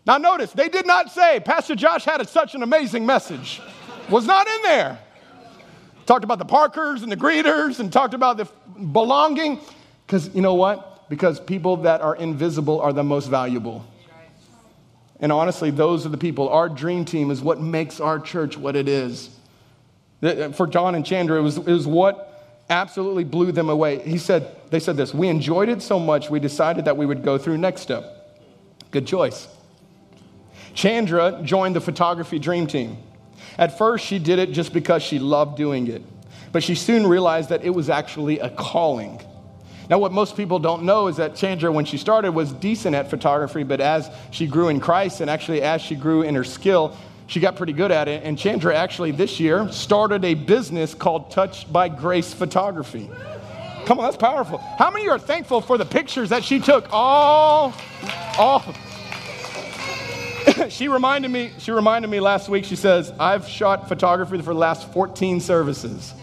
Now, 0.10 0.18
notice, 0.18 0.52
they 0.54 0.70
did 0.70 0.88
not 0.88 1.12
say, 1.12 1.40
Pastor 1.40 1.76
Josh 1.76 2.04
had 2.04 2.20
a, 2.20 2.26
such 2.26 2.56
an 2.56 2.64
amazing 2.64 3.06
message. 3.06 3.62
Was 4.10 4.26
not 4.26 4.48
in 4.48 4.64
there. 4.64 4.98
Talked 6.08 6.24
about 6.24 6.40
the 6.40 6.46
Parkers 6.46 7.04
and 7.04 7.12
the 7.12 7.16
greeters 7.16 7.80
and 7.80 7.94
talked 7.94 8.16
about 8.16 8.38
the 8.38 8.46
belonging. 8.92 9.60
Because 10.08 10.34
you 10.34 10.42
know 10.42 10.56
what? 10.56 11.08
Because 11.10 11.40
people 11.40 11.78
that 11.78 12.02
are 12.02 12.16
invisible 12.16 12.82
are 12.82 12.92
the 12.92 13.04
most 13.04 13.28
valuable. 13.28 13.86
And 15.20 15.32
honestly, 15.32 15.70
those 15.70 16.08
are 16.08 16.10
the 16.10 16.18
people. 16.18 16.50
Our 16.50 16.70
dream 16.70 17.06
team 17.06 17.30
is 17.30 17.44
what 17.44 17.62
makes 17.62 18.00
our 18.00 18.20
church 18.20 18.58
what 18.58 18.76
it 18.76 18.88
is. 18.88 19.30
Uh, 20.24 20.50
for 20.54 20.66
John 20.66 20.96
and 20.96 21.06
Chandra, 21.06 21.38
it 21.38 21.44
was, 21.44 21.58
it 21.58 21.68
was 21.68 21.86
what 21.86 22.58
absolutely 22.72 23.26
blew 23.26 23.52
them 23.52 23.70
away. 23.70 24.00
He 24.00 24.18
said, 24.18 24.56
they 24.72 24.80
said 24.80 24.98
this, 24.98 25.14
we 25.14 25.28
enjoyed 25.28 25.70
it 25.70 25.84
so 25.84 26.00
much, 26.00 26.32
we 26.32 26.40
decided 26.40 26.86
that 26.86 26.98
we 26.98 27.06
would 27.06 27.24
go 27.24 27.38
through 27.38 27.60
next 27.60 27.82
step. 27.82 28.42
Good 28.90 29.06
choice. 29.06 29.48
Chandra 30.80 31.42
joined 31.44 31.76
the 31.76 31.82
photography 31.82 32.40
dream 32.40 32.66
team. 32.66 32.96
At 33.58 33.78
first, 33.78 34.06
she 34.06 34.18
did 34.18 34.40
it 34.40 34.54
just 34.54 34.72
because 34.72 35.04
she 35.04 35.20
loved 35.20 35.58
doing 35.58 35.88
it, 35.88 36.02
but 36.54 36.64
she 36.64 36.74
soon 36.74 37.06
realized 37.06 37.50
that 37.50 37.66
it 37.66 37.72
was 37.72 37.90
actually 37.90 38.40
a 38.40 38.50
calling. 38.50 39.20
Now, 39.90 40.00
what 40.00 40.14
most 40.14 40.38
people 40.38 40.58
don't 40.58 40.84
know 40.84 41.08
is 41.08 41.18
that 41.18 41.36
Chandra, 41.36 41.70
when 41.70 41.84
she 41.84 41.98
started, 41.98 42.32
was 42.32 42.54
decent 42.54 42.96
at 42.96 43.10
photography, 43.10 43.64
but 43.64 43.82
as 43.82 44.10
she 44.32 44.48
grew 44.48 44.70
in 44.70 44.80
Christ 44.80 45.20
and 45.20 45.30
actually 45.30 45.64
as 45.64 45.82
she 45.82 45.96
grew 45.96 46.22
in 46.22 46.34
her 46.34 46.46
skill, 46.46 46.96
she 47.28 47.42
got 47.42 47.58
pretty 47.58 47.74
good 47.74 47.92
at 47.92 48.08
it. 48.08 48.24
And 48.24 48.40
Chandra 48.40 48.74
actually 48.74 49.12
this 49.12 49.38
year 49.38 49.70
started 49.74 50.24
a 50.24 50.34
business 50.34 50.94
called 50.94 51.30
Touched 51.30 51.74
by 51.74 51.90
Grace 51.90 52.34
Photography. 52.34 53.10
Come 53.84 54.00
on, 54.00 54.06
that's 54.06 54.16
powerful. 54.16 54.60
How 54.60 54.92
many 54.92 55.10
are 55.10 55.20
thankful 55.20 55.60
for 55.60 55.78
the 55.78 55.86
pictures 55.86 56.30
that 56.30 56.46
she 56.46 56.62
took? 56.62 56.88
All, 56.94 57.74
all. 58.38 58.64
she 60.70 60.88
reminded 60.88 61.32
me, 61.32 61.52
she 61.58 61.72
reminded 61.72 62.10
me 62.10 62.20
last 62.20 62.50
week, 62.50 62.66
she 62.66 62.76
says, 62.76 63.12
I've 63.20 63.48
shot 63.48 63.88
photography 63.88 64.38
for 64.42 64.54
the 64.54 64.60
last 64.60 64.92
14 64.94 65.40
services. 65.40 66.14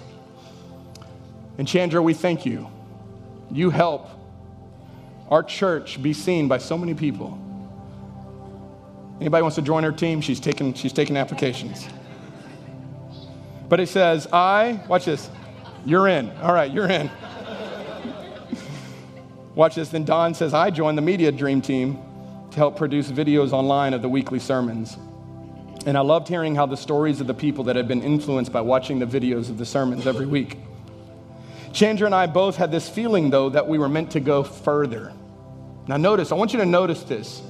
And 1.59 1.67
Chandra, 1.67 2.03
we 2.03 2.15
thank 2.15 2.47
you. 2.47 2.71
You 3.51 3.71
help 3.71 4.09
our 5.29 5.43
church 5.43 6.03
be 6.03 6.13
seen 6.13 6.49
by 6.49 6.59
so 6.59 6.77
many 6.79 6.95
people. 6.95 7.39
Anybody 9.21 9.43
wants 9.43 9.57
to 9.57 9.63
join 9.63 9.83
her 9.83 9.93
team? 9.93 10.21
She's 10.21 10.41
taking, 10.41 10.75
she's 10.75 10.93
taking 10.93 11.17
applications. 11.17 11.87
But 13.69 13.81
it 13.81 13.89
says, 13.89 14.29
I, 14.33 14.81
watch 14.89 15.07
this, 15.07 15.29
you're 15.85 16.07
in. 16.09 16.31
All 16.39 16.53
right, 16.53 16.71
you're 16.71 16.89
in. 16.89 17.11
watch 19.55 19.75
this. 19.75 19.89
Then 19.89 20.05
Don 20.05 20.35
says, 20.35 20.55
I 20.55 20.71
joined 20.71 20.99
the 20.99 21.03
media 21.03 21.33
dream 21.33 21.61
team 21.61 22.06
to 22.57 22.61
help 22.61 22.79
produce 22.79 23.11
videos 23.11 23.53
online 23.53 23.93
of 23.93 24.01
the 24.01 24.09
weekly 24.09 24.39
sermons. 24.39 24.97
And 25.85 25.95
I 25.97 26.01
loved 26.01 26.27
hearing 26.27 26.55
how 26.55 26.65
the 26.65 26.77
stories 26.77 27.21
of 27.21 27.27
the 27.27 27.35
people 27.35 27.65
that 27.65 27.77
had 27.77 27.87
been 27.87 28.03
influenced 28.03 28.51
by 28.51 28.63
watching 28.63 28.99
the 28.99 29.05
videos 29.05 29.51
of 29.51 29.59
the 29.59 29.67
sermons 29.67 30.07
every 30.07 30.25
week. 30.25 30.57
Chandra 31.75 32.07
and 32.07 32.15
I 32.15 32.27
both 32.27 32.57
had 32.57 32.73
this 32.73 32.89
feeling, 32.89 33.29
though, 33.29 33.51
that 33.51 33.69
we 33.69 33.77
were 33.77 33.91
meant 33.91 34.13
to 34.13 34.21
go 34.21 34.43
further. 34.43 35.13
Now, 35.87 35.99
notice, 35.99 36.33
I 36.33 36.35
want 36.37 36.55
you 36.55 36.59
to 36.61 36.65
notice 36.65 37.03
this 37.03 37.43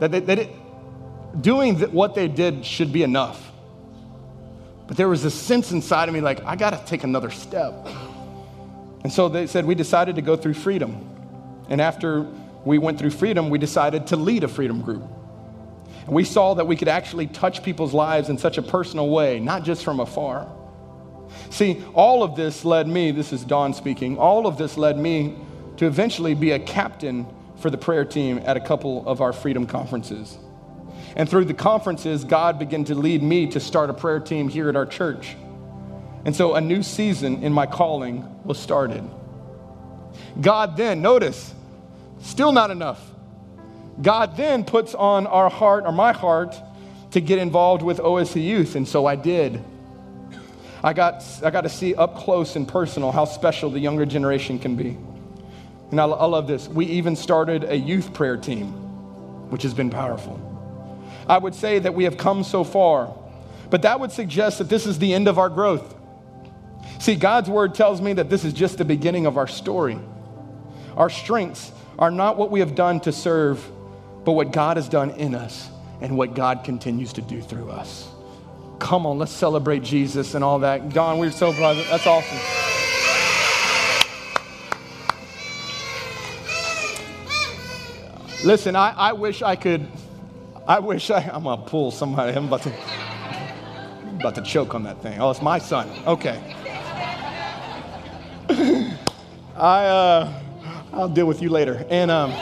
that, 0.00 0.12
they, 0.12 0.20
that 0.20 0.38
it, 0.40 0.50
doing 1.40 1.80
what 1.92 2.14
they 2.14 2.28
did 2.28 2.66
should 2.66 2.92
be 2.92 3.04
enough. 3.04 3.50
But 4.88 4.98
there 4.98 5.08
was 5.08 5.24
a 5.24 5.30
sense 5.30 5.72
inside 5.72 6.10
of 6.10 6.14
me 6.14 6.20
like, 6.20 6.44
I 6.44 6.56
got 6.56 6.70
to 6.70 6.84
take 6.84 7.02
another 7.02 7.30
step. 7.30 7.88
And 9.04 9.10
so 9.10 9.30
they 9.30 9.46
said, 9.46 9.64
we 9.64 9.74
decided 9.74 10.16
to 10.16 10.22
go 10.22 10.36
through 10.36 10.52
freedom. 10.52 11.08
And 11.70 11.80
after 11.80 12.26
we 12.64 12.78
went 12.78 12.98
through 12.98 13.10
freedom, 13.10 13.50
we 13.50 13.58
decided 13.58 14.06
to 14.08 14.16
lead 14.16 14.44
a 14.44 14.48
freedom 14.48 14.82
group. 14.82 15.02
And 16.06 16.14
we 16.14 16.24
saw 16.24 16.54
that 16.54 16.66
we 16.66 16.76
could 16.76 16.88
actually 16.88 17.26
touch 17.28 17.62
people's 17.62 17.94
lives 17.94 18.28
in 18.28 18.38
such 18.38 18.58
a 18.58 18.62
personal 18.62 19.08
way, 19.08 19.40
not 19.40 19.64
just 19.64 19.84
from 19.84 20.00
afar. 20.00 20.50
See, 21.50 21.82
all 21.94 22.22
of 22.22 22.34
this 22.34 22.64
led 22.64 22.88
me, 22.88 23.10
this 23.10 23.32
is 23.32 23.44
Don 23.44 23.74
speaking, 23.74 24.18
all 24.18 24.46
of 24.46 24.58
this 24.58 24.76
led 24.76 24.98
me 24.98 25.36
to 25.76 25.86
eventually 25.86 26.34
be 26.34 26.50
a 26.52 26.58
captain 26.58 27.26
for 27.56 27.70
the 27.70 27.78
prayer 27.78 28.04
team 28.04 28.40
at 28.44 28.56
a 28.56 28.60
couple 28.60 29.06
of 29.06 29.20
our 29.20 29.32
freedom 29.32 29.66
conferences. 29.66 30.36
And 31.16 31.28
through 31.28 31.44
the 31.44 31.54
conferences, 31.54 32.24
God 32.24 32.58
began 32.58 32.84
to 32.84 32.94
lead 32.94 33.22
me 33.22 33.46
to 33.48 33.60
start 33.60 33.90
a 33.90 33.94
prayer 33.94 34.20
team 34.20 34.48
here 34.48 34.68
at 34.68 34.76
our 34.76 34.86
church. 34.86 35.36
And 36.24 36.34
so 36.34 36.54
a 36.54 36.60
new 36.60 36.82
season 36.82 37.42
in 37.42 37.52
my 37.52 37.66
calling 37.66 38.28
was 38.44 38.58
started. 38.58 39.08
God 40.40 40.76
then, 40.76 41.02
notice, 41.02 41.54
still 42.22 42.52
not 42.52 42.70
enough. 42.70 43.00
God 44.00 44.36
then 44.36 44.64
puts 44.64 44.94
on 44.94 45.26
our 45.26 45.50
heart, 45.50 45.84
or 45.84 45.92
my 45.92 46.12
heart, 46.12 46.56
to 47.10 47.20
get 47.20 47.38
involved 47.38 47.82
with 47.82 47.98
OSC 47.98 48.42
Youth, 48.42 48.74
and 48.74 48.88
so 48.88 49.04
I 49.04 49.16
did. 49.16 49.62
I 50.82 50.92
got, 50.92 51.22
I 51.44 51.50
got 51.50 51.60
to 51.60 51.68
see 51.68 51.94
up 51.94 52.16
close 52.16 52.56
and 52.56 52.66
personal 52.66 53.12
how 53.12 53.24
special 53.24 53.70
the 53.70 53.78
younger 53.78 54.06
generation 54.06 54.58
can 54.58 54.74
be. 54.74 54.96
And 55.90 56.00
I, 56.00 56.04
I 56.04 56.24
love 56.24 56.46
this. 56.46 56.68
We 56.68 56.86
even 56.86 57.14
started 57.14 57.64
a 57.64 57.76
youth 57.76 58.14
prayer 58.14 58.36
team, 58.36 58.72
which 59.50 59.62
has 59.62 59.74
been 59.74 59.90
powerful. 59.90 60.40
I 61.28 61.38
would 61.38 61.54
say 61.54 61.78
that 61.78 61.94
we 61.94 62.04
have 62.04 62.16
come 62.16 62.42
so 62.42 62.64
far, 62.64 63.14
but 63.70 63.82
that 63.82 64.00
would 64.00 64.10
suggest 64.10 64.58
that 64.58 64.68
this 64.68 64.86
is 64.86 64.98
the 64.98 65.12
end 65.14 65.28
of 65.28 65.38
our 65.38 65.48
growth. 65.48 65.94
See, 66.98 67.14
God's 67.14 67.48
word 67.48 67.74
tells 67.74 68.00
me 68.00 68.14
that 68.14 68.30
this 68.30 68.44
is 68.44 68.52
just 68.52 68.78
the 68.78 68.84
beginning 68.84 69.26
of 69.26 69.36
our 69.36 69.46
story. 69.46 69.98
Our 70.96 71.10
strengths 71.10 71.70
are 71.98 72.10
not 72.10 72.36
what 72.36 72.50
we 72.50 72.60
have 72.60 72.74
done 72.74 73.00
to 73.00 73.12
serve, 73.12 73.64
but 74.24 74.32
what 74.32 74.52
God 74.52 74.76
has 74.76 74.88
done 74.88 75.10
in 75.10 75.34
us 75.34 75.68
and 76.00 76.16
what 76.16 76.34
God 76.34 76.64
continues 76.64 77.12
to 77.14 77.22
do 77.22 77.40
through 77.40 77.70
us. 77.70 78.08
Come 78.78 79.06
on, 79.06 79.18
let's 79.18 79.32
celebrate 79.32 79.82
Jesus 79.82 80.34
and 80.34 80.42
all 80.42 80.58
that. 80.60 80.88
Don, 80.90 81.18
we're 81.18 81.30
so 81.30 81.52
proud. 81.52 81.76
That's 81.88 82.06
awesome. 82.06 82.38
Listen, 88.44 88.74
I, 88.74 88.90
I 88.90 89.12
wish 89.12 89.40
I 89.42 89.54
could, 89.54 89.86
I 90.66 90.80
wish 90.80 91.10
I, 91.12 91.20
I'm 91.32 91.44
gonna 91.44 91.62
pull 91.62 91.92
somebody, 91.92 92.36
I'm 92.36 92.46
about 92.46 92.62
to, 92.62 92.72
I'm 92.74 94.16
about 94.16 94.34
to 94.34 94.42
choke 94.42 94.74
on 94.74 94.82
that 94.82 95.00
thing. 95.00 95.20
Oh, 95.20 95.30
it's 95.30 95.40
my 95.40 95.60
son. 95.60 95.88
Okay. 96.04 96.42
I, 99.56 99.84
uh, 99.86 100.32
I'll 100.92 101.08
deal 101.08 101.26
with 101.26 101.40
you 101.40 101.48
later. 101.48 101.86
And, 101.88 102.10
um, 102.10 102.32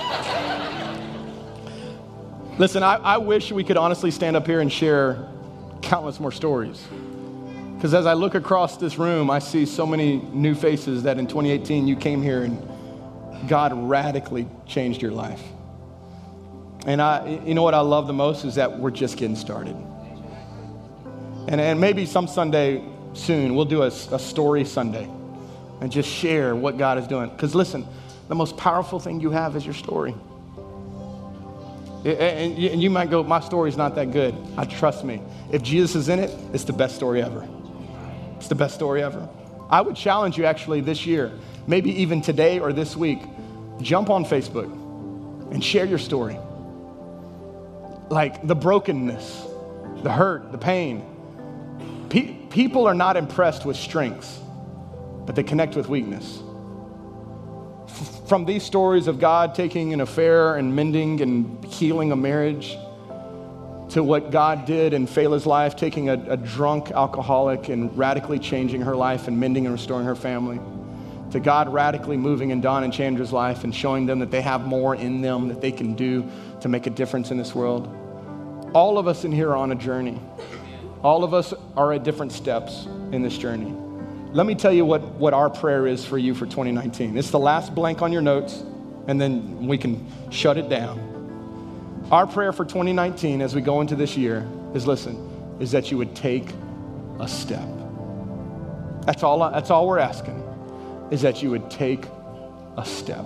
listen, 2.58 2.82
I, 2.82 2.96
I 2.96 3.18
wish 3.18 3.52
we 3.52 3.62
could 3.62 3.76
honestly 3.76 4.10
stand 4.10 4.36
up 4.36 4.44
here 4.44 4.60
and 4.60 4.72
share 4.72 5.28
countless 5.82 6.18
more 6.18 6.32
stories. 6.32 6.84
Because 7.76 7.94
as 7.94 8.06
I 8.06 8.14
look 8.14 8.34
across 8.34 8.76
this 8.76 8.98
room, 8.98 9.30
I 9.30 9.38
see 9.38 9.64
so 9.64 9.86
many 9.86 10.16
new 10.16 10.56
faces 10.56 11.04
that 11.04 11.18
in 11.18 11.28
2018 11.28 11.86
you 11.86 11.94
came 11.94 12.22
here 12.22 12.42
and 12.42 13.48
God 13.48 13.72
radically 13.72 14.48
changed 14.66 15.00
your 15.00 15.12
life. 15.12 15.42
And 16.86 17.00
I, 17.00 17.40
you 17.46 17.54
know 17.54 17.62
what 17.62 17.74
I 17.74 17.80
love 17.80 18.08
the 18.08 18.12
most 18.12 18.44
is 18.44 18.56
that 18.56 18.78
we're 18.78 18.90
just 18.90 19.16
getting 19.16 19.36
started. 19.36 19.76
And, 21.46 21.60
and 21.60 21.80
maybe 21.80 22.04
some 22.04 22.26
Sunday 22.26 22.84
soon 23.12 23.54
we'll 23.54 23.64
do 23.64 23.82
a, 23.82 23.86
a 23.86 24.18
story 24.18 24.64
Sunday 24.64 25.08
and 25.80 25.90
just 25.90 26.08
share 26.08 26.54
what 26.56 26.78
God 26.78 26.98
is 26.98 27.06
doing. 27.06 27.30
Because 27.30 27.54
listen, 27.54 27.86
the 28.30 28.36
most 28.36 28.56
powerful 28.56 29.00
thing 29.00 29.18
you 29.20 29.32
have 29.32 29.56
is 29.56 29.66
your 29.66 29.74
story. 29.74 30.14
And 32.04 32.56
you 32.56 32.88
might 32.88 33.10
go, 33.10 33.24
my 33.24 33.40
story's 33.40 33.76
not 33.76 33.96
that 33.96 34.12
good. 34.12 34.36
I 34.56 34.66
trust 34.66 35.04
me. 35.04 35.20
If 35.50 35.64
Jesus 35.64 35.96
is 35.96 36.08
in 36.08 36.20
it, 36.20 36.30
it's 36.54 36.62
the 36.62 36.72
best 36.72 36.94
story 36.94 37.22
ever. 37.22 37.46
It's 38.36 38.46
the 38.46 38.54
best 38.54 38.76
story 38.76 39.02
ever. 39.02 39.28
I 39.68 39.80
would 39.80 39.96
challenge 39.96 40.38
you 40.38 40.44
actually 40.44 40.80
this 40.80 41.06
year, 41.06 41.32
maybe 41.66 41.90
even 42.02 42.22
today 42.22 42.60
or 42.60 42.72
this 42.72 42.96
week, 42.96 43.18
jump 43.80 44.10
on 44.10 44.24
Facebook 44.24 44.70
and 45.50 45.62
share 45.62 45.84
your 45.84 45.98
story. 45.98 46.38
Like 48.10 48.46
the 48.46 48.54
brokenness, 48.54 49.44
the 50.04 50.12
hurt, 50.12 50.52
the 50.52 50.58
pain. 50.58 51.04
Pe- 52.10 52.36
people 52.48 52.86
are 52.86 52.94
not 52.94 53.16
impressed 53.16 53.66
with 53.66 53.76
strengths, 53.76 54.38
but 55.26 55.34
they 55.34 55.42
connect 55.42 55.74
with 55.74 55.88
weakness 55.88 56.40
from 58.30 58.44
these 58.44 58.62
stories 58.62 59.08
of 59.08 59.18
God 59.18 59.56
taking 59.56 59.92
an 59.92 60.00
affair 60.00 60.54
and 60.54 60.76
mending 60.76 61.20
and 61.20 61.64
healing 61.64 62.12
a 62.12 62.16
marriage 62.16 62.78
to 63.88 64.04
what 64.04 64.30
God 64.30 64.66
did 64.66 64.94
in 64.94 65.08
Fela's 65.08 65.46
life, 65.46 65.74
taking 65.74 66.10
a, 66.10 66.12
a, 66.12 66.36
drunk 66.36 66.92
alcoholic 66.92 67.68
and 67.70 67.98
radically 67.98 68.38
changing 68.38 68.82
her 68.82 68.94
life 68.94 69.26
and 69.26 69.40
mending 69.40 69.66
and 69.66 69.72
restoring 69.72 70.06
her 70.06 70.14
family, 70.14 70.60
to 71.32 71.40
God 71.40 71.72
radically 71.72 72.16
moving 72.16 72.50
in 72.50 72.60
Don 72.60 72.84
and 72.84 72.92
Chandra's 72.92 73.32
life 73.32 73.64
and 73.64 73.74
showing 73.74 74.06
them 74.06 74.20
that 74.20 74.30
they 74.30 74.42
have 74.42 74.64
more 74.64 74.94
in 74.94 75.22
them 75.22 75.48
that 75.48 75.60
they 75.60 75.72
can 75.72 75.96
do 75.96 76.24
to 76.60 76.68
make 76.68 76.86
a 76.86 76.90
difference 76.90 77.32
in 77.32 77.36
this 77.36 77.52
world. 77.52 77.88
All 78.74 78.96
of 78.96 79.08
us 79.08 79.24
in 79.24 79.32
here 79.32 79.50
are 79.50 79.56
on 79.56 79.72
a 79.72 79.74
journey. 79.74 80.20
All 81.02 81.24
of 81.24 81.34
us 81.34 81.52
are 81.76 81.92
at 81.94 82.04
different 82.04 82.30
steps 82.30 82.86
in 83.10 83.22
this 83.22 83.36
journey. 83.36 83.74
Let 84.32 84.46
me 84.46 84.54
tell 84.54 84.72
you 84.72 84.84
what, 84.84 85.02
what 85.14 85.34
our 85.34 85.50
prayer 85.50 85.88
is 85.88 86.04
for 86.04 86.16
you 86.16 86.34
for 86.34 86.46
2019. 86.46 87.18
It's 87.18 87.30
the 87.30 87.38
last 87.38 87.74
blank 87.74 88.00
on 88.00 88.12
your 88.12 88.22
notes, 88.22 88.62
and 89.08 89.20
then 89.20 89.66
we 89.66 89.76
can 89.76 90.06
shut 90.30 90.56
it 90.56 90.68
down. 90.68 92.06
Our 92.12 92.28
prayer 92.28 92.52
for 92.52 92.64
2019 92.64 93.42
as 93.42 93.56
we 93.56 93.60
go 93.60 93.80
into 93.80 93.96
this 93.96 94.16
year 94.16 94.48
is 94.72 94.86
listen, 94.86 95.16
is 95.58 95.72
that 95.72 95.90
you 95.90 95.98
would 95.98 96.14
take 96.14 96.48
a 97.18 97.26
step. 97.26 97.68
That's 99.04 99.24
all, 99.24 99.50
that's 99.50 99.68
all 99.68 99.88
we're 99.88 99.98
asking, 99.98 100.40
is 101.10 101.22
that 101.22 101.42
you 101.42 101.50
would 101.50 101.68
take 101.68 102.04
a 102.76 102.84
step. 102.84 103.24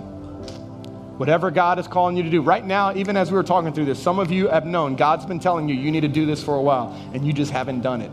Whatever 1.17 1.51
God 1.51 1.77
is 1.77 1.87
calling 1.87 2.17
you 2.17 2.23
to 2.23 2.31
do. 2.31 2.41
Right 2.41 2.65
now, 2.65 2.95
even 2.95 3.15
as 3.15 3.29
we 3.29 3.37
were 3.37 3.43
talking 3.43 3.71
through 3.71 3.85
this, 3.85 4.01
some 4.01 4.17
of 4.17 4.31
you 4.31 4.47
have 4.47 4.65
known 4.65 4.95
God's 4.95 5.27
been 5.27 5.39
telling 5.39 5.69
you 5.69 5.75
you 5.75 5.91
need 5.91 6.01
to 6.01 6.07
do 6.07 6.25
this 6.25 6.43
for 6.43 6.55
a 6.55 6.61
while, 6.61 6.99
and 7.13 7.25
you 7.27 7.31
just 7.31 7.51
haven't 7.51 7.81
done 7.81 8.01
it. 8.01 8.11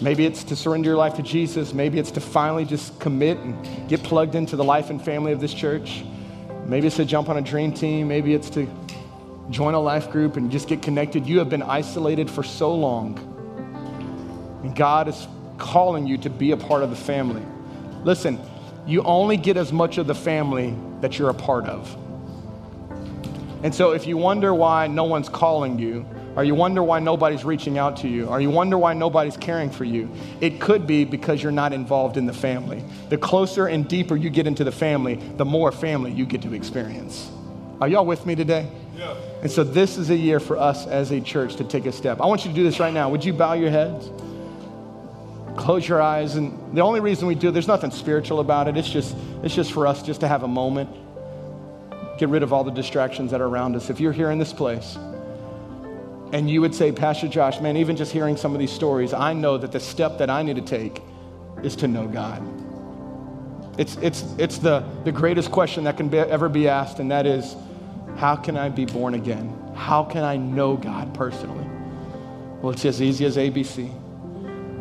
Maybe 0.00 0.26
it's 0.26 0.42
to 0.44 0.56
surrender 0.56 0.90
your 0.90 0.96
life 0.96 1.14
to 1.14 1.22
Jesus. 1.22 1.72
Maybe 1.72 1.98
it's 1.98 2.10
to 2.12 2.20
finally 2.20 2.64
just 2.64 2.98
commit 2.98 3.38
and 3.38 3.88
get 3.88 4.02
plugged 4.02 4.34
into 4.34 4.56
the 4.56 4.64
life 4.64 4.90
and 4.90 5.02
family 5.02 5.32
of 5.32 5.40
this 5.40 5.54
church. 5.54 6.04
Maybe 6.66 6.86
it's 6.86 6.96
to 6.96 7.04
jump 7.04 7.28
on 7.28 7.36
a 7.36 7.42
dream 7.42 7.72
team. 7.72 8.08
Maybe 8.08 8.34
it's 8.34 8.50
to 8.50 8.68
join 9.50 9.74
a 9.74 9.80
life 9.80 10.10
group 10.10 10.36
and 10.36 10.50
just 10.50 10.68
get 10.68 10.82
connected. 10.82 11.26
You 11.26 11.38
have 11.38 11.50
been 11.50 11.62
isolated 11.62 12.30
for 12.30 12.42
so 12.42 12.74
long. 12.74 13.18
And 14.62 14.74
God 14.74 15.08
is 15.08 15.26
calling 15.58 16.06
you 16.06 16.18
to 16.18 16.30
be 16.30 16.52
a 16.52 16.56
part 16.56 16.82
of 16.82 16.90
the 16.90 16.96
family. 16.96 17.42
Listen, 18.04 18.40
you 18.86 19.02
only 19.02 19.36
get 19.36 19.56
as 19.56 19.72
much 19.72 19.98
of 19.98 20.06
the 20.06 20.14
family 20.14 20.74
that 21.00 21.18
you're 21.18 21.30
a 21.30 21.34
part 21.34 21.66
of. 21.66 21.96
And 23.62 23.72
so 23.72 23.92
if 23.92 24.06
you 24.06 24.16
wonder 24.16 24.52
why 24.52 24.88
no 24.88 25.04
one's 25.04 25.28
calling 25.28 25.78
you, 25.78 26.04
or 26.34 26.44
you 26.44 26.54
wonder 26.54 26.82
why 26.82 26.98
nobody's 26.98 27.44
reaching 27.44 27.78
out 27.78 27.98
to 27.98 28.08
you, 28.08 28.26
or 28.26 28.40
you 28.40 28.50
wonder 28.50 28.78
why 28.78 28.94
nobody's 28.94 29.36
caring 29.36 29.70
for 29.70 29.84
you, 29.84 30.08
it 30.40 30.60
could 30.60 30.86
be 30.86 31.04
because 31.04 31.42
you're 31.42 31.52
not 31.52 31.72
involved 31.72 32.16
in 32.16 32.26
the 32.26 32.32
family. 32.32 32.82
The 33.08 33.18
closer 33.18 33.66
and 33.66 33.86
deeper 33.86 34.16
you 34.16 34.30
get 34.30 34.46
into 34.46 34.64
the 34.64 34.72
family, 34.72 35.16
the 35.36 35.44
more 35.44 35.70
family 35.72 36.12
you 36.12 36.24
get 36.24 36.42
to 36.42 36.54
experience. 36.54 37.30
Are 37.80 37.88
y'all 37.88 38.06
with 38.06 38.24
me 38.24 38.34
today? 38.34 38.68
Yeah. 38.96 39.14
And 39.42 39.50
so 39.50 39.64
this 39.64 39.98
is 39.98 40.10
a 40.10 40.16
year 40.16 40.38
for 40.38 40.56
us 40.56 40.86
as 40.86 41.10
a 41.10 41.20
church 41.20 41.56
to 41.56 41.64
take 41.64 41.86
a 41.86 41.92
step. 41.92 42.20
I 42.20 42.26
want 42.26 42.44
you 42.44 42.50
to 42.50 42.54
do 42.54 42.62
this 42.62 42.78
right 42.78 42.94
now. 42.94 43.10
Would 43.10 43.24
you 43.24 43.32
bow 43.32 43.54
your 43.54 43.70
heads? 43.70 44.08
Close 45.56 45.86
your 45.86 46.00
eyes. 46.00 46.36
And 46.36 46.76
the 46.76 46.80
only 46.80 47.00
reason 47.00 47.26
we 47.26 47.34
do, 47.34 47.50
there's 47.50 47.68
nothing 47.68 47.90
spiritual 47.90 48.40
about 48.40 48.68
it. 48.68 48.76
It's 48.76 48.88
just, 48.88 49.16
it's 49.42 49.54
just 49.54 49.72
for 49.72 49.86
us 49.86 50.02
just 50.02 50.20
to 50.20 50.28
have 50.28 50.44
a 50.44 50.48
moment. 50.48 50.90
Get 52.18 52.28
rid 52.28 52.42
of 52.42 52.52
all 52.52 52.64
the 52.64 52.70
distractions 52.70 53.32
that 53.32 53.40
are 53.40 53.46
around 53.46 53.74
us. 53.74 53.90
If 53.90 53.98
you're 53.98 54.12
here 54.12 54.30
in 54.30 54.38
this 54.38 54.52
place, 54.52 54.96
and 56.32 56.48
you 56.48 56.62
would 56.62 56.74
say, 56.74 56.90
Pastor 56.90 57.28
Josh, 57.28 57.60
man, 57.60 57.76
even 57.76 57.94
just 57.94 58.10
hearing 58.10 58.38
some 58.38 58.54
of 58.54 58.58
these 58.58 58.72
stories, 58.72 59.12
I 59.12 59.34
know 59.34 59.58
that 59.58 59.70
the 59.70 59.80
step 59.80 60.16
that 60.18 60.30
I 60.30 60.42
need 60.42 60.56
to 60.56 60.62
take 60.62 61.02
is 61.62 61.76
to 61.76 61.88
know 61.88 62.08
God. 62.08 62.42
It's, 63.78 63.96
it's, 63.96 64.24
it's 64.38 64.58
the, 64.58 64.80
the 65.04 65.12
greatest 65.12 65.50
question 65.50 65.84
that 65.84 65.98
can 65.98 66.08
be, 66.08 66.18
ever 66.18 66.48
be 66.48 66.68
asked, 66.68 67.00
and 67.00 67.10
that 67.10 67.26
is, 67.26 67.54
how 68.16 68.34
can 68.34 68.56
I 68.56 68.70
be 68.70 68.86
born 68.86 69.14
again? 69.14 69.54
How 69.74 70.04
can 70.04 70.24
I 70.24 70.36
know 70.36 70.76
God 70.76 71.12
personally? 71.12 71.66
Well, 72.62 72.72
it's 72.72 72.84
as 72.86 73.02
easy 73.02 73.26
as 73.26 73.36
ABC. 73.36 73.92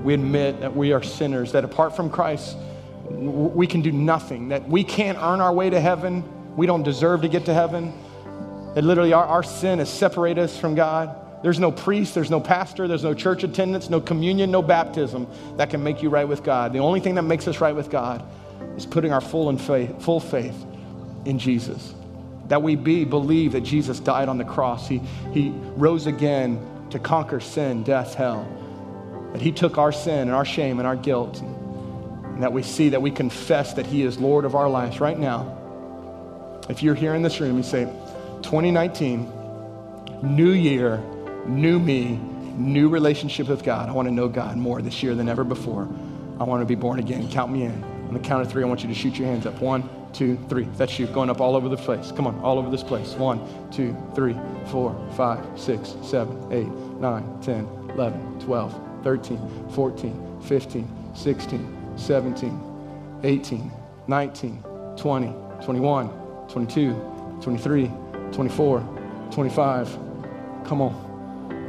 We 0.03 0.13
admit 0.13 0.61
that 0.61 0.73
we 0.75 0.93
are 0.93 1.03
sinners, 1.03 1.51
that 1.51 1.65
apart 1.65 1.95
from 1.95 2.09
Christ, 2.09 2.55
we 3.09 3.67
can 3.67 3.81
do 3.81 3.91
nothing, 3.91 4.49
that 4.49 4.67
we 4.69 4.85
can't 4.85 5.17
earn 5.17 5.41
our 5.41 5.53
way 5.53 5.69
to 5.69 5.81
heaven. 5.81 6.23
We 6.55 6.65
don't 6.65 6.83
deserve 6.83 7.21
to 7.23 7.27
get 7.27 7.45
to 7.45 7.53
heaven. 7.53 7.93
That 8.73 8.83
literally 8.85 9.11
our, 9.11 9.25
our 9.25 9.43
sin 9.43 9.79
has 9.79 9.89
separated 9.89 10.43
us 10.43 10.57
from 10.57 10.75
God. 10.75 11.17
There's 11.43 11.59
no 11.59 11.71
priest, 11.71 12.13
there's 12.13 12.29
no 12.29 12.39
pastor, 12.39 12.87
there's 12.87 13.03
no 13.03 13.13
church 13.13 13.43
attendance, 13.43 13.89
no 13.89 13.99
communion, 13.99 14.51
no 14.51 14.61
baptism 14.61 15.27
that 15.57 15.71
can 15.71 15.83
make 15.83 16.03
you 16.03 16.09
right 16.09 16.27
with 16.27 16.43
God. 16.43 16.71
The 16.71 16.79
only 16.79 16.99
thing 16.99 17.15
that 17.15 17.23
makes 17.23 17.47
us 17.47 17.59
right 17.59 17.75
with 17.75 17.89
God 17.89 18.23
is 18.77 18.85
putting 18.85 19.11
our 19.11 19.21
full, 19.21 19.55
faith, 19.57 20.03
full 20.03 20.19
faith 20.19 20.55
in 21.25 21.39
Jesus. 21.39 21.93
That 22.47 22.61
we 22.61 22.75
be, 22.75 23.05
believe 23.05 23.53
that 23.53 23.61
Jesus 23.61 23.99
died 23.99 24.29
on 24.29 24.37
the 24.37 24.45
cross. 24.45 24.87
He, 24.87 24.99
he 25.31 25.49
rose 25.75 26.05
again 26.05 26.63
to 26.91 26.99
conquer 26.99 27.39
sin, 27.39 27.83
death, 27.83 28.13
hell. 28.13 28.47
That 29.33 29.41
he 29.41 29.51
took 29.51 29.77
our 29.77 29.91
sin 29.91 30.19
and 30.19 30.31
our 30.31 30.45
shame 30.45 30.77
and 30.77 30.87
our 30.87 30.95
guilt. 30.95 31.41
And 31.41 32.43
that 32.43 32.53
we 32.53 32.61
see 32.61 32.89
that 32.89 33.01
we 33.01 33.09
confess 33.09 33.73
that 33.73 33.85
he 33.85 34.03
is 34.03 34.19
Lord 34.19 34.45
of 34.45 34.55
our 34.55 34.69
lives 34.69 34.99
right 34.99 35.17
now. 35.17 35.57
If 36.69 36.83
you're 36.83 36.95
here 36.95 37.15
in 37.15 37.23
this 37.23 37.39
room, 37.39 37.57
you 37.57 37.63
say, 37.63 37.85
2019, 38.43 39.31
new 40.23 40.51
year, 40.51 41.01
new 41.45 41.79
me, 41.79 42.19
new 42.57 42.89
relationship 42.89 43.47
with 43.47 43.63
God. 43.63 43.89
I 43.89 43.91
want 43.91 44.07
to 44.07 44.13
know 44.13 44.27
God 44.27 44.57
more 44.57 44.81
this 44.81 45.01
year 45.01 45.15
than 45.15 45.29
ever 45.29 45.43
before. 45.43 45.87
I 46.39 46.43
want 46.43 46.61
to 46.61 46.65
be 46.65 46.75
born 46.75 46.99
again. 46.99 47.29
Count 47.29 47.51
me 47.51 47.63
in. 47.63 47.83
On 48.07 48.13
the 48.13 48.19
count 48.19 48.45
of 48.45 48.51
three, 48.51 48.63
I 48.63 48.65
want 48.65 48.81
you 48.81 48.89
to 48.89 48.95
shoot 48.95 49.17
your 49.17 49.27
hands 49.27 49.45
up. 49.45 49.61
One, 49.61 49.89
two, 50.13 50.37
three. 50.49 50.63
That's 50.75 50.99
you 50.99 51.07
going 51.07 51.29
up 51.29 51.39
all 51.39 51.55
over 51.55 51.69
the 51.69 51.77
place. 51.77 52.11
Come 52.11 52.27
on, 52.27 52.39
all 52.39 52.57
over 52.57 52.69
this 52.69 52.83
place. 52.83 53.13
One, 53.13 53.39
two, 53.71 53.95
three, 54.15 54.35
four, 54.67 54.95
five, 55.15 55.45
six, 55.59 55.95
seven, 56.03 56.51
eight, 56.51 56.67
nine, 56.99 57.41
10, 57.41 57.65
11, 57.95 58.39
12, 58.41 59.03
13, 59.03 59.69
14, 59.71 60.41
15, 60.41 61.15
16, 61.15 61.93
17, 61.97 63.21
18, 63.23 63.71
19, 64.07 64.63
20, 64.97 65.33
21, 65.63 66.09
22, 66.49 67.39
23, 67.41 67.91
24, 68.31 69.29
25. 69.31 69.99
Come 70.65 70.81
on. 70.81 71.10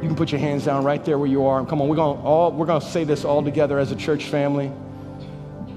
You 0.03 0.09
can 0.09 0.17
put 0.17 0.33
your 0.33 0.41
hands 0.41 0.65
down 0.65 0.83
right 0.83 1.03
there 1.05 1.17
where 1.17 1.29
you 1.29 1.45
are. 1.45 1.65
Come 1.65 1.81
on, 1.81 1.87
we're 1.87 1.95
going 1.95 2.19
all 2.19 2.51
we're 2.51 2.65
going 2.65 2.81
to 2.81 2.85
say 2.85 3.05
this 3.05 3.23
all 3.23 3.41
together 3.41 3.79
as 3.79 3.93
a 3.93 3.95
church 3.95 4.25
family. 4.25 4.69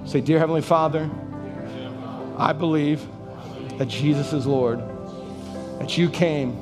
Say, 0.05 0.21
"Dear 0.21 0.41
heavenly 0.41 0.63
Father, 0.63 1.09
I 2.37 2.53
believe 2.53 3.07
that 3.79 3.87
Jesus 3.87 4.33
is 4.33 4.45
Lord. 4.45 4.81
That 5.79 5.97
you 5.97 6.11
came, 6.11 6.59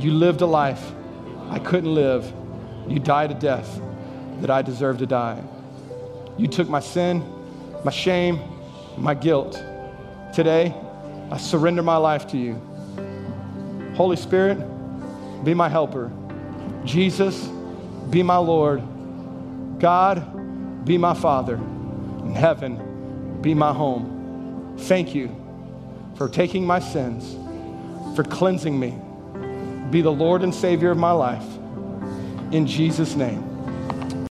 you 0.00 0.10
lived 0.10 0.40
a 0.40 0.46
life 0.46 0.90
I 1.50 1.58
couldn't 1.58 1.94
live. 1.94 2.32
You 2.88 2.98
died 2.98 3.30
a 3.30 3.34
death 3.34 3.78
that 4.40 4.48
I 4.48 4.62
deserved 4.62 5.00
to 5.00 5.06
die. 5.06 5.42
You 6.38 6.48
took 6.48 6.66
my 6.66 6.80
sin, 6.80 7.22
my 7.84 7.92
shame, 7.92 8.40
my 8.96 9.12
guilt. 9.12 9.62
Today, 10.32 10.74
I 11.30 11.36
surrender 11.36 11.82
my 11.82 11.98
life 11.98 12.26
to 12.28 12.38
you. 12.38 12.54
Holy 13.96 14.16
Spirit, 14.16 14.56
be 15.44 15.52
my 15.52 15.68
helper. 15.68 16.10
Jesus, 16.86 17.46
be 18.10 18.22
my 18.22 18.36
Lord. 18.36 18.82
God, 19.78 20.84
be 20.84 20.96
my 20.96 21.14
Father. 21.14 21.56
And 21.56 22.36
heaven, 22.36 23.40
be 23.42 23.54
my 23.54 23.72
home. 23.72 24.76
Thank 24.78 25.14
you 25.14 25.34
for 26.16 26.28
taking 26.28 26.66
my 26.66 26.78
sins, 26.78 27.36
for 28.16 28.22
cleansing 28.22 28.78
me. 28.78 28.98
Be 29.90 30.00
the 30.00 30.12
Lord 30.12 30.42
and 30.42 30.54
Savior 30.54 30.90
of 30.90 30.98
my 30.98 31.12
life. 31.12 31.44
In 32.52 32.66
Jesus' 32.66 33.14
name. 33.14 33.55